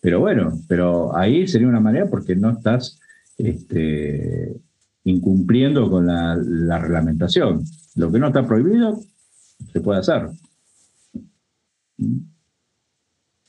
Pero 0.00 0.20
bueno, 0.20 0.58
pero 0.66 1.16
ahí 1.16 1.46
sería 1.46 1.68
una 1.68 1.80
manera 1.80 2.06
porque 2.06 2.34
no 2.34 2.50
estás 2.50 2.98
este, 3.36 4.56
incumpliendo 5.04 5.90
con 5.90 6.06
la, 6.06 6.36
reglamentación. 6.78 7.64
Lo 7.96 8.10
que 8.10 8.18
no 8.18 8.28
está 8.28 8.46
prohibido 8.46 8.98
se 9.72 9.80
puede 9.80 10.00
hacer. 10.00 10.28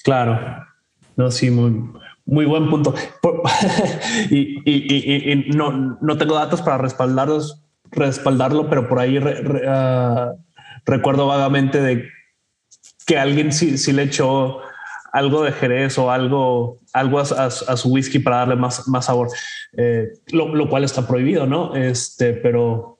Claro. 0.03 0.65
No, 1.15 1.29
sí, 1.31 1.51
muy, 1.51 2.45
buen 2.45 2.69
punto. 2.69 2.93
y, 4.29 5.51
no, 5.53 5.97
no, 6.01 6.17
tengo 6.17 6.35
datos 6.35 6.61
para 6.61 6.77
respaldarlos, 6.77 7.61
respaldarlo, 7.91 8.69
pero 8.69 8.87
por 8.87 8.99
ahí 8.99 9.19
ah, 9.67 10.33
recuerdo 10.85 11.27
vagamente 11.27 11.81
de 11.81 12.09
que 13.05 13.17
alguien 13.17 13.51
sí, 13.51 13.77
sí 13.77 13.91
le 13.91 14.03
echó 14.03 14.61
algo 15.11 15.43
de 15.43 15.51
Jerez 15.51 15.97
o 15.97 16.09
algo, 16.09 16.79
algo 16.93 17.19
a, 17.19 17.49
su 17.49 17.89
whisky 17.89 18.19
para 18.19 18.37
darle 18.37 18.55
más, 18.55 18.87
más 18.87 19.05
sabor, 19.05 19.29
eh, 19.73 20.13
lo, 20.31 20.69
cual 20.69 20.83
está 20.83 21.07
prohibido, 21.07 21.45
¿no? 21.47 21.75
Este, 21.75 22.33
pero 22.33 22.99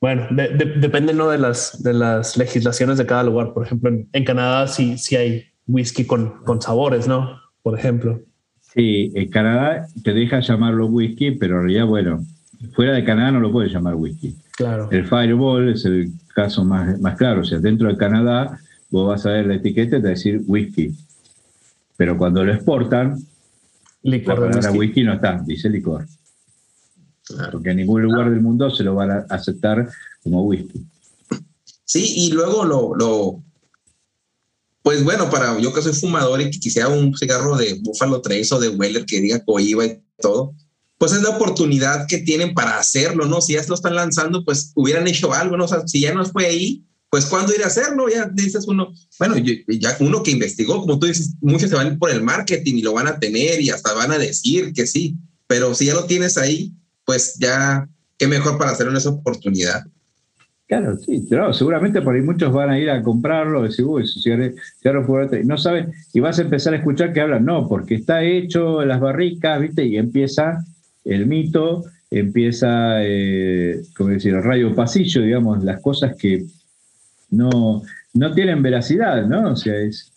bueno, 0.00 0.26
depende 0.30 1.14
¿no? 1.14 1.28
de, 1.28 1.38
las, 1.38 1.82
de 1.82 1.92
las 1.92 2.36
legislaciones 2.36 2.98
de 2.98 3.06
cada 3.06 3.22
lugar. 3.22 3.52
Por 3.52 3.66
ejemplo, 3.66 3.90
en, 4.12 4.24
Canadá 4.24 4.68
sí, 4.68 4.98
sí 4.98 5.16
hay 5.16 5.46
whisky 5.66 6.04
con, 6.04 6.44
con 6.44 6.60
sabores, 6.62 7.08
¿no? 7.08 7.40
Por 7.62 7.78
ejemplo. 7.78 8.20
Sí, 8.60 9.12
en 9.14 9.30
Canadá 9.30 9.86
te 10.04 10.12
deja 10.12 10.40
llamarlo 10.40 10.86
whisky, 10.86 11.32
pero 11.32 11.56
en 11.56 11.62
realidad, 11.62 11.86
bueno, 11.86 12.24
fuera 12.74 12.92
de 12.92 13.04
Canadá 13.04 13.32
no 13.32 13.40
lo 13.40 13.50
puedes 13.50 13.72
llamar 13.72 13.94
whisky. 13.94 14.36
Claro. 14.56 14.88
El 14.90 15.06
Fireball 15.06 15.70
es 15.70 15.84
el 15.84 16.12
caso 16.34 16.64
más, 16.64 16.98
más 17.00 17.16
claro. 17.16 17.40
O 17.40 17.44
sea, 17.44 17.58
dentro 17.58 17.88
de 17.88 17.96
Canadá 17.96 18.58
vos 18.90 19.08
vas 19.08 19.26
a 19.26 19.30
ver 19.30 19.46
la 19.46 19.54
etiqueta 19.54 19.96
y 19.96 20.00
te 20.00 20.06
va 20.06 20.08
a 20.08 20.10
decir 20.10 20.42
whisky. 20.46 20.94
Pero 21.96 22.16
cuando 22.18 22.44
lo 22.44 22.52
exportan, 22.52 23.18
licor 24.10 24.38
la 24.38 24.50
palabra 24.50 24.72
whisky. 24.72 25.02
no 25.02 25.14
está, 25.14 25.42
dice 25.44 25.68
licor. 25.68 26.06
Porque 27.50 27.70
en 27.70 27.78
ningún 27.78 28.02
lugar 28.02 28.30
del 28.30 28.40
mundo 28.40 28.70
se 28.70 28.84
lo 28.84 28.94
van 28.94 29.10
a 29.10 29.26
aceptar 29.30 29.88
como 30.22 30.44
whisky. 30.44 30.84
Sí, 31.84 32.12
y 32.16 32.32
luego 32.32 32.64
lo, 32.64 32.94
lo, 32.94 33.42
pues 34.86 35.02
bueno, 35.02 35.28
para 35.30 35.58
yo 35.58 35.72
que 35.72 35.82
soy 35.82 35.92
fumador 35.92 36.40
y 36.40 36.50
que 36.50 36.60
quisiera 36.60 36.88
un 36.88 37.16
cigarro 37.16 37.56
de 37.56 37.80
Buffalo 37.82 38.20
Trace 38.20 38.54
o 38.54 38.60
de 38.60 38.68
Weller 38.68 39.04
que 39.04 39.20
diga 39.20 39.44
coiba 39.44 39.84
y 39.84 40.00
todo, 40.20 40.54
pues 40.98 41.12
es 41.12 41.22
la 41.22 41.30
oportunidad 41.30 42.06
que 42.06 42.18
tienen 42.18 42.54
para 42.54 42.78
hacerlo, 42.78 43.26
¿no? 43.26 43.40
Si 43.40 43.54
ya 43.54 43.64
lo 43.66 43.74
están 43.74 43.96
lanzando, 43.96 44.44
pues 44.44 44.70
hubieran 44.76 45.06
hecho 45.08 45.32
algo, 45.32 45.56
¿no? 45.56 45.64
O 45.64 45.68
sea, 45.68 45.86
si 45.86 46.00
ya 46.00 46.14
no 46.14 46.24
fue 46.24 46.46
ahí, 46.46 46.84
pues 47.10 47.26
¿cuándo 47.26 47.54
ir 47.54 47.62
a 47.62 47.68
hacerlo? 47.68 48.08
Ya 48.08 48.28
dices 48.32 48.66
uno, 48.66 48.92
bueno, 49.18 49.36
ya 49.36 49.96
uno 50.00 50.22
que 50.22 50.32
investigó, 50.32 50.80
como 50.80 50.98
tú 50.98 51.06
dices, 51.06 51.34
muchos 51.40 51.70
se 51.70 51.76
van 51.76 51.98
por 51.98 52.10
el 52.10 52.22
marketing 52.22 52.74
y 52.74 52.82
lo 52.82 52.92
van 52.92 53.06
a 53.06 53.18
tener 53.18 53.60
y 53.60 53.70
hasta 53.70 53.94
van 53.94 54.12
a 54.12 54.18
decir 54.18 54.72
que 54.72 54.86
sí, 54.86 55.16
pero 55.46 55.74
si 55.74 55.86
ya 55.86 55.94
lo 55.94 56.06
tienes 56.06 56.36
ahí, 56.36 56.72
pues 57.04 57.34
ya, 57.38 57.88
qué 58.18 58.26
mejor 58.26 58.58
para 58.58 58.72
hacerlo 58.72 58.92
en 58.92 58.98
esa 58.98 59.10
oportunidad. 59.10 59.84
Claro, 60.66 60.96
sí, 60.98 61.24
claro, 61.28 61.52
seguramente 61.52 62.02
por 62.02 62.16
ahí 62.16 62.22
muchos 62.22 62.52
van 62.52 62.70
a 62.70 62.78
ir 62.78 62.90
a 62.90 63.00
comprarlo, 63.00 63.62
decir, 63.62 63.84
uy, 63.84 64.04
si 64.04 64.30
no 65.44 65.58
saben, 65.58 65.92
y 66.12 66.18
vas 66.18 66.40
a 66.40 66.42
empezar 66.42 66.74
a 66.74 66.78
escuchar 66.78 67.12
que 67.12 67.20
hablan, 67.20 67.44
no, 67.44 67.68
porque 67.68 67.94
está 67.94 68.24
hecho 68.24 68.82
en 68.82 68.88
las 68.88 69.00
barricas, 69.00 69.60
¿viste? 69.60 69.86
Y 69.86 69.96
empieza 69.96 70.58
el 71.04 71.26
mito, 71.26 71.84
empieza, 72.10 73.04
eh, 73.04 73.80
como 73.96 74.10
decir, 74.10 74.34
el 74.34 74.42
rayo 74.42 74.74
pasillo, 74.74 75.22
digamos, 75.22 75.62
las 75.62 75.80
cosas 75.80 76.16
que 76.16 76.44
no, 77.30 77.82
no 78.14 78.34
tienen 78.34 78.62
veracidad, 78.62 79.26
¿no? 79.26 79.52
O 79.52 79.56
sea, 79.56 79.74
es 79.76 80.12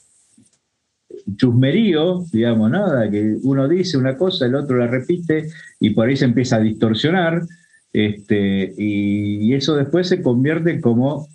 chusmerío, 1.35 2.25
digamos, 2.31 2.71
nada, 2.71 3.09
que 3.09 3.37
uno 3.43 3.67
dice 3.67 3.97
una 3.97 4.17
cosa, 4.17 4.45
el 4.45 4.55
otro 4.55 4.77
la 4.77 4.87
repite 4.87 5.49
y 5.79 5.91
por 5.91 6.07
ahí 6.07 6.15
se 6.15 6.25
empieza 6.25 6.57
a 6.57 6.61
distorsionar, 6.61 7.43
este, 7.91 8.73
y, 8.77 9.53
eso 9.53 9.75
después 9.75 10.07
se 10.07 10.21
convierte 10.21 10.79
como 10.79 11.27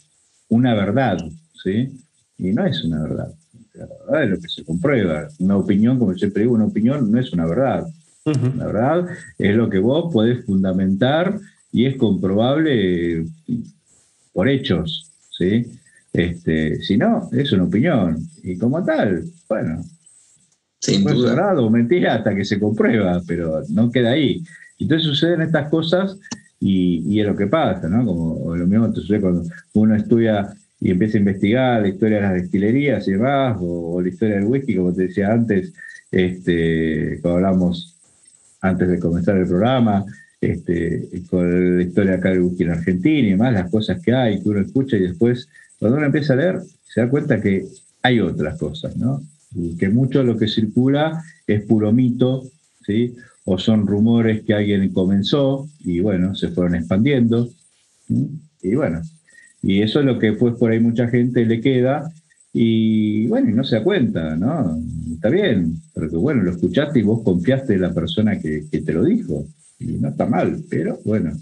una 0.49 0.75
verdad, 0.75 1.19
¿sí? 1.63 1.99
Y 2.39 2.53
no 2.53 2.65
es 2.65 2.85
una 2.85 3.03
verdad. 3.03 3.35
La 3.75 3.87
verdad 3.87 4.25
es 4.25 4.31
lo 4.31 4.41
que 4.41 4.49
se 4.49 4.65
comprueba. 4.65 5.29
Una 5.41 5.57
opinión, 5.57 5.99
como 5.99 6.15
siempre 6.15 6.43
digo, 6.43 6.55
una 6.55 6.67
opinión 6.67 7.11
no 7.11 7.19
es 7.19 7.33
una 7.33 7.47
verdad. 7.47 7.87
La 8.25 8.67
verdad 8.67 9.07
es 9.37 9.55
lo 9.55 9.69
que 9.69 9.79
vos 9.79 10.13
podés 10.13 10.45
fundamentar 10.47 11.39
y 11.73 11.87
es 11.87 11.97
comprobable 11.97 13.27
por 14.33 14.49
hechos, 14.49 15.13
¿sí? 15.39 15.67
Este, 16.13 16.81
si 16.83 16.97
no, 16.97 17.29
es 17.33 17.53
una 17.53 17.65
opinión. 17.65 18.19
Y 18.43 18.57
como 18.57 18.85
tal, 18.85 19.25
bueno, 19.49 19.83
Sin 20.81 21.03
puede 21.03 21.17
duda. 21.17 21.29
ser 21.31 21.37
verdad 21.37 21.59
o 21.59 21.71
mentira 21.71 22.15
hasta 22.15 22.35
que 22.35 22.45
se 22.45 22.59
comprueba, 22.61 23.21
pero 23.27 23.63
no 23.71 23.91
queda 23.91 24.11
ahí. 24.11 24.43
Entonces 24.79 25.07
suceden 25.09 25.43
estas 25.43 25.69
cosas 25.71 26.19
y, 26.61 27.03
y 27.09 27.21
es 27.21 27.27
lo 27.27 27.37
que 27.37 27.47
pasa, 27.47 27.89
¿no? 27.89 28.05
Como 28.05 28.55
lo 28.57 28.67
mismo 28.67 28.91
te 28.93 29.01
sucede 29.01 29.21
cuando 29.21 29.43
uno 29.75 29.95
estudia 29.97 30.55
y 30.81 30.91
empieza 30.91 31.17
a 31.17 31.21
investigar 31.21 31.83
la 31.83 31.89
historia 31.89 32.17
de 32.17 32.23
las 32.23 32.35
destilerías 32.35 33.09
y 33.09 33.13
demás, 33.13 33.57
o, 33.61 33.95
o 33.95 34.01
la 34.03 34.09
historia 34.09 34.37
del 34.37 34.45
whisky, 34.45 34.77
como 34.77 34.93
te 34.93 35.03
decía 35.03 35.33
antes, 35.33 35.73
este, 36.11 37.19
cuando 37.23 37.37
hablamos 37.39 37.97
antes 38.61 38.89
de 38.89 38.99
comenzar 38.99 39.37
el 39.37 39.47
programa, 39.47 40.05
este, 40.53 41.09
con 41.31 41.77
la 41.77 41.83
historia 41.83 42.15
acá 42.15 42.33
whisky 42.33 42.65
en 42.65 42.71
Argentina 42.71 43.29
y 43.29 43.31
demás, 43.31 43.53
las 43.53 43.71
cosas 43.71 44.01
que 44.03 44.13
hay, 44.13 44.43
que 44.43 44.49
uno 44.49 44.61
escucha 44.61 44.97
y 44.97 45.01
después, 45.01 45.49
cuando 45.79 45.99
uno 45.99 46.07
empieza 46.07 46.35
a 46.35 46.37
leer, 46.37 46.61
se 46.87 47.01
da 47.01 47.09
cuenta 47.09 47.41
que 47.41 47.67
hay 48.03 48.21
otras 48.21 48.59
cosas, 48.59 48.97
¿no? 48.97 49.23
Y 49.55 49.77
que 49.77 49.89
mucho 49.89 50.21
de 50.21 50.27
lo 50.27 50.37
que 50.37 50.49
circula 50.49 51.23
es 51.47 51.63
puro 51.63 51.93
mito, 51.93 52.45
¿sí? 52.85 53.15
O 53.45 53.59
son 53.59 53.87
rumores 53.87 54.43
que 54.43 54.55
alguien 54.55 54.93
comenzó 54.93 55.69
y 55.81 56.01
bueno, 56.01 56.35
se 56.35 56.49
fueron 56.49 56.75
expandiendo. 56.75 57.49
¿sí? 58.07 58.29
Y 58.63 58.75
bueno, 58.75 59.03
y 59.63 59.83
eso 59.83 60.01
es 60.01 60.07
lo 60.07 60.19
que 60.19 60.33
pues 60.33 60.55
por 60.57 60.71
ahí 60.71 60.81
mucha 60.81 61.09
gente 61.09 61.45
le 61.45 61.61
queda 61.61 62.11
y 62.53 63.27
bueno, 63.27 63.51
y 63.51 63.53
no 63.53 63.65
se 63.65 63.77
da 63.77 63.83
cuenta, 63.83 64.37
¿no? 64.37 64.79
Está 65.13 65.29
bien, 65.29 65.77
pero 65.93 66.09
que 66.09 66.17
bueno, 66.17 66.43
lo 66.43 66.53
escuchaste 66.53 67.01
y 67.01 67.03
vos 67.03 67.23
confiaste 67.25 67.75
en 67.75 67.81
la 67.81 67.93
persona 67.93 68.39
que, 68.39 68.65
que 68.71 68.81
te 68.81 68.93
lo 68.93 69.05
dijo. 69.05 69.47
Y 69.79 69.99
no 69.99 70.09
está 70.09 70.27
mal, 70.27 70.65
pero 70.71 70.99
bueno, 71.05 71.33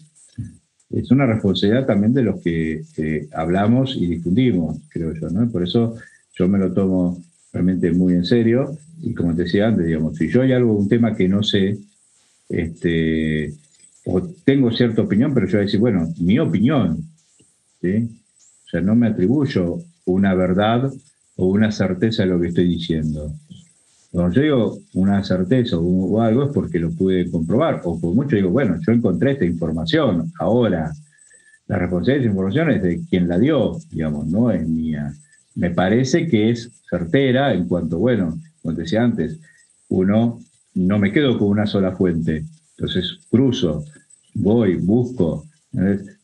es 0.90 1.10
una 1.10 1.26
responsabilidad 1.26 1.86
también 1.86 2.12
de 2.12 2.22
los 2.22 2.40
que 2.42 2.82
eh, 2.96 3.28
hablamos 3.32 3.96
y 3.96 4.06
difundimos, 4.06 4.78
creo 4.88 5.14
yo, 5.14 5.28
¿no? 5.30 5.50
Por 5.50 5.62
eso 5.62 5.96
yo 6.34 6.48
me 6.48 6.58
lo 6.58 6.72
tomo 6.72 7.22
realmente 7.52 7.92
muy 7.92 8.14
en 8.14 8.24
serio 8.24 8.76
y 9.00 9.14
como 9.14 9.34
te 9.34 9.44
decía 9.44 9.68
antes, 9.68 9.86
digamos, 9.86 10.16
si 10.16 10.28
yo 10.28 10.42
hay 10.42 10.52
algo, 10.52 10.74
un 10.74 10.88
tema 10.88 11.14
que 11.14 11.28
no 11.28 11.42
sé, 11.42 11.78
este, 12.48 13.54
o 14.04 14.22
tengo 14.44 14.70
cierta 14.70 15.02
opinión, 15.02 15.32
pero 15.34 15.46
yo 15.46 15.52
voy 15.52 15.60
a 15.60 15.64
decir, 15.64 15.80
bueno, 15.80 16.08
mi 16.18 16.38
opinión, 16.38 17.04
¿sí? 17.80 18.08
O 18.66 18.68
sea, 18.70 18.80
no 18.80 18.94
me 18.94 19.08
atribuyo 19.08 19.78
una 20.04 20.34
verdad 20.34 20.90
o 21.36 21.46
una 21.46 21.72
certeza 21.72 22.22
de 22.22 22.28
lo 22.28 22.40
que 22.40 22.48
estoy 22.48 22.68
diciendo. 22.68 23.32
Cuando 24.12 24.34
yo 24.34 24.42
digo 24.42 24.78
una 24.92 25.24
certeza 25.24 25.78
o, 25.78 26.20
algo 26.20 26.44
es 26.44 26.50
porque 26.52 26.78
lo 26.78 26.90
pude 26.90 27.30
comprobar, 27.30 27.80
o 27.84 27.98
por 27.98 28.14
mucho 28.14 28.36
digo, 28.36 28.50
bueno, 28.50 28.76
yo 28.86 28.92
encontré 28.92 29.32
esta 29.32 29.46
información, 29.46 30.30
ahora 30.38 30.92
la 31.66 31.78
responsabilidad 31.78 32.16
de 32.16 32.20
esa 32.20 32.30
información 32.30 32.70
es 32.70 32.82
de 32.82 33.00
quien 33.08 33.26
la 33.26 33.38
dio, 33.38 33.78
digamos, 33.90 34.26
no 34.26 34.50
es 34.50 34.68
mía. 34.68 35.14
Me 35.54 35.70
parece 35.70 36.28
que 36.28 36.50
es 36.50 36.70
certera 36.90 37.54
en 37.54 37.66
cuanto, 37.66 37.98
bueno, 37.98 38.38
como 38.60 38.74
decía 38.74 39.02
antes, 39.02 39.40
uno 39.88 40.40
no 40.74 40.98
me 40.98 41.10
quedo 41.10 41.38
con 41.38 41.48
una 41.48 41.66
sola 41.66 41.92
fuente, 41.92 42.44
entonces 42.76 43.18
cruzo, 43.30 43.82
voy, 44.34 44.76
busco, 44.76 45.46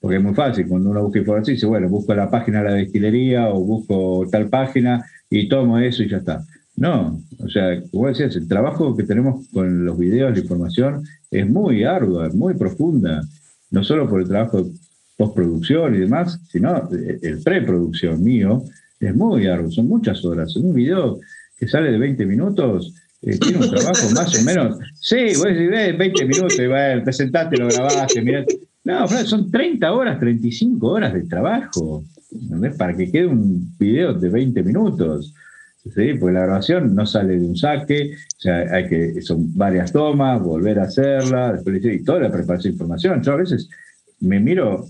porque 0.00 0.16
es 0.18 0.22
muy 0.22 0.34
fácil, 0.34 0.68
cuando 0.68 0.90
uno 0.90 1.04
busca 1.04 1.20
información, 1.20 1.54
dice, 1.54 1.66
bueno, 1.66 1.88
busco 1.88 2.14
la 2.14 2.30
página 2.30 2.58
de 2.62 2.64
la 2.68 2.74
destilería 2.74 3.48
o 3.48 3.64
busco 3.64 4.26
tal 4.30 4.50
página 4.50 5.06
y 5.30 5.48
tomo 5.48 5.78
eso 5.78 6.02
y 6.02 6.10
ya 6.10 6.18
está. 6.18 6.44
No, 6.78 7.20
o 7.38 7.48
sea, 7.48 7.82
como 7.90 8.06
decías, 8.06 8.36
el 8.36 8.46
trabajo 8.46 8.96
que 8.96 9.02
tenemos 9.02 9.48
con 9.48 9.84
los 9.84 9.98
videos, 9.98 10.32
la 10.32 10.40
información, 10.40 11.02
es 11.30 11.48
muy 11.48 11.82
ardua, 11.82 12.28
muy 12.32 12.54
profunda, 12.54 13.20
no 13.70 13.82
solo 13.82 14.08
por 14.08 14.20
el 14.22 14.28
trabajo 14.28 14.62
de 14.62 14.70
postproducción 15.16 15.96
y 15.96 15.98
demás, 15.98 16.40
sino 16.50 16.88
el 16.92 17.18
el 17.20 17.42
preproducción 17.42 18.22
mío 18.22 18.62
es 19.00 19.14
muy 19.14 19.46
arduo, 19.48 19.70
son 19.70 19.88
muchas 19.88 20.24
horas. 20.24 20.54
En 20.56 20.66
un 20.66 20.74
video 20.74 21.18
que 21.56 21.66
sale 21.66 21.90
de 21.90 21.98
20 21.98 22.24
minutos, 22.26 22.94
eh, 23.22 23.36
tiene 23.38 23.58
un 23.58 23.70
trabajo 23.70 24.10
más 24.14 24.40
o 24.40 24.44
menos. 24.44 24.78
Sí, 25.00 25.34
vos 25.36 25.44
decís, 25.44 25.70
"Eh, 25.72 25.96
20 25.98 26.26
minutos, 26.26 26.58
y 26.58 26.66
bueno, 26.68 27.02
te 27.02 27.12
sentaste, 27.12 27.56
lo 27.56 27.68
grabaste, 27.68 28.22
mirá. 28.22 28.44
No, 28.84 29.06
son 29.08 29.50
30 29.50 29.92
horas, 29.92 30.20
35 30.20 30.86
horas 30.86 31.12
de 31.12 31.22
trabajo, 31.24 32.04
¿entendés? 32.30 32.76
Para 32.76 32.96
que 32.96 33.10
quede 33.10 33.26
un 33.26 33.74
video 33.78 34.14
de 34.14 34.28
20 34.28 34.62
minutos. 34.62 35.34
¿Sí? 35.94 36.14
Porque 36.18 36.34
la 36.34 36.42
grabación 36.46 36.94
no 36.94 37.06
sale 37.06 37.38
de 37.38 37.46
un 37.46 37.56
saque, 37.56 38.12
o 38.14 38.40
sea, 38.40 38.58
hay 38.72 38.88
que, 38.88 39.20
son 39.22 39.56
varias 39.56 39.92
tomas, 39.92 40.40
volver 40.42 40.78
a 40.78 40.84
hacerla, 40.84 41.52
después, 41.52 41.84
y 41.84 42.04
toda 42.04 42.20
la 42.20 42.30
preparación 42.32 42.72
de 42.72 42.74
información. 42.76 43.22
Yo 43.22 43.32
a 43.32 43.36
veces 43.36 43.68
me 44.20 44.40
miro, 44.40 44.86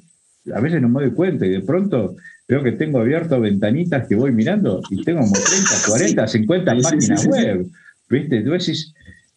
a 0.55 0.61
veces 0.61 0.80
no 0.80 0.88
me 0.88 1.03
doy 1.03 1.11
cuenta 1.12 1.44
y 1.46 1.51
de 1.51 1.61
pronto 1.61 2.16
veo 2.49 2.62
que 2.62 2.72
tengo 2.72 3.01
abierto 3.01 3.38
ventanitas 3.40 4.07
que 4.09 4.14
voy 4.14 4.32
mirando 4.32 4.80
y 4.90 5.03
tengo 5.05 5.20
como 5.20 5.32
30, 5.34 5.70
40, 5.86 6.26
50 6.26 6.70
Sí, 6.72 6.76
sí, 6.78 6.82
páginas 6.82 7.22
sí, 7.22 7.28
web. 7.28 7.66
¿Viste? 8.09 8.40
Tú 8.40 8.51
decís, 8.53 8.94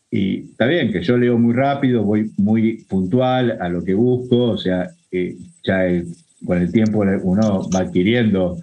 y 0.09 0.51
está 0.51 0.65
bien 0.65 0.91
que 0.93 1.01
yo 1.03 1.17
leo 1.17 1.37
muy 1.37 1.53
rápido, 1.53 2.03
voy 2.03 2.31
muy 2.37 2.85
puntual 2.89 3.57
a 3.59 3.67
lo 3.69 3.83
que 3.83 3.93
busco, 3.93 4.51
o 4.51 4.57
sea, 4.57 4.89
eh, 5.11 5.35
ya 5.63 5.85
el- 5.85 6.07
con 6.45 6.57
el 6.57 6.71
tiempo 6.71 6.99
uno 7.23 7.69
va 7.69 7.79
adquiriendo 7.81 8.57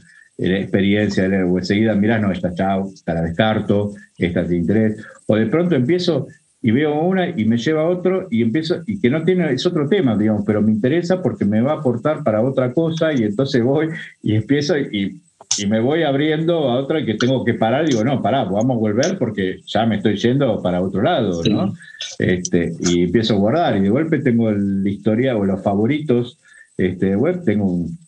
la 0.46 0.58
experiencia 0.60 1.24
enseguida, 1.26 1.94
mirá, 1.96 2.18
no, 2.20 2.30
esta 2.30 2.54
chao, 2.54 2.90
esta 2.94 3.14
la 3.14 3.22
descarto, 3.22 3.92
esta 4.16 4.44
de 4.44 4.56
interés, 4.56 5.04
o 5.26 5.34
de 5.34 5.46
pronto 5.46 5.74
empiezo 5.74 6.28
y 6.62 6.70
veo 6.70 7.00
una 7.02 7.28
y 7.28 7.44
me 7.44 7.56
lleva 7.56 7.82
a 7.82 7.88
otro 7.88 8.28
y 8.30 8.42
empiezo, 8.42 8.82
y 8.86 9.00
que 9.00 9.10
no 9.10 9.24
tiene, 9.24 9.50
es 9.52 9.66
otro 9.66 9.88
tema, 9.88 10.16
digamos, 10.16 10.44
pero 10.46 10.62
me 10.62 10.70
interesa 10.72 11.20
porque 11.22 11.44
me 11.44 11.60
va 11.60 11.72
a 11.72 11.76
aportar 11.78 12.22
para 12.22 12.40
otra 12.40 12.72
cosa 12.72 13.12
y 13.12 13.24
entonces 13.24 13.62
voy 13.62 13.88
y 14.22 14.34
empiezo 14.36 14.76
y, 14.78 15.20
y 15.58 15.66
me 15.66 15.80
voy 15.80 16.02
abriendo 16.04 16.68
a 16.68 16.78
otra 16.78 17.04
que 17.04 17.14
tengo 17.14 17.44
que 17.44 17.54
parar 17.54 17.86
digo, 17.88 18.04
no, 18.04 18.22
pará, 18.22 18.44
vamos 18.44 18.76
a 18.76 18.80
volver 18.80 19.18
porque 19.18 19.58
ya 19.66 19.86
me 19.86 19.96
estoy 19.96 20.16
yendo 20.16 20.62
para 20.62 20.80
otro 20.80 21.02
lado, 21.02 21.42
Sí. 21.42 21.50
¿no? 21.52 21.74
Este, 22.18 22.72
y 22.80 23.04
empiezo 23.04 23.34
a 23.34 23.38
guardar 23.38 23.76
y 23.76 23.80
de 23.80 23.90
golpe 23.90 24.18
tengo 24.20 24.50
el- 24.50 24.82
la 24.84 24.90
historia 24.90 25.36
o 25.36 25.44
los 25.44 25.62
favoritos 25.62 26.38
este, 26.76 27.16
web, 27.16 27.42
tengo 27.44 27.66
un- 27.66 27.98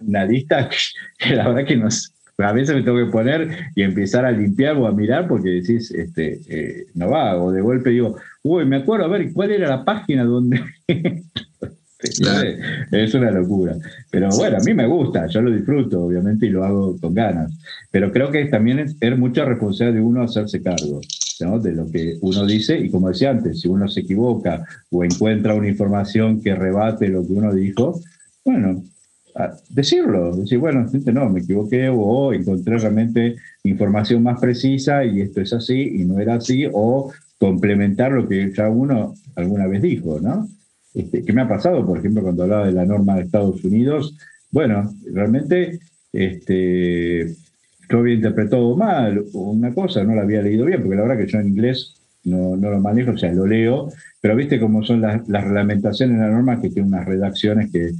una 0.00 0.24
lista 0.24 0.68
que 1.18 1.34
la 1.34 1.48
verdad 1.48 1.66
que 1.66 1.80
a 2.38 2.52
veces 2.52 2.74
me 2.74 2.82
tengo 2.82 2.98
que 2.98 3.10
poner 3.10 3.70
y 3.74 3.82
empezar 3.82 4.24
a 4.24 4.32
limpiar 4.32 4.76
o 4.76 4.86
a 4.86 4.92
mirar 4.92 5.28
porque 5.28 5.50
decís, 5.50 5.90
este, 5.90 6.40
eh, 6.48 6.86
no 6.94 7.10
va, 7.10 7.36
o 7.36 7.52
de 7.52 7.60
golpe 7.60 7.90
digo, 7.90 8.16
uy, 8.42 8.64
me 8.64 8.76
acuerdo, 8.76 9.04
a 9.04 9.08
ver, 9.08 9.32
¿cuál 9.32 9.50
era 9.50 9.68
la 9.68 9.84
página 9.84 10.24
donde... 10.24 10.62
Claro. 12.18 12.48
Es 12.92 13.12
una 13.12 13.30
locura. 13.30 13.76
Pero 14.10 14.30
bueno, 14.30 14.56
a 14.56 14.60
mí 14.60 14.72
me 14.72 14.86
gusta, 14.86 15.26
yo 15.26 15.42
lo 15.42 15.50
disfruto, 15.50 16.04
obviamente, 16.04 16.46
y 16.46 16.48
lo 16.48 16.64
hago 16.64 16.96
con 16.98 17.12
ganas. 17.12 17.52
Pero 17.90 18.10
creo 18.10 18.30
que 18.30 18.46
también 18.46 18.78
es, 18.78 18.96
es 19.00 19.18
mucha 19.18 19.44
responsabilidad 19.44 20.00
de 20.00 20.06
uno 20.06 20.22
hacerse 20.22 20.62
cargo 20.62 21.02
¿no? 21.40 21.58
de 21.58 21.72
lo 21.72 21.86
que 21.90 22.16
uno 22.20 22.46
dice. 22.46 22.78
Y 22.78 22.90
como 22.90 23.08
decía 23.08 23.30
antes, 23.30 23.60
si 23.60 23.68
uno 23.68 23.88
se 23.88 24.00
equivoca 24.00 24.64
o 24.90 25.04
encuentra 25.04 25.54
una 25.54 25.68
información 25.68 26.40
que 26.40 26.54
rebate 26.54 27.08
lo 27.08 27.26
que 27.26 27.32
uno 27.32 27.52
dijo, 27.52 28.00
bueno, 28.44 28.82
decirlo, 29.68 30.36
decir, 30.36 30.58
bueno, 30.58 30.88
gente, 30.88 31.12
no, 31.12 31.28
me 31.28 31.40
equivoqué 31.40 31.88
o 31.88 32.32
encontré 32.32 32.78
realmente 32.78 33.36
información 33.64 34.22
más 34.22 34.40
precisa 34.40 35.04
y 35.04 35.20
esto 35.20 35.40
es 35.40 35.52
así 35.52 36.00
y 36.00 36.04
no 36.04 36.18
era 36.18 36.34
así, 36.34 36.66
o 36.72 37.12
complementar 37.38 38.12
lo 38.12 38.28
que 38.28 38.52
ya 38.52 38.68
uno 38.68 39.14
alguna 39.36 39.66
vez 39.66 39.82
dijo, 39.82 40.20
¿no? 40.20 40.48
Este, 40.92 41.24
¿Qué 41.24 41.32
me 41.32 41.42
ha 41.42 41.48
pasado, 41.48 41.86
por 41.86 41.98
ejemplo, 41.98 42.22
cuando 42.22 42.42
hablaba 42.42 42.66
de 42.66 42.72
la 42.72 42.84
norma 42.84 43.16
de 43.16 43.22
Estados 43.22 43.62
Unidos? 43.64 44.16
Bueno, 44.50 44.92
realmente 45.12 45.78
este, 46.12 47.26
yo 47.88 47.98
había 47.98 48.14
interpretado 48.14 48.76
mal 48.76 49.24
una 49.32 49.72
cosa, 49.72 50.04
no 50.04 50.14
la 50.14 50.22
había 50.22 50.42
leído 50.42 50.66
bien, 50.66 50.82
porque 50.82 50.96
la 50.96 51.02
verdad 51.02 51.18
que 51.18 51.30
yo 51.30 51.38
en 51.38 51.48
inglés 51.48 51.94
no, 52.24 52.56
no 52.56 52.70
lo 52.70 52.80
manejo, 52.80 53.12
o 53.12 53.18
sea, 53.18 53.32
lo 53.32 53.46
leo, 53.46 53.88
pero 54.20 54.36
viste 54.36 54.60
cómo 54.60 54.82
son 54.82 55.00
las, 55.00 55.26
las 55.28 55.44
reglamentaciones 55.44 56.18
de 56.18 56.24
la 56.24 56.32
norma 56.32 56.60
que 56.60 56.70
tienen 56.70 56.92
unas 56.92 57.06
redacciones 57.06 57.70
que, 57.70 57.92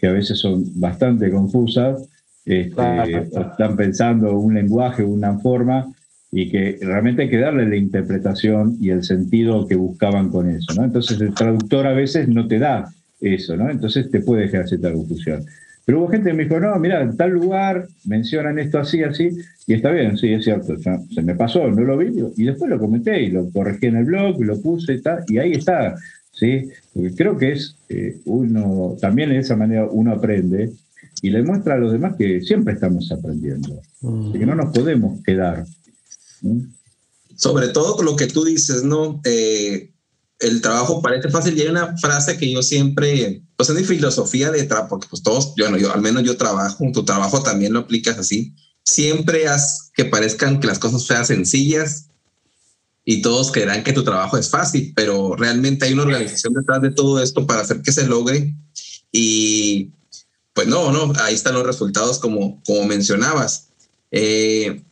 que 0.00 0.06
a 0.06 0.12
veces 0.12 0.38
son 0.38 0.64
bastante 0.80 1.30
confusas, 1.30 2.08
este, 2.44 2.70
Claro. 2.74 3.22
están 3.22 3.76
pensando 3.76 4.38
un 4.38 4.54
lenguaje, 4.54 5.04
una 5.04 5.38
forma, 5.38 5.92
y 6.32 6.48
que 6.48 6.78
realmente 6.80 7.22
hay 7.22 7.28
que 7.28 7.38
darle 7.38 7.68
la 7.68 7.76
interpretación 7.76 8.76
y 8.80 8.90
el 8.90 9.02
sentido 9.02 9.66
que 9.66 9.74
buscaban 9.74 10.30
con 10.30 10.48
eso, 10.48 10.74
¿no? 10.74 10.84
Entonces 10.84 11.20
el 11.20 11.34
traductor 11.34 11.86
a 11.86 11.92
veces 11.92 12.28
no 12.28 12.46
te 12.46 12.58
da 12.58 12.88
eso, 13.20 13.56
¿no? 13.56 13.68
Entonces 13.68 14.10
te 14.10 14.20
puede 14.20 14.46
generar 14.46 14.68
cierta 14.68 14.92
confusión. 14.92 15.44
Pero 15.84 15.98
hubo 15.98 16.08
gente 16.08 16.30
que 16.30 16.36
me 16.36 16.44
dijo, 16.44 16.60
no, 16.60 16.78
mira, 16.78 17.02
en 17.02 17.16
tal 17.16 17.30
lugar 17.30 17.86
mencionan 18.04 18.58
esto 18.60 18.78
así, 18.78 19.02
así, 19.02 19.30
y 19.66 19.74
está 19.74 19.90
bien, 19.90 20.16
sí, 20.16 20.32
es 20.32 20.44
cierto, 20.44 20.74
se 20.78 21.22
me 21.22 21.34
pasó, 21.34 21.68
no 21.68 21.82
lo 21.82 21.98
vi, 21.98 22.12
y 22.36 22.44
después 22.44 22.70
lo 22.70 22.78
comenté 22.78 23.22
y 23.22 23.30
lo 23.30 23.50
corregí 23.50 23.86
en 23.86 23.96
el 23.96 24.04
blog, 24.04 24.40
lo 24.40 24.60
puse 24.60 24.94
y 24.94 25.02
tal, 25.02 25.24
y 25.26 25.38
ahí 25.38 25.52
está, 25.52 25.96
¿sí? 26.40 26.70
Porque 26.94 27.14
creo 27.14 27.36
que 27.36 27.52
es 27.52 27.76
eh, 27.90 28.18
uno, 28.24 28.96
también 29.00 29.28
de 29.28 29.38
esa 29.38 29.54
manera 29.54 29.86
uno 29.90 30.12
aprende 30.12 30.72
y 31.22 31.30
le 31.30 31.42
muestra 31.42 31.74
a 31.74 31.78
los 31.78 31.92
demás 31.92 32.14
que 32.16 32.40
siempre 32.40 32.74
estamos 32.74 33.12
aprendiendo, 33.12 33.80
que 34.32 34.46
no 34.46 34.54
nos 34.54 34.74
podemos 34.74 35.22
quedar. 35.22 35.66
Sobre 37.36 37.68
todo 37.68 38.02
lo 38.02 38.16
que 38.16 38.26
tú 38.26 38.44
dices, 38.44 38.82
¿no? 38.82 39.20
Eh, 39.24 39.92
el 40.38 40.62
trabajo 40.62 41.02
parece 41.02 41.28
fácil 41.28 41.56
y 41.58 41.62
hay 41.62 41.68
una 41.68 41.96
frase 41.98 42.38
que 42.38 42.50
yo 42.50 42.62
siempre, 42.62 43.42
pues 43.56 43.68
en 43.68 43.76
mi 43.76 43.84
filosofía 43.84 44.50
de 44.50 44.64
trabajo, 44.64 44.88
porque 44.88 45.08
pues 45.10 45.22
todos, 45.22 45.52
yo, 45.56 45.76
yo 45.76 45.92
al 45.92 46.00
menos 46.00 46.22
yo 46.22 46.38
trabajo, 46.38 46.84
tu 46.92 47.04
trabajo 47.04 47.42
también 47.42 47.74
lo 47.74 47.80
aplicas 47.80 48.16
así, 48.16 48.54
siempre 48.82 49.46
haz 49.46 49.90
que 49.94 50.06
parezcan 50.06 50.58
que 50.58 50.66
las 50.66 50.78
cosas 50.78 51.04
sean 51.04 51.26
sencillas 51.26 52.09
y 53.10 53.22
todos 53.22 53.50
creerán 53.50 53.82
que 53.82 53.92
tu 53.92 54.04
trabajo 54.04 54.38
es 54.38 54.48
fácil, 54.48 54.92
pero 54.94 55.34
realmente 55.34 55.84
hay 55.84 55.94
una 55.94 56.04
organización 56.04 56.54
detrás 56.54 56.80
de 56.80 56.92
todo 56.92 57.20
esto 57.20 57.44
para 57.44 57.62
hacer 57.62 57.82
que 57.82 57.90
se 57.90 58.06
logre 58.06 58.54
y 59.10 59.90
pues 60.52 60.68
no, 60.68 60.92
no, 60.92 61.12
ahí 61.22 61.34
están 61.34 61.54
los 61.54 61.66
resultados 61.66 62.20
como, 62.20 62.62
como 62.64 62.84
mencionabas. 62.84 63.70
Eh, 64.12 64.84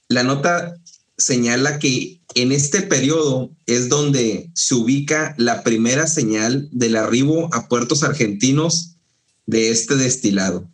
la 0.08 0.22
nota 0.22 0.77
señala 1.18 1.80
que 1.80 2.22
en 2.36 2.52
este 2.52 2.82
periodo 2.82 3.52
es 3.66 3.90
donde 3.90 4.52
se 4.54 4.76
ubica 4.76 5.34
la 5.38 5.64
primera 5.64 6.08
señal 6.08 6.70
del 6.72 6.96
arribo 6.96 7.54
a 7.54 7.68
puertos 7.68 8.04
argentinos 8.04 8.98
de 9.46 9.72
este 9.72 9.96
destilado. 9.96 10.70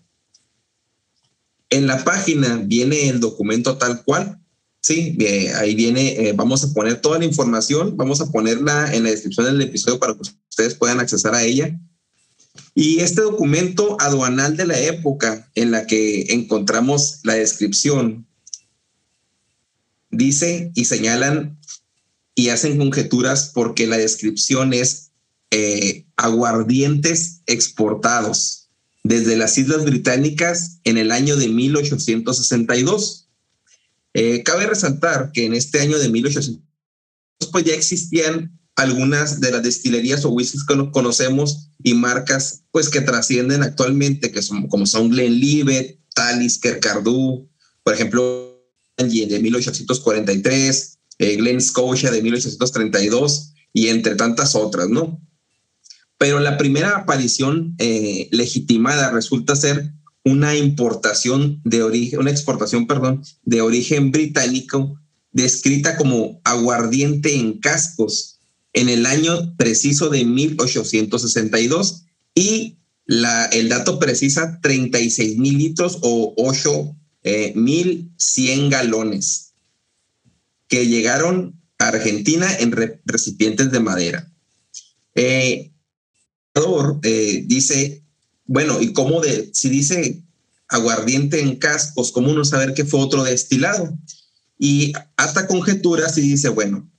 En 1.70 1.88
la 1.88 2.04
página 2.04 2.62
viene 2.66 3.08
el 3.08 3.20
documento 3.20 3.78
tal 3.78 4.04
cual. 4.04 4.39
Sí, 4.82 5.16
eh, 5.22 5.54
ahí 5.56 5.76
viene, 5.76 6.28
eh, 6.28 6.34
vamos 6.34 6.64
a 6.64 6.74
poner 6.74 7.00
toda 7.00 7.18
la 7.18 7.26
información, 7.26 7.96
vamos 7.96 8.20
a 8.20 8.30
ponerla 8.30 8.94
en 8.94 9.04
la 9.04 9.12
descripción 9.12 9.46
del 9.46 9.62
episodio 9.62 9.98
para 9.98 10.14
que 10.14 10.22
ustedes 10.50 10.76
puedan 10.76 11.00
accesar 11.00 11.34
a 11.34 11.44
ella. 11.44 11.80
Y 12.76 13.00
este 13.00 13.22
documento 13.22 13.96
aduanal 14.02 14.58
de 14.58 14.66
la 14.66 14.78
época 14.80 15.50
en 15.56 15.72
la 15.72 15.88
que 15.88 16.34
encontramos 16.34 17.20
la 17.24 17.36
descripción 17.36 18.28
dice 20.14 20.72
y 20.76 20.86
señalan 20.86 21.59
y 22.36 22.49
hacen 22.49 22.78
conjeturas 22.78 23.51
porque 23.53 23.88
la 23.88 23.97
descripción 23.97 24.74
es 24.74 25.11
eh, 25.51 26.05
aguardientes 26.16 27.41
exportados 27.45 28.70
desde 29.03 29.36
las 29.36 29.57
Islas 29.57 29.84
Británicas 29.84 30.80
en 30.84 30.97
el 30.97 31.11
año 31.11 31.36
de 31.36 31.49
1862. 31.49 33.28
Eh, 34.14 34.43
cabe 34.43 34.66
resaltar 34.66 35.32
que 35.32 35.45
en 35.45 35.53
este 35.53 35.82
año 35.82 35.99
de 35.99 36.09
1862 36.09 37.51
pues 37.51 37.66
ya 37.66 37.74
existían 37.74 38.57
algunas 38.76 39.39
de 39.39 39.51
las 39.51 39.61
destilerías 39.61 40.26
o 40.26 40.30
whiskies 40.30 40.64
que 40.64 40.91
conocemos 40.91 41.70
y 41.84 41.93
marcas 41.93 42.64
pues 42.72 42.89
que 42.89 43.01
trascienden 43.01 43.61
actualmente, 43.61 44.32
que 44.32 44.41
son 44.41 44.68
como 44.68 44.86
son 44.86 45.09
Glenlivet, 45.09 45.99
Talisker, 46.16 46.80
por 47.84 47.93
ejemplo, 47.93 48.53
de 48.98 49.39
1843, 49.39 51.00
eh, 51.20 51.36
Glen 51.38 51.62
Scotia 51.62 52.12
de 52.12 52.22
1832 52.22 53.54
y 53.74 53.88
entre 53.88 54.16
tantas 54.16 54.56
otras, 54.56 54.89
¿no? 54.89 55.20
Pero 56.18 56.39
la 56.39 56.58
primera 56.58 56.98
aparición 56.98 57.76
eh, 57.80 58.30
legitimada 58.32 59.12
resulta 59.12 59.56
ser 59.56 59.94
una 60.24 60.56
importación 60.56 61.60
de 61.66 61.84
origen, 61.84 62.20
una 62.20 62.32
exportación, 62.32 62.88
perdón, 62.88 63.24
de 63.44 63.62
origen 63.62 64.12
británico, 64.12 64.98
descrita 65.32 65.98
como 65.98 66.39
aguardiente 66.44 67.36
en 67.36 67.60
cascos, 67.60 68.39
en 68.74 68.89
el 68.89 69.06
año 69.06 69.56
preciso 69.58 70.10
de 70.10 70.24
1862 70.24 72.04
y 72.36 72.78
la, 73.06 73.46
el 73.48 73.70
dato 73.70 74.00
precisa 74.00 74.60
36 74.62 75.38
mil 75.38 75.58
litros 75.58 76.00
o 76.02 76.34
8 76.38 76.96
eh, 77.24 77.53
mil 77.55 78.11
100 78.17 78.69
galones 78.69 79.53
que 80.67 80.88
llegaron 80.88 81.61
a 81.78 81.89
Argentina 81.89 82.47
en 82.59 82.71
recipientes 83.05 83.71
de 83.71 83.80
madera. 83.80 84.32
Eh, 85.15 85.71
eh, 87.03 87.43
dice, 87.45 88.03
bueno, 88.45 88.82
¿y 88.82 88.93
cómo 88.93 89.21
de, 89.21 89.49
si 89.53 89.69
dice 89.69 90.24
aguardiente 90.67 91.41
en 91.41 91.57
cascos, 91.57 92.11
cómo 92.11 92.32
uno 92.32 92.45
saber 92.45 92.74
que 92.74 92.86
fue 92.86 92.99
otro 92.99 93.24
destilado? 93.24 93.97
Y 94.57 94.93
hasta 95.17 95.47
conjeturas 95.47 96.17
y 96.17 96.21
dice, 96.21 96.49
bueno, 96.49 96.89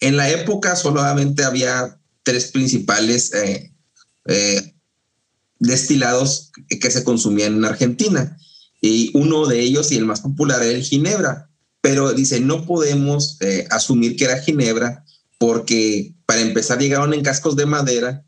en 0.00 0.16
la 0.16 0.30
época 0.30 0.76
solamente 0.76 1.44
había 1.44 1.98
tres 2.22 2.50
principales 2.50 3.32
eh, 3.34 3.72
eh, 4.26 4.74
destilados 5.58 6.50
que 6.68 6.90
se 6.90 7.04
consumían 7.04 7.54
en 7.54 7.64
Argentina 7.64 8.36
y 8.86 9.10
uno 9.14 9.46
de 9.46 9.60
ellos 9.60 9.90
y 9.92 9.96
el 9.96 10.04
más 10.04 10.20
popular 10.20 10.62
era 10.62 10.76
el 10.76 10.84
Ginebra. 10.84 11.48
Pero 11.80 12.12
dice, 12.12 12.40
no 12.40 12.66
podemos 12.66 13.38
eh, 13.40 13.66
asumir 13.70 14.14
que 14.14 14.24
era 14.24 14.42
Ginebra 14.42 15.06
porque 15.38 16.12
para 16.26 16.42
empezar 16.42 16.78
llegaron 16.78 17.14
en 17.14 17.22
cascos 17.22 17.56
de 17.56 17.64
madera 17.64 18.26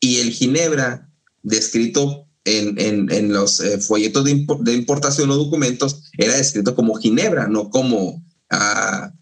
y 0.00 0.20
el 0.20 0.30
Ginebra, 0.32 1.10
descrito 1.42 2.26
en, 2.46 3.32
los 3.34 3.62
folletos 3.86 4.24
de, 4.24 4.74
importación 4.74 5.30
o 5.30 5.36
documentos, 5.36 6.04
era 6.16 6.38
descrito 6.38 6.74
como 6.74 6.94
Ginebra, 6.94 7.46
no 7.48 7.68
como 7.68 8.24
ah, 8.48 9.12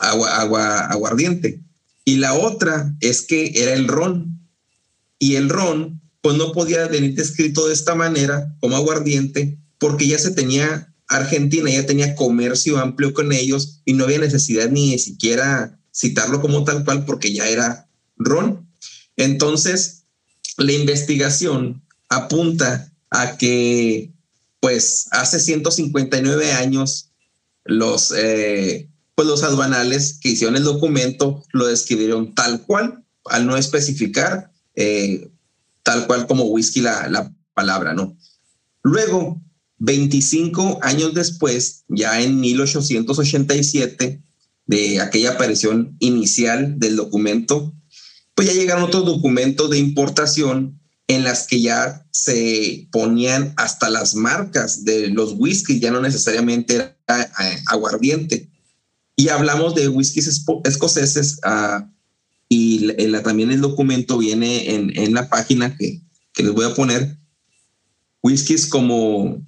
agua, 0.00 0.36
agua, 0.36 0.80
aguardiente. 0.80 1.62
Y 2.04 2.16
la 2.16 2.34
otra 2.34 2.94
es 3.00 3.22
que 3.22 3.52
era 3.54 3.72
el 3.72 3.88
ron. 3.88 4.38
Y 5.18 5.36
el 5.36 5.48
ron, 5.48 6.02
pues 6.20 6.36
no 6.36 6.52
podía 6.52 6.86
venir 6.88 7.14
descrito 7.14 7.66
de 7.66 7.72
esta 7.72 7.94
manera 7.94 8.54
como 8.60 8.76
aguardiente, 8.76 9.58
porque 9.78 10.06
ya 10.06 10.18
se 10.18 10.32
tenía, 10.32 10.92
Argentina 11.08 11.70
ya 11.70 11.86
tenía 11.86 12.14
comercio 12.14 12.78
amplio 12.78 13.14
con 13.14 13.32
ellos 13.32 13.80
y 13.84 13.92
no 13.92 14.04
había 14.04 14.18
necesidad 14.18 14.68
ni 14.70 14.98
siquiera 14.98 15.78
citarlo 15.94 16.40
como 16.40 16.64
tal 16.64 16.84
cual, 16.84 17.04
porque 17.04 17.32
ya 17.32 17.48
era 17.48 17.88
ron. 18.16 18.68
Entonces, 19.16 20.04
la 20.56 20.72
investigación 20.72 21.82
apunta 22.08 22.92
a 23.10 23.36
que, 23.36 24.12
pues, 24.60 25.06
hace 25.10 25.40
159 25.40 26.52
años, 26.52 27.10
los, 27.64 28.12
eh, 28.16 28.88
pues 29.14 29.26
los 29.28 29.42
aduanales 29.42 30.18
que 30.20 30.30
hicieron 30.30 30.56
el 30.56 30.64
documento 30.64 31.42
lo 31.52 31.66
describieron 31.66 32.34
tal 32.34 32.62
cual, 32.62 33.04
al 33.26 33.46
no 33.46 33.56
especificar 33.56 34.52
eh, 34.74 35.28
tal 35.82 36.06
cual 36.06 36.26
como 36.26 36.44
whisky 36.44 36.80
la, 36.80 37.08
la 37.08 37.34
palabra, 37.54 37.94
¿no? 37.94 38.16
Luego, 38.82 39.42
25 39.78 40.80
años 40.82 41.14
después, 41.14 41.84
ya 41.88 42.20
en 42.20 42.40
1887, 42.40 44.22
de 44.66 45.00
aquella 45.00 45.32
aparición 45.32 45.96
inicial 45.98 46.78
del 46.78 46.96
documento, 46.96 47.74
pues 48.34 48.48
ya 48.48 48.54
llegaron 48.54 48.84
otros 48.84 49.04
documentos 49.04 49.70
de 49.70 49.78
importación 49.78 50.78
en 51.08 51.24
las 51.24 51.46
que 51.46 51.60
ya 51.60 52.06
se 52.10 52.86
ponían 52.92 53.54
hasta 53.56 53.88
las 53.88 54.14
marcas 54.14 54.84
de 54.84 55.08
los 55.08 55.34
whiskies, 55.38 55.80
ya 55.80 55.90
no 55.90 56.02
necesariamente 56.02 56.74
era 56.74 56.96
eh, 57.40 57.62
aguardiente. 57.66 58.50
Y 59.16 59.30
hablamos 59.30 59.74
de 59.74 59.88
whiskies 59.88 60.44
escoceses 60.64 61.40
uh, 61.44 61.82
y 62.48 62.92
también 63.22 63.50
el 63.50 63.60
documento 63.60 64.18
viene 64.18 64.74
en, 64.74 64.96
en 64.96 65.14
la 65.14 65.28
página 65.28 65.76
que, 65.76 66.02
que, 66.32 66.42
les 66.42 66.52
voy 66.52 66.66
a 66.66 66.74
poner. 66.74 67.18
Whiskies 68.22 68.66
como 68.66 69.42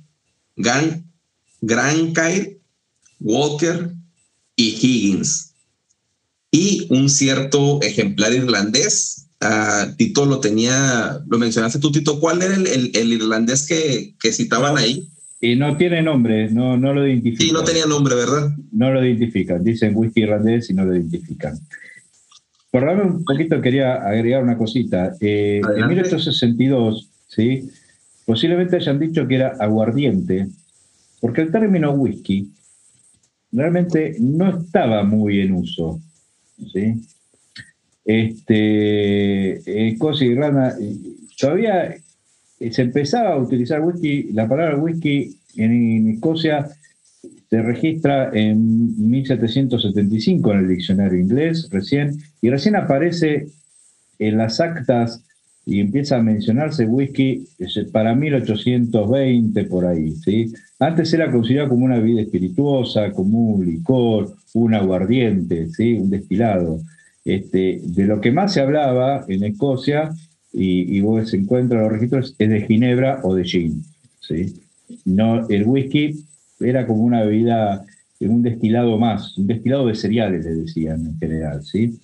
Gran, 0.56 1.04
Gran 1.60 2.12
Walker 3.20 3.90
y 4.56 4.68
Higgins. 4.80 5.54
Y 6.50 6.86
un 6.90 7.08
cierto 7.08 7.80
ejemplar 7.82 8.32
irlandés. 8.32 9.26
Uh, 9.42 9.94
Tito 9.96 10.26
lo 10.26 10.40
tenía, 10.40 11.20
lo 11.28 11.38
mencionaste 11.38 11.78
tú, 11.78 11.90
Tito. 11.90 12.20
¿Cuál 12.20 12.42
era 12.42 12.54
el, 12.54 12.66
el, 12.66 12.90
el 12.94 13.12
irlandés 13.12 13.66
que, 13.66 14.14
que 14.20 14.32
citaban 14.32 14.76
ahí? 14.76 15.08
Y 15.40 15.56
no 15.56 15.76
tiene 15.78 16.02
nombre, 16.02 16.50
no, 16.50 16.76
no 16.76 16.92
lo 16.92 17.06
identifican. 17.06 17.46
Sí, 17.46 17.52
no 17.52 17.64
tenía 17.64 17.86
nombre, 17.86 18.14
¿verdad? 18.14 18.54
No 18.72 18.92
lo 18.92 19.02
identifican. 19.02 19.64
Dicen 19.64 19.92
whisky 19.96 20.22
irlandés 20.22 20.68
y 20.68 20.74
no 20.74 20.84
lo 20.84 20.94
identifican. 20.94 21.58
Por 22.70 22.84
darme 22.84 23.04
un 23.04 23.24
poquito, 23.24 23.60
quería 23.62 23.94
agregar 23.94 24.42
una 24.42 24.58
cosita. 24.58 25.14
Eh, 25.20 25.62
en 25.76 25.88
1862, 25.88 27.08
¿sí? 27.26 27.70
Posiblemente 28.30 28.76
hayan 28.76 29.00
dicho 29.00 29.26
que 29.26 29.34
era 29.34 29.56
aguardiente, 29.58 30.46
porque 31.20 31.40
el 31.40 31.50
término 31.50 31.90
whisky 31.90 32.48
realmente 33.50 34.14
no 34.20 34.56
estaba 34.56 35.02
muy 35.02 35.40
en 35.40 35.52
uso. 35.52 36.00
¿sí? 36.72 36.94
Este, 38.04 39.88
Escocia 39.88 40.28
y 40.28 40.30
Irlanda, 40.30 40.76
todavía 41.40 41.96
se 42.70 42.82
empezaba 42.82 43.30
a 43.30 43.38
utilizar 43.38 43.80
whisky, 43.80 44.30
la 44.32 44.48
palabra 44.48 44.76
whisky 44.76 45.36
en, 45.56 46.10
Escocia 46.10 46.68
se 47.50 47.62
registra 47.62 48.30
en 48.32 49.10
1775 49.10 50.52
en 50.52 50.58
el 50.60 50.68
diccionario 50.68 51.18
inglés 51.18 51.68
recién, 51.68 52.16
y 52.40 52.48
recién 52.48 52.76
aparece 52.76 53.48
en 54.20 54.38
las 54.38 54.60
actas 54.60 55.24
y 55.66 55.80
empieza 55.80 56.16
a 56.16 56.22
mencionarse 56.22 56.86
whisky 56.86 57.46
para 57.92 58.14
1820 58.14 59.64
por 59.64 59.86
ahí. 59.86 60.12
¿sí? 60.12 60.52
Antes 60.78 61.12
era 61.12 61.30
considerado 61.30 61.70
como 61.70 61.84
una 61.84 61.98
bebida 61.98 62.22
espirituosa, 62.22 63.12
como 63.12 63.38
un 63.54 63.66
licor, 63.66 64.34
un 64.54 64.74
aguardiente, 64.74 65.68
¿sí? 65.68 65.94
un 65.94 66.10
destilado. 66.10 66.80
Este, 67.24 67.80
de 67.84 68.04
lo 68.04 68.20
que 68.20 68.32
más 68.32 68.54
se 68.54 68.60
hablaba 68.60 69.24
en 69.28 69.44
Escocia 69.44 70.10
y, 70.52 70.96
y 70.96 71.00
vos 71.02 71.32
encuentras 71.34 71.82
los 71.82 71.92
registros, 71.92 72.34
es 72.38 72.48
de 72.48 72.66
ginebra 72.66 73.20
o 73.22 73.34
de 73.34 73.44
gin. 73.44 73.84
¿sí? 74.20 74.54
No, 75.04 75.48
el 75.48 75.64
whisky 75.64 76.24
era 76.58 76.86
como 76.86 77.04
una 77.04 77.22
bebida, 77.22 77.84
un 78.20 78.42
destilado 78.42 78.98
más, 78.98 79.36
un 79.38 79.46
destilado 79.46 79.86
de 79.86 79.94
cereales, 79.94 80.44
le 80.44 80.54
decían 80.54 81.06
en 81.06 81.18
general. 81.18 81.62
¿sí? 81.62 81.98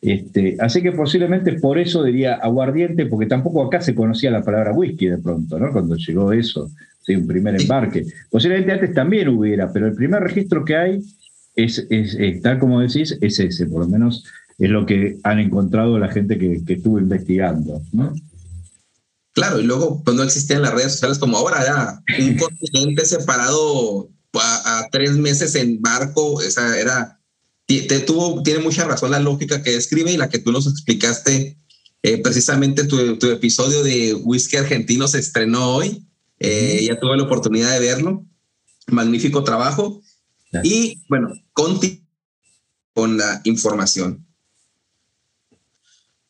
Este, 0.00 0.56
así 0.60 0.80
que 0.80 0.92
posiblemente 0.92 1.54
por 1.54 1.78
eso 1.78 2.04
diría 2.04 2.34
aguardiente, 2.34 3.06
porque 3.06 3.26
tampoco 3.26 3.64
acá 3.64 3.80
se 3.80 3.94
conocía 3.94 4.30
la 4.30 4.42
palabra 4.42 4.72
whisky 4.72 5.08
de 5.08 5.18
pronto, 5.18 5.58
¿no? 5.58 5.72
Cuando 5.72 5.96
llegó 5.96 6.32
eso, 6.32 6.70
¿sí? 7.00 7.16
un 7.16 7.26
primer 7.26 7.60
embarque. 7.60 8.06
Posiblemente 8.30 8.72
antes 8.72 8.94
también 8.94 9.28
hubiera, 9.28 9.72
pero 9.72 9.86
el 9.86 9.94
primer 9.94 10.22
registro 10.22 10.64
que 10.64 10.76
hay 10.76 11.02
es, 11.56 11.84
es, 11.90 12.42
tal 12.42 12.58
como 12.58 12.80
decís, 12.80 13.18
es 13.20 13.40
ese, 13.40 13.66
por 13.66 13.80
lo 13.80 13.88
menos 13.88 14.24
es 14.58 14.70
lo 14.70 14.86
que 14.86 15.18
han 15.24 15.38
encontrado 15.38 15.98
la 15.98 16.08
gente 16.08 16.38
que, 16.38 16.62
estuvo 16.66 16.98
investigando. 16.98 17.80
Claro, 19.32 19.60
y 19.60 19.64
luego 19.64 20.02
pues 20.04 20.16
no 20.16 20.22
existían 20.22 20.62
las 20.62 20.74
redes 20.74 20.92
sociales 20.92 21.18
como 21.18 21.36
ahora, 21.36 21.64
ya 21.64 22.02
un 22.24 22.36
continente 22.38 23.04
separado 23.04 24.08
a, 24.34 24.86
tres 24.90 25.12
meses 25.12 25.54
en 25.54 25.80
barco, 25.80 26.40
esa 26.42 26.78
era, 26.78 27.17
te, 27.68 28.00
tuvo, 28.00 28.42
tiene 28.42 28.60
mucha 28.60 28.84
razón 28.84 29.10
la 29.10 29.20
lógica 29.20 29.62
que 29.62 29.72
describe 29.72 30.12
y 30.12 30.16
la 30.16 30.28
que 30.28 30.38
tú 30.38 30.52
nos 30.52 30.66
explicaste. 30.66 31.58
Eh, 32.02 32.18
precisamente 32.18 32.84
tu, 32.84 32.98
episodio 33.26 33.82
de 33.82 34.14
Whisky 34.14 34.56
Argentino 34.56 35.08
se 35.08 35.18
estrenó 35.18 35.74
hoy, 35.74 36.06
eh, 36.38 36.84
ya 36.86 36.98
tuve 36.98 37.16
la 37.16 37.24
oportunidad 37.24 37.72
de 37.72 37.80
verlo, 37.80 38.24
magnífico 38.86 39.44
trabajo. 39.44 40.00
Y 40.62 41.02
bueno, 41.08 41.32
con 41.52 43.18
la 43.18 43.40
información 43.44 44.28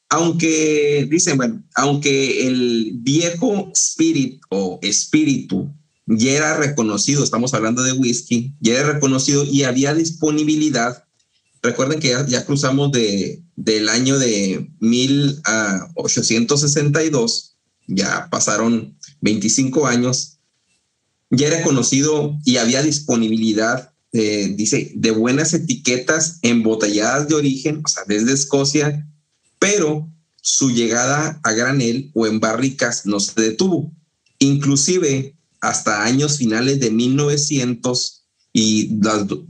aunque 0.09 1.07
dicen, 1.11 1.37
bueno, 1.37 1.63
aunque 1.75 2.47
el 2.47 2.93
viejo 2.95 3.71
spirit 3.75 4.41
o 4.49 4.79
espíritu 4.83 5.73
ya 6.07 6.33
era 6.33 6.57
reconocido, 6.57 7.23
estamos 7.23 7.53
hablando 7.53 7.83
de 7.83 7.93
whisky, 7.93 8.55
ya 8.61 8.75
era 8.75 8.93
reconocido 8.95 9.45
y 9.45 9.65
había 9.65 9.95
disponibilidad. 9.95 11.05
Recuerden 11.63 12.01
que 12.01 12.15
ya, 12.29 12.45
cruzamos 12.45 12.93
de, 12.93 13.43
del 13.57 13.89
año 13.89 14.19
de 14.19 14.71
1862, 14.81 17.57
ya 17.87 18.29
pasaron 18.31 18.99
25 19.21 19.87
años, 19.87 20.41
ya 21.31 21.47
era 21.49 21.63
conocido 21.63 22.39
y 22.45 22.59
había 22.59 22.83
disponibilidad, 22.83 23.93
eh, 24.13 24.53
dice, 24.57 24.93
de 24.95 25.11
buenas 25.11 25.55
etiquetas 25.55 26.39
embotelladas 26.43 27.29
de 27.29 27.35
origen, 27.35 27.83
o 27.85 27.89
sea, 27.89 28.05
desde 28.07 28.33
Escocia 28.33 29.05
pero 29.59 30.11
su 30.41 30.71
llegada 30.71 31.41
a 31.43 31.53
granel 31.53 32.11
o 32.15 32.27
en 32.27 32.41
barricas 32.41 33.07
no 33.07 33.21
se 33.21 33.41
detuvo. 33.41 33.93
Inclusive 34.39 35.37
hasta 35.61 36.05
años 36.05 36.39
finales 36.39 36.81
de 36.81 36.91
1900 36.91 38.25
y 38.53 38.99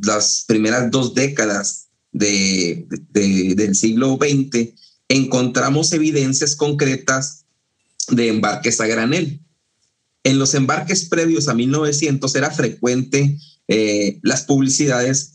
las, 0.02 0.44
primeras 0.46 0.90
dos 0.90 1.14
décadas 1.14 1.87
de, 2.12 2.86
del 3.10 3.74
siglo 3.74 4.18
XX, 4.20 4.70
encontramos 5.08 5.92
evidencias 5.92 6.56
concretas 6.56 7.44
de 8.08 8.28
embarques 8.28 8.80
a 8.80 8.86
granel. 8.86 9.40
En 10.24 10.38
los 10.38 10.54
embarques 10.54 11.04
previos 11.06 11.48
a 11.48 11.54
1900 11.54 12.34
era 12.34 12.50
frecuente 12.50 13.38
eh, 13.68 14.18
las 14.22 14.42
publicidades 14.42 15.32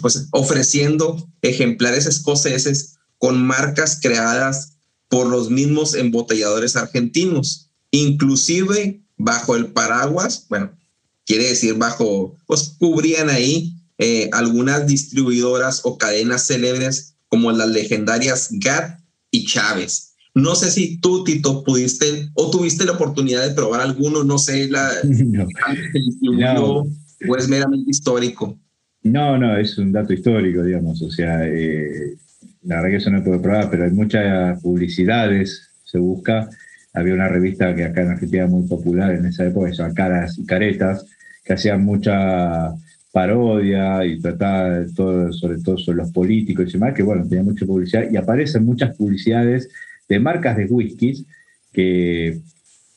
pues, 0.00 0.28
ofreciendo 0.30 1.28
ejemplares 1.42 2.06
escoceses 2.06 2.94
con 3.18 3.44
marcas 3.44 3.98
creadas 4.00 4.74
por 5.08 5.26
los 5.26 5.50
mismos 5.50 5.94
embotelladores 5.94 6.76
argentinos, 6.76 7.68
inclusive 7.90 9.02
bajo 9.16 9.56
el 9.56 9.72
paraguas, 9.72 10.46
bueno, 10.48 10.72
quiere 11.26 11.48
decir 11.48 11.74
bajo, 11.74 12.36
pues 12.46 12.74
cubrían 12.78 13.28
ahí 13.30 13.76
eh, 13.98 14.28
algunas 14.32 14.86
distribuidoras 14.86 15.82
o 15.84 15.98
cadenas 15.98 16.46
célebres 16.46 17.16
como 17.28 17.52
las 17.52 17.68
legendarias 17.68 18.48
GAT 18.52 19.00
y 19.30 19.46
Chávez. 19.46 20.14
No 20.34 20.54
sé 20.54 20.70
si 20.70 20.98
tú, 20.98 21.24
Tito, 21.24 21.62
pudiste 21.62 22.30
o 22.34 22.50
tuviste 22.50 22.84
la 22.84 22.92
oportunidad 22.92 23.46
de 23.46 23.54
probar 23.54 23.82
alguno, 23.82 24.24
no 24.24 24.38
sé, 24.38 24.68
la, 24.68 24.90
no. 25.04 26.86
o 27.28 27.36
es 27.36 27.48
meramente 27.48 27.90
histórico. 27.90 28.58
No, 29.02 29.36
no, 29.36 29.56
es 29.56 29.76
un 29.78 29.92
dato 29.92 30.12
histórico, 30.12 30.62
digamos, 30.62 31.02
o 31.02 31.10
sea, 31.10 31.46
eh, 31.46 32.14
la 32.62 32.76
verdad 32.76 32.90
que 32.90 32.96
eso 32.96 33.10
no 33.10 33.24
puedo 33.24 33.42
probar, 33.42 33.68
pero 33.70 33.84
hay 33.84 33.90
muchas 33.90 34.60
publicidades, 34.62 35.68
se 35.84 35.98
busca. 35.98 36.48
Había 36.94 37.14
una 37.14 37.28
revista 37.28 37.74
que 37.74 37.84
acá 37.84 38.02
en 38.02 38.10
Argentina 38.10 38.42
era 38.44 38.50
muy 38.50 38.68
popular 38.68 39.12
en 39.12 39.26
esa 39.26 39.46
época, 39.46 39.70
que 39.70 39.74
se 39.74 39.94
Caras 39.94 40.38
y 40.38 40.46
Caretas, 40.46 41.06
que 41.44 41.54
hacían 41.54 41.84
mucha 41.84 42.72
parodia 43.12 44.04
y 44.04 44.20
trataba 44.20 44.84
todo, 44.96 45.32
sobre 45.32 45.58
todo 45.58 45.78
sobre 45.78 45.98
los 45.98 46.10
políticos 46.10 46.66
y 46.68 46.72
demás, 46.72 46.94
que 46.94 47.02
bueno, 47.02 47.28
tenía 47.28 47.44
mucha 47.44 47.66
publicidad 47.66 48.10
y 48.10 48.16
aparecen 48.16 48.64
muchas 48.64 48.96
publicidades 48.96 49.68
de 50.08 50.18
marcas 50.18 50.56
de 50.56 50.64
whiskies 50.64 51.24
que 51.72 52.38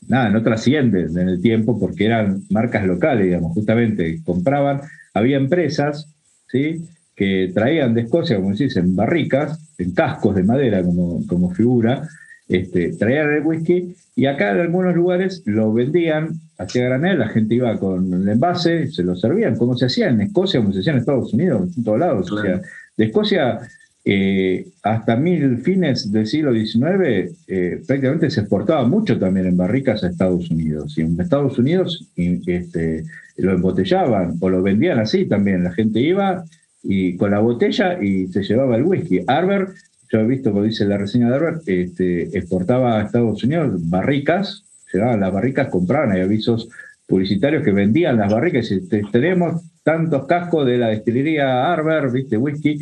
nada, 0.07 0.29
no 0.29 0.41
trascienden 0.41 1.17
en 1.17 1.29
el 1.29 1.41
tiempo 1.41 1.79
porque 1.79 2.05
eran 2.05 2.43
marcas 2.49 2.85
locales, 2.85 3.25
digamos, 3.25 3.53
justamente 3.53 4.21
compraban, 4.23 4.81
había 5.13 5.37
empresas, 5.37 6.07
¿sí? 6.47 6.85
que 7.15 7.51
traían 7.53 7.93
de 7.93 8.01
Escocia, 8.01 8.35
como 8.35 8.51
decís, 8.51 8.75
en 8.75 8.95
barricas, 8.95 9.59
en 9.77 9.91
cascos 9.93 10.35
de 10.35 10.43
madera 10.43 10.83
como, 10.83 11.25
como 11.27 11.51
figura, 11.51 12.07
este, 12.47 12.93
traían 12.93 13.33
el 13.33 13.43
whisky 13.43 13.95
y 14.15 14.25
acá 14.27 14.51
en 14.51 14.59
algunos 14.59 14.95
lugares 14.95 15.41
lo 15.45 15.73
vendían 15.73 16.41
hacia 16.57 16.85
granel, 16.85 17.19
la 17.19 17.29
gente 17.29 17.55
iba 17.55 17.77
con 17.77 18.13
el 18.13 18.27
envase, 18.27 18.91
se 18.91 19.03
lo 19.03 19.15
servían, 19.15 19.55
como 19.55 19.75
se 19.75 19.85
hacía 19.85 20.09
en 20.09 20.21
Escocia, 20.21 20.59
como 20.59 20.73
se 20.73 20.79
hacía 20.79 20.93
en 20.93 20.99
Estados 20.99 21.33
Unidos, 21.33 21.69
en 21.77 21.83
todos 21.83 21.99
lados. 21.99 22.31
O 22.31 22.41
sea, 22.41 22.61
de 22.97 23.05
Escocia 23.05 23.59
eh, 24.03 24.67
hasta 24.83 25.15
mil 25.15 25.57
fines 25.59 26.11
del 26.11 26.27
siglo 26.27 26.53
XIX 26.53 27.35
eh, 27.47 27.81
prácticamente 27.87 28.29
se 28.29 28.41
exportaba 28.41 28.87
mucho 28.87 29.17
también 29.17 29.47
en 29.47 29.57
barricas 29.57 30.03
a 30.03 30.07
Estados 30.07 30.49
Unidos. 30.51 30.97
Y 30.97 31.01
en 31.01 31.19
Estados 31.19 31.57
Unidos 31.57 32.07
este, 32.15 33.03
lo 33.37 33.53
embotellaban 33.53 34.37
o 34.39 34.49
lo 34.49 34.61
vendían 34.61 34.99
así 34.99 35.25
también. 35.25 35.63
La 35.63 35.73
gente 35.73 35.99
iba, 35.99 36.45
y 36.87 37.17
con 37.17 37.31
la 37.31 37.39
botella 37.39 38.01
y 38.01 38.27
se 38.27 38.43
llevaba 38.43 38.77
el 38.77 38.83
whisky. 38.83 39.21
Arber, 39.27 39.69
yo 40.11 40.19
he 40.19 40.25
visto, 40.25 40.51
como 40.51 40.63
dice 40.63 40.85
la 40.85 40.97
reseña 40.97 41.29
de 41.29 41.35
Arber, 41.35 41.55
este, 41.65 42.37
exportaba 42.37 42.99
a 42.99 43.03
Estados 43.03 43.43
Unidos 43.43 43.89
barricas, 43.89 44.63
llevaban 44.91 45.19
las 45.19 45.33
barricas, 45.33 45.69
compraban, 45.69 46.11
hay 46.11 46.21
avisos 46.21 46.69
publicitarios 47.07 47.63
que 47.63 47.71
vendían 47.71 48.17
las 48.17 48.31
barricas 48.31 48.71
y 48.71 48.87
tenemos 49.11 49.61
tantos 49.83 50.25
cascos 50.25 50.65
de 50.65 50.77
la 50.77 50.87
destilería 50.87 51.71
Arber, 51.71 52.09
viste, 52.11 52.37
whisky, 52.37 52.79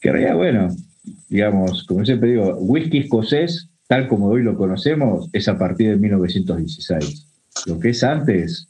que 0.00 0.12
realidad, 0.12 0.36
bueno, 0.36 0.68
digamos, 1.28 1.84
como 1.84 2.04
siempre 2.04 2.30
digo, 2.30 2.56
whisky 2.56 2.98
escocés, 3.00 3.68
tal 3.86 4.08
como 4.08 4.28
hoy 4.28 4.42
lo 4.42 4.56
conocemos, 4.56 5.28
es 5.32 5.48
a 5.48 5.58
partir 5.58 5.90
de 5.90 5.96
1916. 5.96 7.26
Lo 7.66 7.78
que 7.78 7.90
es 7.90 8.02
antes, 8.02 8.68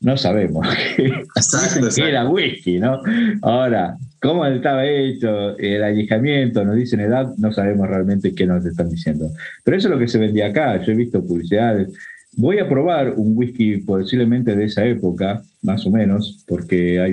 no 0.00 0.16
sabemos 0.16 0.66
exacto, 1.36 1.88
qué 1.94 2.08
era 2.08 2.28
whisky, 2.28 2.80
¿no? 2.80 3.00
Ahora, 3.42 3.96
cómo 4.20 4.46
estaba 4.46 4.86
hecho, 4.86 5.56
el 5.58 5.82
alejamiento, 5.82 6.64
nos 6.64 6.76
dicen 6.76 7.00
edad, 7.00 7.32
no 7.38 7.52
sabemos 7.52 7.88
realmente 7.88 8.34
qué 8.34 8.46
nos 8.46 8.64
están 8.64 8.90
diciendo. 8.90 9.30
Pero 9.64 9.76
eso 9.76 9.88
es 9.88 9.94
lo 9.94 9.98
que 9.98 10.08
se 10.08 10.18
vendía 10.18 10.46
acá, 10.46 10.82
yo 10.82 10.92
he 10.92 10.96
visto 10.96 11.24
publicidades. 11.24 11.92
Voy 12.36 12.58
a 12.58 12.68
probar 12.68 13.14
un 13.16 13.36
whisky 13.36 13.78
posiblemente 13.78 14.54
de 14.54 14.64
esa 14.64 14.84
época, 14.84 15.42
más 15.62 15.84
o 15.86 15.90
menos, 15.90 16.44
porque 16.46 17.00
hay 17.00 17.12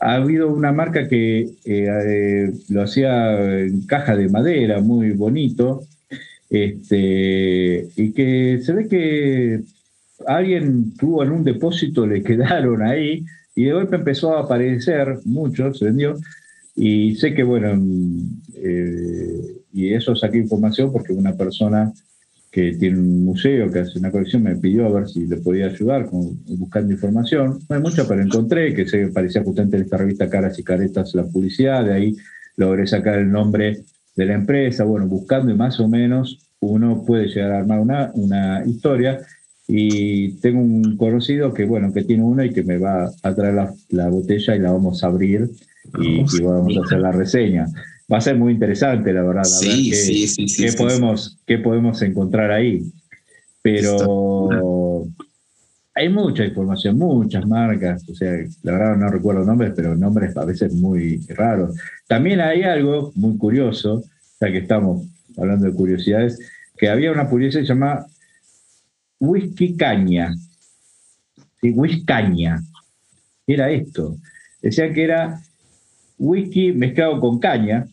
ha 0.00 0.14
habido 0.14 0.48
una 0.48 0.72
marca 0.72 1.06
que 1.08 1.40
eh, 1.40 1.48
eh, 1.64 2.52
lo 2.70 2.82
hacía 2.82 3.60
en 3.60 3.82
caja 3.82 4.16
de 4.16 4.30
madera, 4.30 4.80
muy 4.80 5.10
bonito, 5.10 5.82
este, 6.48 7.86
y 7.96 8.12
que 8.12 8.60
se 8.62 8.72
ve 8.72 8.88
que 8.88 9.60
alguien 10.26 10.94
tuvo 10.96 11.22
en 11.22 11.30
un 11.30 11.44
depósito, 11.44 12.06
le 12.06 12.22
quedaron 12.24 12.82
ahí, 12.82 13.24
y 13.54 13.64
de 13.64 13.72
golpe 13.72 13.96
empezó 13.96 14.36
a 14.36 14.40
aparecer 14.40 15.18
mucho, 15.24 15.72
se 15.74 15.86
vendió, 15.86 16.16
y 16.76 17.16
sé 17.16 17.34
que, 17.34 17.42
bueno, 17.42 17.78
eh, 18.54 19.60
y 19.72 19.92
eso 19.92 20.14
saqué 20.14 20.38
información 20.38 20.92
porque 20.92 21.12
una 21.12 21.34
persona 21.36 21.92
que 22.50 22.72
tiene 22.72 22.98
un 22.98 23.24
museo, 23.24 23.70
que 23.70 23.80
hace 23.80 23.98
una 23.98 24.10
colección, 24.10 24.42
me 24.42 24.56
pidió 24.56 24.86
a 24.86 24.92
ver 24.92 25.08
si 25.08 25.26
le 25.26 25.36
podía 25.36 25.66
ayudar 25.66 26.06
con, 26.06 26.38
buscando 26.58 26.92
información. 26.92 27.60
No 27.68 27.76
hay 27.76 27.82
mucha, 27.82 28.08
pero 28.08 28.20
encontré 28.20 28.74
que 28.74 28.88
se 28.88 29.08
parecía 29.08 29.44
justamente 29.44 29.76
en 29.76 29.84
esta 29.84 29.98
revista 29.98 30.28
Caras 30.28 30.58
y 30.58 30.64
Caretas 30.64 31.14
la 31.14 31.24
publicidad, 31.24 31.84
de 31.84 31.92
ahí 31.92 32.16
logré 32.56 32.86
sacar 32.86 33.18
el 33.18 33.30
nombre 33.30 33.84
de 34.16 34.26
la 34.26 34.34
empresa, 34.34 34.84
bueno, 34.84 35.06
buscando 35.06 35.52
y 35.52 35.56
más 35.56 35.78
o 35.78 35.88
menos 35.88 36.46
uno 36.60 37.04
puede 37.06 37.28
llegar 37.28 37.52
a 37.52 37.58
armar 37.60 37.80
una, 37.80 38.10
una 38.14 38.64
historia 38.66 39.20
y 39.72 40.32
tengo 40.40 40.60
un 40.60 40.96
conocido 40.96 41.54
que, 41.54 41.64
bueno, 41.64 41.92
que 41.92 42.04
tiene 42.04 42.24
una 42.24 42.44
y 42.44 42.50
que 42.50 42.62
me 42.64 42.78
va 42.78 43.10
a 43.22 43.34
traer 43.34 43.54
la, 43.54 43.72
la 43.90 44.08
botella 44.08 44.56
y 44.56 44.58
la 44.58 44.72
vamos 44.72 45.04
a 45.04 45.06
abrir 45.06 45.48
y, 45.98 46.20
y, 46.20 46.42
vamos 46.42 46.76
a 46.76 46.84
hacer 46.84 46.98
la 46.98 47.12
reseña 47.12 47.66
va 48.12 48.18
a 48.18 48.20
ser 48.20 48.36
muy 48.36 48.52
interesante, 48.52 49.12
la 49.12 49.22
verdad. 49.22 49.44
sí, 49.44 49.92
sí, 49.92 50.26
sí, 50.26 50.48
sí, 50.48 50.64
qué 50.64 50.72
podemos, 50.72 51.38
qué 51.46 51.58
podemos 51.58 52.02
encontrar 52.02 52.50
ahí. 52.50 52.82
Pero 53.62 55.06
hay 55.94 56.08
mucha 56.08 56.44
información, 56.44 56.98
muchas 56.98 57.46
marcas, 57.46 58.08
o 58.08 58.14
sea, 58.14 58.32
la 58.62 58.72
verdad 58.72 58.96
no 58.96 59.08
recuerdo 59.10 59.44
nombres, 59.44 59.72
pero 59.76 59.94
nombres 59.96 60.36
a 60.36 60.44
veces 60.44 60.72
muy 60.72 61.18
raros. 61.28 61.76
También 62.06 62.40
hay 62.40 62.62
algo 62.62 63.12
muy 63.14 63.36
curioso, 63.36 64.02
ya 64.40 64.50
que 64.50 64.58
estamos 64.58 65.06
hablando 65.36 65.66
de 65.66 65.72
curiosidades, 65.72 66.38
que 66.76 66.88
había 66.88 67.12
una 67.12 67.28
publicidad 67.28 67.60
que 67.60 67.66
se 67.66 67.74
llama 67.74 68.06
Whisky 69.20 69.76
Caña. 69.76 70.34
¿Sí? 71.60 71.70
Whisky 71.70 72.04
Caña. 72.04 72.60
Era 73.46 73.70
esto. 73.70 74.16
Decía 74.62 74.92
que 74.92 75.04
era 75.04 75.40
whisky 76.18 76.72
mezclado 76.72 77.18
con 77.18 77.40
caña, 77.40 77.86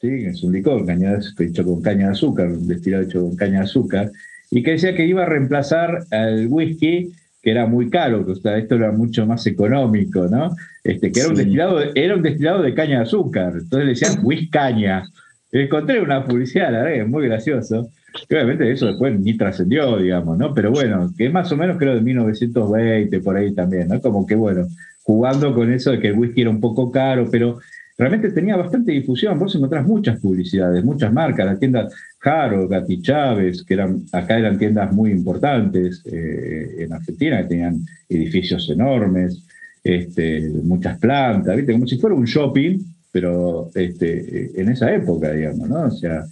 es 0.00 0.42
un 0.42 0.52
licor 0.52 0.84
caña, 0.86 1.18
hecho 1.38 1.64
con 1.64 1.82
caña 1.82 2.06
de 2.06 2.12
azúcar, 2.12 2.48
un 2.48 2.66
destilado 2.66 3.04
hecho 3.04 3.22
con 3.22 3.36
caña 3.36 3.58
de 3.58 3.64
azúcar, 3.64 4.10
y 4.50 4.62
que 4.62 4.72
decía 4.72 4.94
que 4.94 5.06
iba 5.06 5.22
a 5.22 5.26
reemplazar 5.26 6.04
al 6.10 6.46
whisky, 6.48 7.12
que 7.42 7.50
era 7.50 7.66
muy 7.66 7.90
caro, 7.90 8.24
que 8.24 8.32
esto 8.32 8.74
era 8.74 8.92
mucho 8.92 9.26
más 9.26 9.46
económico, 9.46 10.26
¿no? 10.26 10.54
Este, 10.82 11.12
que 11.12 11.20
era, 11.20 11.28
un 11.28 11.34
destilado, 11.34 11.80
era 11.94 12.16
un 12.16 12.22
destilado 12.22 12.62
de 12.62 12.74
caña 12.74 12.98
de 12.98 13.02
azúcar, 13.02 13.52
entonces 13.54 13.78
le 13.78 13.86
decían 13.86 14.24
whisky 14.24 14.48
caña. 14.48 15.04
Encontré 15.52 16.00
una 16.00 16.24
publicidad, 16.24 16.72
la 16.72 16.82
verdad, 16.82 17.06
muy 17.06 17.26
gracioso. 17.26 17.90
Obviamente 18.30 18.70
eso 18.70 18.86
después 18.86 19.18
ni 19.18 19.36
trascendió, 19.36 19.98
digamos, 19.98 20.38
¿no? 20.38 20.54
Pero 20.54 20.70
bueno, 20.70 21.12
que 21.16 21.28
más 21.28 21.50
o 21.52 21.56
menos 21.56 21.76
creo 21.78 21.94
de 21.94 22.00
1920, 22.00 23.20
por 23.20 23.36
ahí 23.36 23.54
también, 23.54 23.88
¿no? 23.88 24.00
Como 24.00 24.26
que 24.26 24.34
bueno, 24.34 24.66
jugando 25.02 25.54
con 25.54 25.72
eso 25.72 25.92
de 25.92 26.00
que 26.00 26.08
el 26.08 26.18
whisky 26.18 26.42
era 26.42 26.50
un 26.50 26.60
poco 26.60 26.90
caro, 26.90 27.28
pero 27.30 27.58
realmente 27.96 28.30
tenía 28.30 28.56
bastante 28.56 28.92
difusión. 28.92 29.38
Vos 29.38 29.54
encontrás 29.54 29.86
muchas 29.86 30.20
publicidades, 30.20 30.84
muchas 30.84 31.12
marcas, 31.12 31.46
la 31.46 31.58
tienda 31.58 31.88
Jaro, 32.18 32.68
Gati 32.68 33.00
Chávez, 33.00 33.64
que 33.64 33.74
eran, 33.74 34.02
acá 34.12 34.38
eran 34.38 34.58
tiendas 34.58 34.92
muy 34.92 35.10
importantes 35.12 36.02
eh, 36.06 36.76
en 36.78 36.92
Argentina, 36.92 37.42
que 37.42 37.48
tenían 37.48 37.86
edificios 38.08 38.68
enormes, 38.70 39.42
este, 39.82 40.50
muchas 40.62 40.98
plantas, 40.98 41.56
¿viste? 41.56 41.72
como 41.72 41.86
si 41.86 41.98
fuera 41.98 42.16
un 42.16 42.24
shopping, 42.24 42.78
pero 43.12 43.70
este, 43.74 44.60
en 44.60 44.68
esa 44.68 44.92
época, 44.92 45.32
digamos, 45.32 45.68
¿no? 45.68 45.84
O 45.84 45.90
sea, 45.90 46.24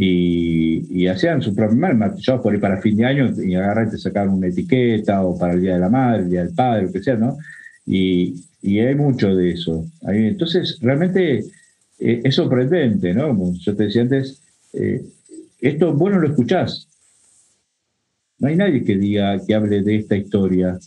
y, 0.00 1.08
hacían 1.08 1.42
su 1.42 1.54
propio 1.54 1.76
maquillados 1.76 2.42
por 2.42 2.52
ahí 2.52 2.60
para 2.60 2.80
fin 2.80 2.96
de 2.96 3.06
año 3.06 3.32
y 3.42 3.54
agarrar 3.54 3.88
y 3.88 3.90
te 3.92 3.98
sacaban 3.98 4.34
una 4.34 4.46
etiqueta 4.46 5.22
o 5.22 5.36
para 5.36 5.54
el 5.54 5.62
Día 5.62 5.74
de 5.74 5.80
la 5.80 5.88
Madre, 5.88 6.22
el 6.22 6.30
Día 6.30 6.44
del 6.44 6.54
Padre, 6.54 6.82
lo 6.82 6.92
que 6.92 7.02
sea, 7.02 7.16
¿no? 7.16 7.36
Y, 7.84 8.44
y 8.62 8.78
hay 8.78 8.94
mucho 8.94 9.34
de 9.34 9.52
eso. 9.52 9.86
Entonces, 10.02 10.78
realmente 10.80 11.44
eh, 11.98 12.20
es 12.22 12.34
sorprendente, 12.34 13.12
¿no? 13.12 13.28
Como 13.28 13.54
yo 13.54 13.74
te 13.74 13.84
decía 13.84 14.02
antes, 14.02 14.40
eh, 14.72 15.04
esto 15.60 15.92
vos 15.94 16.12
no 16.12 16.20
lo 16.20 16.28
escuchás. 16.28 16.86
No 18.38 18.48
hay 18.48 18.56
nadie 18.56 18.84
que 18.84 18.96
diga, 18.96 19.44
que 19.44 19.54
hable 19.54 19.82
de 19.82 19.96
esta 19.96 20.16
historia. 20.16 20.78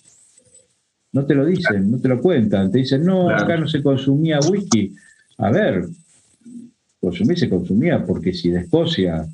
No 1.11 1.25
te 1.25 1.35
lo 1.35 1.45
dicen, 1.45 1.91
no 1.91 1.99
te 1.99 2.07
lo 2.07 2.21
cuentan. 2.21 2.71
Te 2.71 2.77
dicen, 2.77 3.03
no, 3.03 3.29
acá 3.29 3.57
no 3.57 3.67
se 3.67 3.83
consumía 3.83 4.39
whisky. 4.49 4.95
A 5.37 5.51
ver, 5.51 5.85
consumir 7.01 7.37
se 7.37 7.49
consumía 7.49 8.05
porque 8.05 8.33
si 8.33 8.49
de 8.49 8.61
Escocia 8.61 9.25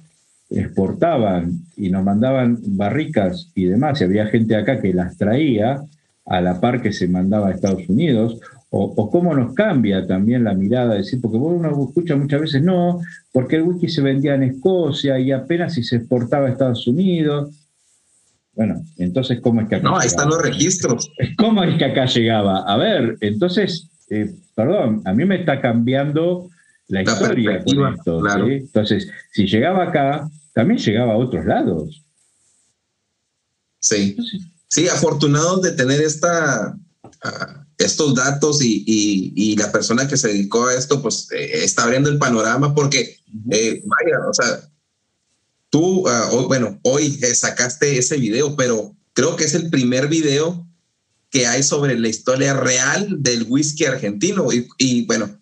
exportaban 0.50 1.60
y 1.76 1.90
nos 1.90 2.04
mandaban 2.04 2.58
barricas 2.62 3.52
y 3.54 3.66
demás, 3.66 4.00
y 4.00 4.06
había 4.06 4.28
gente 4.28 4.56
acá 4.56 4.82
que 4.82 4.94
las 4.94 5.18
traía, 5.18 5.84
a 6.26 6.42
la 6.42 6.60
par 6.60 6.82
que 6.82 6.92
se 6.92 7.08
mandaba 7.08 7.48
a 7.50 7.52
Estados 7.52 7.88
Unidos, 7.88 8.40
o, 8.70 9.10
cómo 9.10 9.34
nos 9.34 9.54
cambia 9.54 10.06
también 10.06 10.44
la 10.44 10.54
mirada, 10.54 10.96
decir, 10.96 11.22
porque 11.22 11.38
uno 11.38 11.88
escucha 11.88 12.18
muchas 12.18 12.42
veces, 12.42 12.62
no, 12.62 13.00
porque 13.32 13.56
el 13.56 13.64
whisky 13.64 13.88
se 13.88 14.02
vendía 14.02 14.36
en 14.36 14.44
Escocia 14.44 15.18
y 15.20 15.32
apenas 15.32 15.74
si 15.74 15.84
se 15.84 15.98
exportaba 15.98 16.48
a 16.48 16.52
Estados 16.52 16.86
Unidos. 16.86 17.56
Bueno, 18.54 18.84
entonces, 18.98 19.40
¿cómo 19.40 19.62
es 19.62 19.70
que 19.70 19.76
acá 19.76 19.88
No, 19.88 19.98
ahí 19.98 20.08
están 20.08 20.30
los 20.30 20.42
registros. 20.42 21.10
¿Cómo 21.38 21.64
es 21.64 21.78
que 21.78 21.86
acá 21.86 22.06
llegaba? 22.08 22.60
A 22.64 22.76
ver, 22.76 23.18
entonces, 23.22 23.88
eh, 24.10 24.34
perdón, 24.54 25.02
a 25.06 25.14
mí 25.14 25.24
me 25.24 25.40
está 25.40 25.62
cambiando 25.62 26.50
la, 26.88 27.02
historia 27.04 27.64
con 27.64 27.94
esto. 27.94 28.22
Entonces, 28.48 29.08
si 29.32 29.46
llegaba 29.46 29.84
acá, 29.84 30.30
también 30.54 30.80
llegaba 30.80 31.14
a 31.14 31.18
otros 31.18 31.46
lados. 31.46 32.04
Sí. 33.80 34.18
Sí, 34.68 34.88
afortunados 34.90 35.62
de 35.62 35.72
tener 35.72 36.02
esta, 36.02 36.78
ah, 37.24 37.66
estos 37.78 38.16
datos 38.16 38.60
y, 38.62 39.56
la 39.58 39.72
persona 39.72 40.08
que 40.08 40.18
se 40.18 40.30
dedicó 40.30 40.68
a 40.68 40.76
esto, 40.76 41.02
pues 41.02 41.28
eh, 41.32 41.64
está 41.64 41.84
abriendo 41.84 42.10
el 42.10 42.18
panorama 42.18 42.76
porque, 42.76 43.18
eh, 43.50 43.84
vaya, 43.86 44.28
o 44.30 44.34
sea, 44.34 44.70
tú, 45.70 46.08
ah, 46.08 46.30
bueno, 46.48 46.80
hoy 46.84 47.18
eh, 47.22 47.34
sacaste 47.34 47.98
ese 47.98 48.18
video, 48.18 48.56
pero 48.56 48.96
creo 49.14 49.36
que 49.36 49.46
es 49.46 49.54
el 49.54 49.70
primer 49.70 50.08
video 50.08 50.68
que 51.30 51.48
hay 51.48 51.64
sobre 51.64 51.98
la 52.00 52.08
historia 52.08 52.54
real 52.54 53.22
del 53.22 53.46
whisky 53.50 53.86
argentino. 53.86 54.48
Y, 54.78 55.06
bueno, 55.06 55.37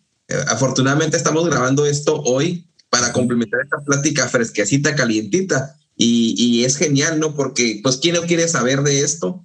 afortunadamente 0.47 1.17
estamos 1.17 1.45
grabando 1.45 1.85
esto 1.85 2.21
hoy 2.21 2.67
para 2.89 3.11
complementar 3.11 3.61
esta 3.61 3.77
plática 3.83 4.27
fresquecita, 4.27 4.95
calientita. 4.95 5.77
Y, 5.97 6.65
es 6.65 6.75
genial, 6.75 7.19
¿no? 7.19 7.35
Porque, 7.35 7.79
pues, 7.81 7.97
¿quién 7.97 8.15
no 8.15 8.23
quiere 8.23 8.47
saber 8.47 8.83
de 8.83 9.01
esto? 9.01 9.43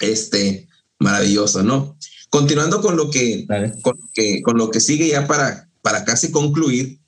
Este, 0.00 0.68
maravilloso, 0.98 1.62
¿no? 1.62 1.96
Continuando 2.28 2.80
con 2.80 2.96
lo 2.96 3.10
que, 3.10 3.46
con, 3.82 3.96
que 4.12 4.42
con 4.42 4.58
lo 4.58 4.70
que 4.70 4.80
sigue 4.80 5.08
ya 5.08 5.28
para, 5.28 5.68
para 5.82 6.04
casi 6.04 6.32
concluir, 6.32 6.98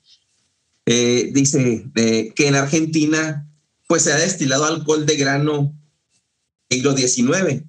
eh, 0.85 1.29
dice 1.33 1.85
eh, 1.95 2.33
que 2.35 2.47
en 2.47 2.55
Argentina, 2.55 3.47
pues, 3.87 4.03
se 4.03 4.13
ha 4.13 4.17
destilado 4.17 4.65
alcohol 4.65 5.05
de 5.05 5.17
grano 5.17 5.75
siglo 6.69 6.95
XIX. 6.95 7.63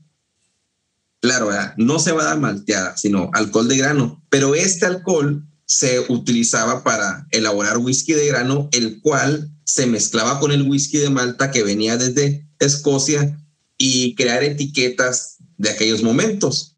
Claro, 1.21 1.51
no 1.77 1.99
se 1.99 2.13
va 2.13 2.23
a 2.23 2.27
dar 2.27 2.41
malteada, 2.41 2.97
sino 2.97 3.31
alcohol 3.35 3.69
de 3.69 3.77
grano. 3.77 4.25
Pero 4.31 4.55
este 4.55 4.87
alcohol 4.87 5.45
se 5.67 6.01
utilizaba 6.09 6.83
para 6.83 7.27
elaborar 7.31 7.79
whisky 7.79 8.15
de 8.15 8.27
grano, 8.27 8.69
el 8.73 9.01
cual 9.01 9.53
se 9.65 9.87
mezclaba 9.87 10.41
con 10.41 10.51
el 10.51 10.63
whisky 10.63 10.99
de 10.99 11.11
Malta 11.11 11.51
que 11.51 11.63
venía 11.63 11.97
desde 11.97 12.45
Escocia 12.59 13.39
y 13.79 14.15
crear 14.15 14.43
etiquetas 14.43 15.37
de 15.59 15.71
aquellos 15.71 16.03
momentos. 16.03 16.77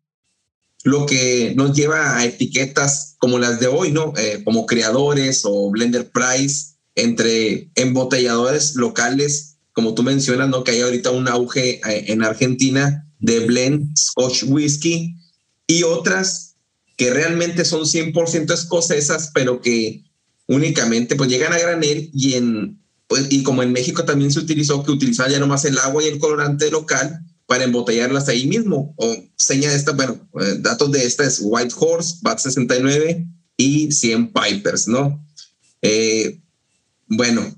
lo 0.84 1.06
que 1.06 1.54
nos 1.56 1.76
lleva 1.76 2.16
a 2.16 2.24
etiquetas 2.24 3.14
como 3.18 3.38
las 3.38 3.60
de 3.60 3.68
hoy, 3.68 3.92
¿no? 3.92 4.12
Eh, 4.16 4.42
como 4.44 4.66
creadores 4.66 5.42
o 5.44 5.70
blender 5.70 6.10
price 6.10 6.74
entre 6.96 7.70
embotelladores 7.76 8.74
locales, 8.74 9.58
como 9.72 9.94
tú 9.94 10.02
mencionas, 10.02 10.48
¿no? 10.48 10.64
Que 10.64 10.72
hay 10.72 10.80
ahorita 10.80 11.12
un 11.12 11.28
auge 11.28 11.80
eh, 11.88 12.04
en 12.08 12.24
Argentina 12.24 13.08
de 13.22 13.40
blend 13.46 13.96
Scotch 13.96 14.44
Whisky 14.44 15.16
y 15.66 15.84
otras 15.84 16.56
que 16.96 17.10
realmente 17.10 17.64
son 17.64 17.82
100% 17.82 18.52
escocesas, 18.52 19.30
pero 19.32 19.62
que 19.62 20.04
únicamente 20.46 21.16
pues 21.16 21.30
llegan 21.30 21.54
a 21.54 21.58
granel 21.58 22.10
y 22.12 22.34
en 22.34 22.82
pues, 23.06 23.26
y 23.30 23.42
como 23.42 23.62
en 23.62 23.72
México 23.72 24.04
también 24.04 24.32
se 24.32 24.38
utilizó 24.38 24.82
que 24.82 24.90
utilizaban 24.90 25.32
ya 25.32 25.38
nomás 25.38 25.66
el 25.66 25.78
agua 25.78 26.02
y 26.02 26.08
el 26.08 26.18
colorante 26.18 26.70
local 26.70 27.22
para 27.46 27.64
embotellarlas 27.64 28.28
ahí 28.28 28.46
mismo. 28.46 28.94
O 28.96 29.14
seña 29.36 29.68
de 29.68 29.76
esta, 29.76 29.92
bueno, 29.92 30.26
eh, 30.40 30.56
datos 30.60 30.90
de 30.90 31.04
esta 31.04 31.24
es 31.24 31.38
White 31.42 31.74
Horse, 31.78 32.16
BAT 32.22 32.38
69 32.38 33.26
y 33.58 33.92
100 33.92 34.32
Pipers, 34.32 34.88
¿no? 34.88 35.22
Eh, 35.82 36.40
bueno, 37.06 37.54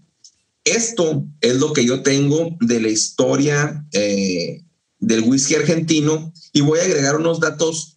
esto 0.64 1.24
es 1.40 1.54
lo 1.56 1.72
que 1.72 1.84
yo 1.84 2.02
tengo 2.02 2.56
de 2.60 2.80
la 2.80 2.88
historia 2.88 3.86
eh, 3.92 4.63
del 5.06 5.22
whisky 5.22 5.54
argentino 5.54 6.32
y 6.52 6.60
voy 6.60 6.80
a 6.80 6.84
agregar 6.84 7.16
unos 7.16 7.40
datos 7.40 7.96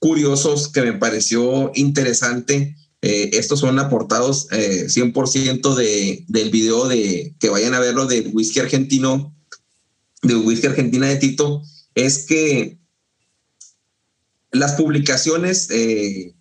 curiosos 0.00 0.66
que 0.68 0.82
me 0.82 0.94
pareció 0.94 1.70
interesante. 1.76 2.74
Eh, 3.02 3.30
estos 3.34 3.60
son 3.60 3.78
aportados 3.78 4.48
100% 4.48 5.78
eh, 5.78 5.82
de, 5.82 6.24
del 6.26 6.50
video 6.50 6.88
de 6.88 7.36
que 7.38 7.48
vayan 7.48 7.74
a 7.74 7.80
verlo 7.80 8.06
del 8.06 8.30
whisky 8.32 8.58
argentino, 8.60 9.36
de 10.22 10.36
whisky 10.36 10.66
argentina 10.66 11.06
de 11.06 11.16
Tito, 11.16 11.62
es 11.94 12.26
que 12.26 12.78
las 14.52 14.72
publicaciones 14.72 15.70
eh, 15.70 16.34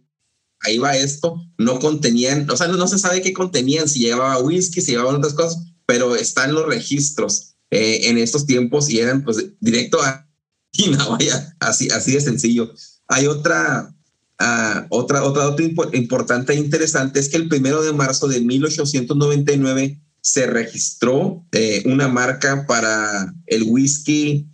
ahí 0.60 0.78
va 0.78 0.96
esto, 0.96 1.44
no 1.58 1.80
contenían, 1.80 2.48
o 2.48 2.56
sea, 2.56 2.68
no, 2.68 2.86
se 2.86 2.96
sabe 2.96 3.22
qué 3.22 3.32
contenían, 3.32 3.88
si 3.88 3.98
llevaba 3.98 4.38
whisky, 4.38 4.80
si 4.80 4.92
llevaban 4.92 5.16
otras 5.16 5.34
cosas, 5.34 5.64
pero 5.84 6.14
están 6.14 6.54
los 6.54 6.66
registros 6.66 7.54
eh, 7.72 8.02
en 8.04 8.18
estos 8.18 8.46
tiempos 8.46 8.88
y 8.88 9.00
eran 9.00 9.24
pues 9.24 9.44
directo 9.58 10.00
a 10.00 10.28
China, 10.72 11.04
vaya, 11.10 11.56
así, 11.58 11.88
así 11.90 12.12
de 12.12 12.20
sencillo. 12.20 12.72
Hay 13.08 13.26
otra, 13.26 13.92
uh, 14.38 14.86
otra, 14.90 15.24
otra 15.24 15.46
dato 15.46 15.64
importante 15.92 16.52
e 16.52 16.56
interesante, 16.56 17.18
es 17.18 17.28
que 17.28 17.36
el 17.36 17.48
primero 17.48 17.82
de 17.82 17.92
marzo 17.92 18.28
de 18.28 18.40
1899 18.42 20.00
se 20.22 20.46
registró 20.46 21.44
eh, 21.52 21.82
una 21.86 22.08
marca 22.08 22.66
para 22.66 23.32
el 23.46 23.64
whisky 23.64 24.46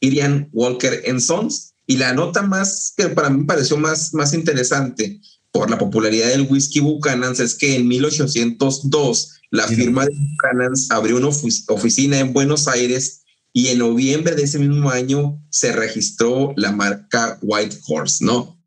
Irian 0.00 0.48
Walker 0.52 1.02
Sons. 1.20 1.74
Y 1.86 1.96
la 1.96 2.12
nota 2.12 2.42
más 2.42 2.92
que 2.96 3.08
para 3.08 3.30
mí 3.30 3.44
pareció 3.44 3.78
más, 3.78 4.12
más 4.12 4.34
interesante 4.34 5.20
por 5.50 5.70
la 5.70 5.78
popularidad 5.78 6.28
del 6.28 6.46
whisky 6.48 6.80
Buchanan's 6.80 7.40
es 7.40 7.54
que 7.54 7.76
en 7.76 7.88
1802 7.88 9.40
la 9.50 9.66
firma 9.66 10.04
de 10.04 10.14
Buchanan's 10.14 10.90
abrió 10.90 11.16
una 11.16 11.28
oficina 11.28 12.18
en 12.18 12.34
Buenos 12.34 12.68
Aires 12.68 13.22
y 13.52 13.68
en 13.68 13.78
noviembre 13.78 14.34
de 14.34 14.42
ese 14.42 14.58
mismo 14.58 14.90
año 14.90 15.42
se 15.48 15.72
registró 15.72 16.52
la 16.56 16.70
marca 16.72 17.38
White 17.40 17.78
Horse, 17.86 18.24
¿no? 18.24 18.58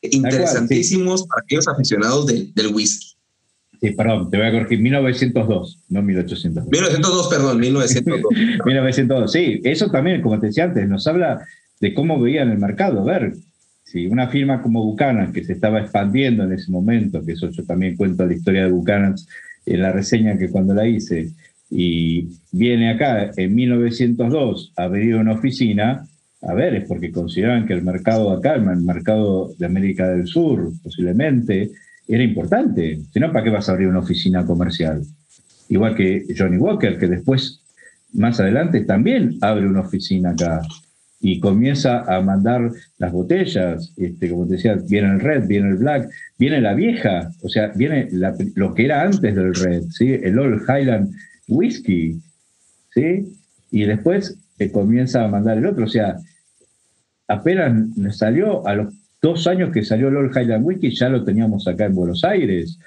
Interesantísimos 0.00 1.26
para 1.26 1.42
aquellos 1.42 1.68
aficionados 1.68 2.26
del 2.26 2.68
whisky. 2.72 3.12
Sí, 3.82 3.90
perdón, 3.90 4.30
te 4.30 4.36
voy 4.36 4.46
a 4.46 4.52
corregir, 4.52 4.78
1902, 4.78 5.80
no 5.88 6.02
1802. 6.02 6.70
1902, 6.70 7.28
perdón, 7.28 7.58
1902. 7.58 8.32
1902, 8.64 9.32
sí, 9.32 9.60
eso 9.64 9.90
también, 9.90 10.22
como 10.22 10.38
te 10.38 10.46
decía 10.46 10.64
antes, 10.64 10.88
nos 10.88 11.04
habla 11.08 11.44
de 11.80 11.92
cómo 11.92 12.20
veían 12.20 12.50
el 12.50 12.58
mercado. 12.58 13.00
A 13.00 13.04
ver, 13.04 13.32
si 13.82 14.06
una 14.06 14.28
firma 14.28 14.62
como 14.62 14.84
Buchanan, 14.84 15.32
que 15.32 15.42
se 15.42 15.54
estaba 15.54 15.80
expandiendo 15.80 16.44
en 16.44 16.52
ese 16.52 16.70
momento, 16.70 17.24
que 17.24 17.32
eso 17.32 17.50
yo 17.50 17.64
también 17.64 17.96
cuento 17.96 18.24
la 18.24 18.34
historia 18.34 18.66
de 18.66 18.70
Buchanan 18.70 19.16
en 19.66 19.82
la 19.82 19.90
reseña 19.90 20.38
que 20.38 20.48
cuando 20.48 20.74
la 20.74 20.86
hice, 20.86 21.32
y 21.68 22.28
viene 22.52 22.90
acá 22.90 23.32
en 23.36 23.52
1902 23.52 24.74
a 24.76 24.84
abrir 24.84 25.16
una 25.16 25.32
oficina, 25.32 26.06
a 26.42 26.54
ver, 26.54 26.76
es 26.76 26.84
porque 26.86 27.10
consideraban 27.10 27.66
que 27.66 27.72
el 27.72 27.82
mercado 27.82 28.30
acá, 28.30 28.54
el 28.54 28.62
mercado 28.62 29.52
de 29.58 29.66
América 29.66 30.08
del 30.08 30.28
Sur, 30.28 30.70
posiblemente, 30.84 31.72
era 32.14 32.24
importante. 32.24 33.00
Si 33.12 33.20
no, 33.20 33.32
¿para 33.32 33.44
qué 33.44 33.50
vas 33.50 33.68
a 33.68 33.72
abrir 33.72 33.88
una 33.88 34.00
oficina 34.00 34.44
comercial? 34.44 35.02
Igual 35.68 35.94
que 35.94 36.26
Johnny 36.36 36.58
Walker, 36.58 36.98
que 36.98 37.06
después, 37.06 37.62
más 38.12 38.38
adelante, 38.40 38.84
también 38.84 39.38
abre 39.40 39.66
una 39.66 39.80
oficina 39.80 40.30
acá 40.30 40.60
y 41.20 41.38
comienza 41.38 42.00
a 42.00 42.20
mandar 42.20 42.70
las 42.98 43.12
botellas, 43.12 43.92
este, 43.96 44.28
como 44.28 44.46
te 44.46 44.54
decía, 44.54 44.76
viene 44.88 45.12
el 45.12 45.20
red, 45.20 45.46
viene 45.46 45.68
el 45.68 45.76
black, 45.76 46.10
viene 46.36 46.60
la 46.60 46.74
vieja, 46.74 47.30
o 47.42 47.48
sea, 47.48 47.68
viene 47.68 48.08
lo 48.56 48.74
que 48.74 48.84
era 48.86 49.02
antes 49.02 49.34
del 49.34 49.54
red, 49.54 49.84
¿sí? 49.90 50.12
el 50.20 50.36
Old 50.36 50.62
Highland 50.68 51.14
Whiskey, 51.46 52.20
¿sí? 52.92 53.32
y 53.70 53.84
después 53.84 54.36
eh, 54.58 54.72
comienza 54.72 55.24
a 55.24 55.28
mandar 55.28 55.58
el 55.58 55.66
otro, 55.66 55.84
o 55.84 55.88
sea, 55.88 56.16
apenas 57.28 57.72
salió 58.16 58.66
a 58.66 58.74
los 58.74 58.92
dos 59.22 59.46
años 59.46 59.72
que 59.72 59.84
salió 59.84 60.08
el 60.08 60.30
Highland 60.30 60.66
Wiki, 60.66 60.90
ya 60.90 61.08
lo 61.08 61.24
teníamos 61.24 61.68
acá 61.68 61.86
en 61.86 61.94
Buenos 61.94 62.24
Aires. 62.24 62.78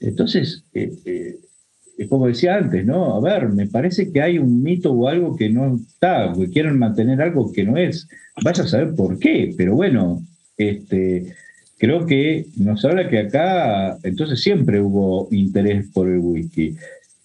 Entonces, 0.00 0.64
eh, 0.72 0.90
eh, 1.04 2.08
como 2.08 2.26
decía 2.26 2.56
antes, 2.56 2.84
¿no? 2.86 3.14
A 3.14 3.20
ver, 3.20 3.50
me 3.50 3.66
parece 3.66 4.10
que 4.10 4.22
hay 4.22 4.38
un 4.38 4.62
mito 4.62 4.90
o 4.92 5.06
algo 5.06 5.36
que 5.36 5.50
no 5.50 5.76
está, 5.76 6.32
que 6.36 6.48
quieren 6.48 6.78
mantener 6.78 7.20
algo 7.20 7.52
que 7.52 7.64
no 7.64 7.76
es. 7.76 8.08
Vaya 8.42 8.64
a 8.64 8.66
saber 8.66 8.94
por 8.94 9.18
qué, 9.18 9.54
pero 9.56 9.74
bueno, 9.76 10.22
este, 10.56 11.34
creo 11.78 12.06
que 12.06 12.46
nos 12.56 12.84
habla 12.86 13.08
que 13.08 13.18
acá, 13.18 13.98
entonces 14.02 14.40
siempre 14.40 14.80
hubo 14.80 15.28
interés 15.30 15.86
por 15.92 16.08
el 16.08 16.18
whisky. 16.18 16.74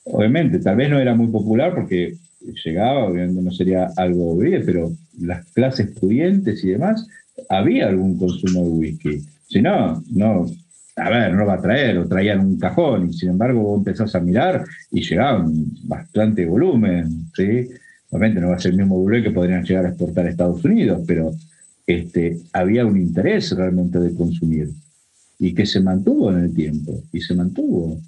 Obviamente, 0.03 0.59
tal 0.59 0.75
vez 0.75 0.89
no 0.89 0.99
era 0.99 1.15
muy 1.15 1.27
popular 1.27 1.73
porque 1.73 2.15
llegaba, 2.65 3.05
obviamente 3.05 3.41
no 3.41 3.51
sería 3.51 3.87
algo 3.95 4.35
bien, 4.37 4.63
pero 4.65 4.91
las 5.19 5.45
clases 5.53 5.91
pudientes 5.99 6.63
y 6.63 6.69
demás 6.71 7.07
había 7.49 7.87
algún 7.87 8.17
consumo 8.17 8.63
de 8.63 8.69
whisky. 8.69 9.25
Si 9.47 9.61
no, 9.61 10.03
no, 10.09 10.45
a 10.97 11.09
ver, 11.09 11.31
no 11.31 11.39
lo 11.39 11.45
va 11.45 11.55
a 11.55 11.61
traer, 11.61 11.97
o 11.97 12.07
traían 12.07 12.39
un 12.39 12.57
cajón, 12.57 13.09
y 13.09 13.13
sin 13.13 13.29
embargo 13.29 13.61
vos 13.61 13.77
empezás 13.79 14.15
a 14.15 14.19
mirar 14.19 14.65
y 14.91 15.01
llegaban 15.01 15.53
bastante 15.83 16.45
volumen, 16.45 17.29
¿sí? 17.35 17.69
Obviamente 18.09 18.41
no 18.41 18.49
va 18.49 18.55
a 18.55 18.59
ser 18.59 18.71
el 18.71 18.77
mismo 18.77 18.97
volumen 18.97 19.23
que 19.23 19.31
podrían 19.31 19.63
llegar 19.63 19.85
a 19.85 19.89
exportar 19.89 20.25
a 20.25 20.29
Estados 20.29 20.63
Unidos, 20.65 21.03
pero 21.05 21.31
este, 21.85 22.39
había 22.53 22.85
un 22.85 22.97
interés 22.97 23.51
realmente 23.51 23.99
de 23.99 24.15
consumir 24.15 24.69
y 25.39 25.53
que 25.53 25.65
se 25.65 25.81
mantuvo 25.81 26.31
en 26.31 26.39
el 26.39 26.53
tiempo, 26.53 27.03
y 27.13 27.21
se 27.21 27.35
mantuvo. 27.35 27.99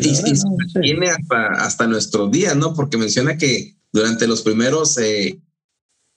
Y, 0.00 0.80
viene 0.80 1.08
hasta, 1.08 1.48
hasta 1.64 1.86
nuestros 1.86 2.30
días, 2.30 2.56
¿no? 2.56 2.72
Porque 2.72 2.96
menciona 2.96 3.36
que 3.36 3.74
durante 3.92 4.26
los 4.26 4.42
primeros 4.42 4.96
eh, 4.98 5.38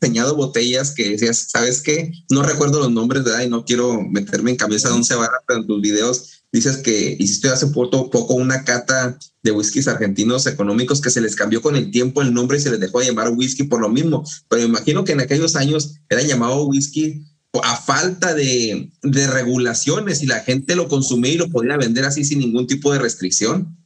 enseñado 0.03 0.35
botellas 0.35 0.91
que 0.91 1.11
decías, 1.11 1.47
¿sabes 1.49 1.81
qué? 1.81 2.11
No 2.29 2.43
recuerdo 2.43 2.79
los 2.79 2.91
nombres, 2.91 3.23
de 3.23 3.45
Y 3.45 3.49
no 3.49 3.63
quiero 3.63 4.01
meterme 4.01 4.51
en 4.51 4.57
cabeza 4.57 4.89
de 4.89 4.95
once 4.95 5.15
barra, 5.15 5.37
pero 5.47 5.61
en 5.61 5.67
tus 5.67 5.81
videos 5.81 6.43
dices 6.51 6.77
que 6.77 7.15
hiciste 7.17 7.47
hace 7.49 7.67
poco, 7.67 8.09
poco 8.09 8.35
una 8.35 8.63
cata 8.63 9.17
de 9.41 9.51
whiskies 9.51 9.87
argentinos 9.87 10.45
económicos 10.45 11.01
que 11.01 11.09
se 11.09 11.21
les 11.21 11.35
cambió 11.35 11.61
con 11.61 11.75
el 11.75 11.89
tiempo 11.89 12.21
el 12.21 12.33
nombre 12.33 12.57
y 12.57 12.61
se 12.61 12.69
les 12.69 12.79
dejó 12.79 12.99
de 12.99 13.07
llamar 13.07 13.29
whisky 13.29 13.63
por 13.63 13.81
lo 13.81 13.89
mismo. 13.89 14.23
Pero 14.49 14.63
imagino 14.63 15.03
que 15.03 15.13
en 15.13 15.21
aquellos 15.21 15.55
años 15.55 15.95
era 16.09 16.21
llamado 16.21 16.65
whisky 16.65 17.25
a 17.63 17.75
falta 17.77 18.33
de, 18.33 18.91
de 19.03 19.27
regulaciones 19.27 20.21
y 20.21 20.27
la 20.27 20.41
gente 20.41 20.75
lo 20.75 20.87
consumía 20.87 21.33
y 21.33 21.37
lo 21.37 21.49
podía 21.49 21.77
vender 21.77 22.05
así 22.05 22.23
sin 22.23 22.39
ningún 22.39 22.67
tipo 22.67 22.91
de 22.91 22.99
restricción. 22.99 23.77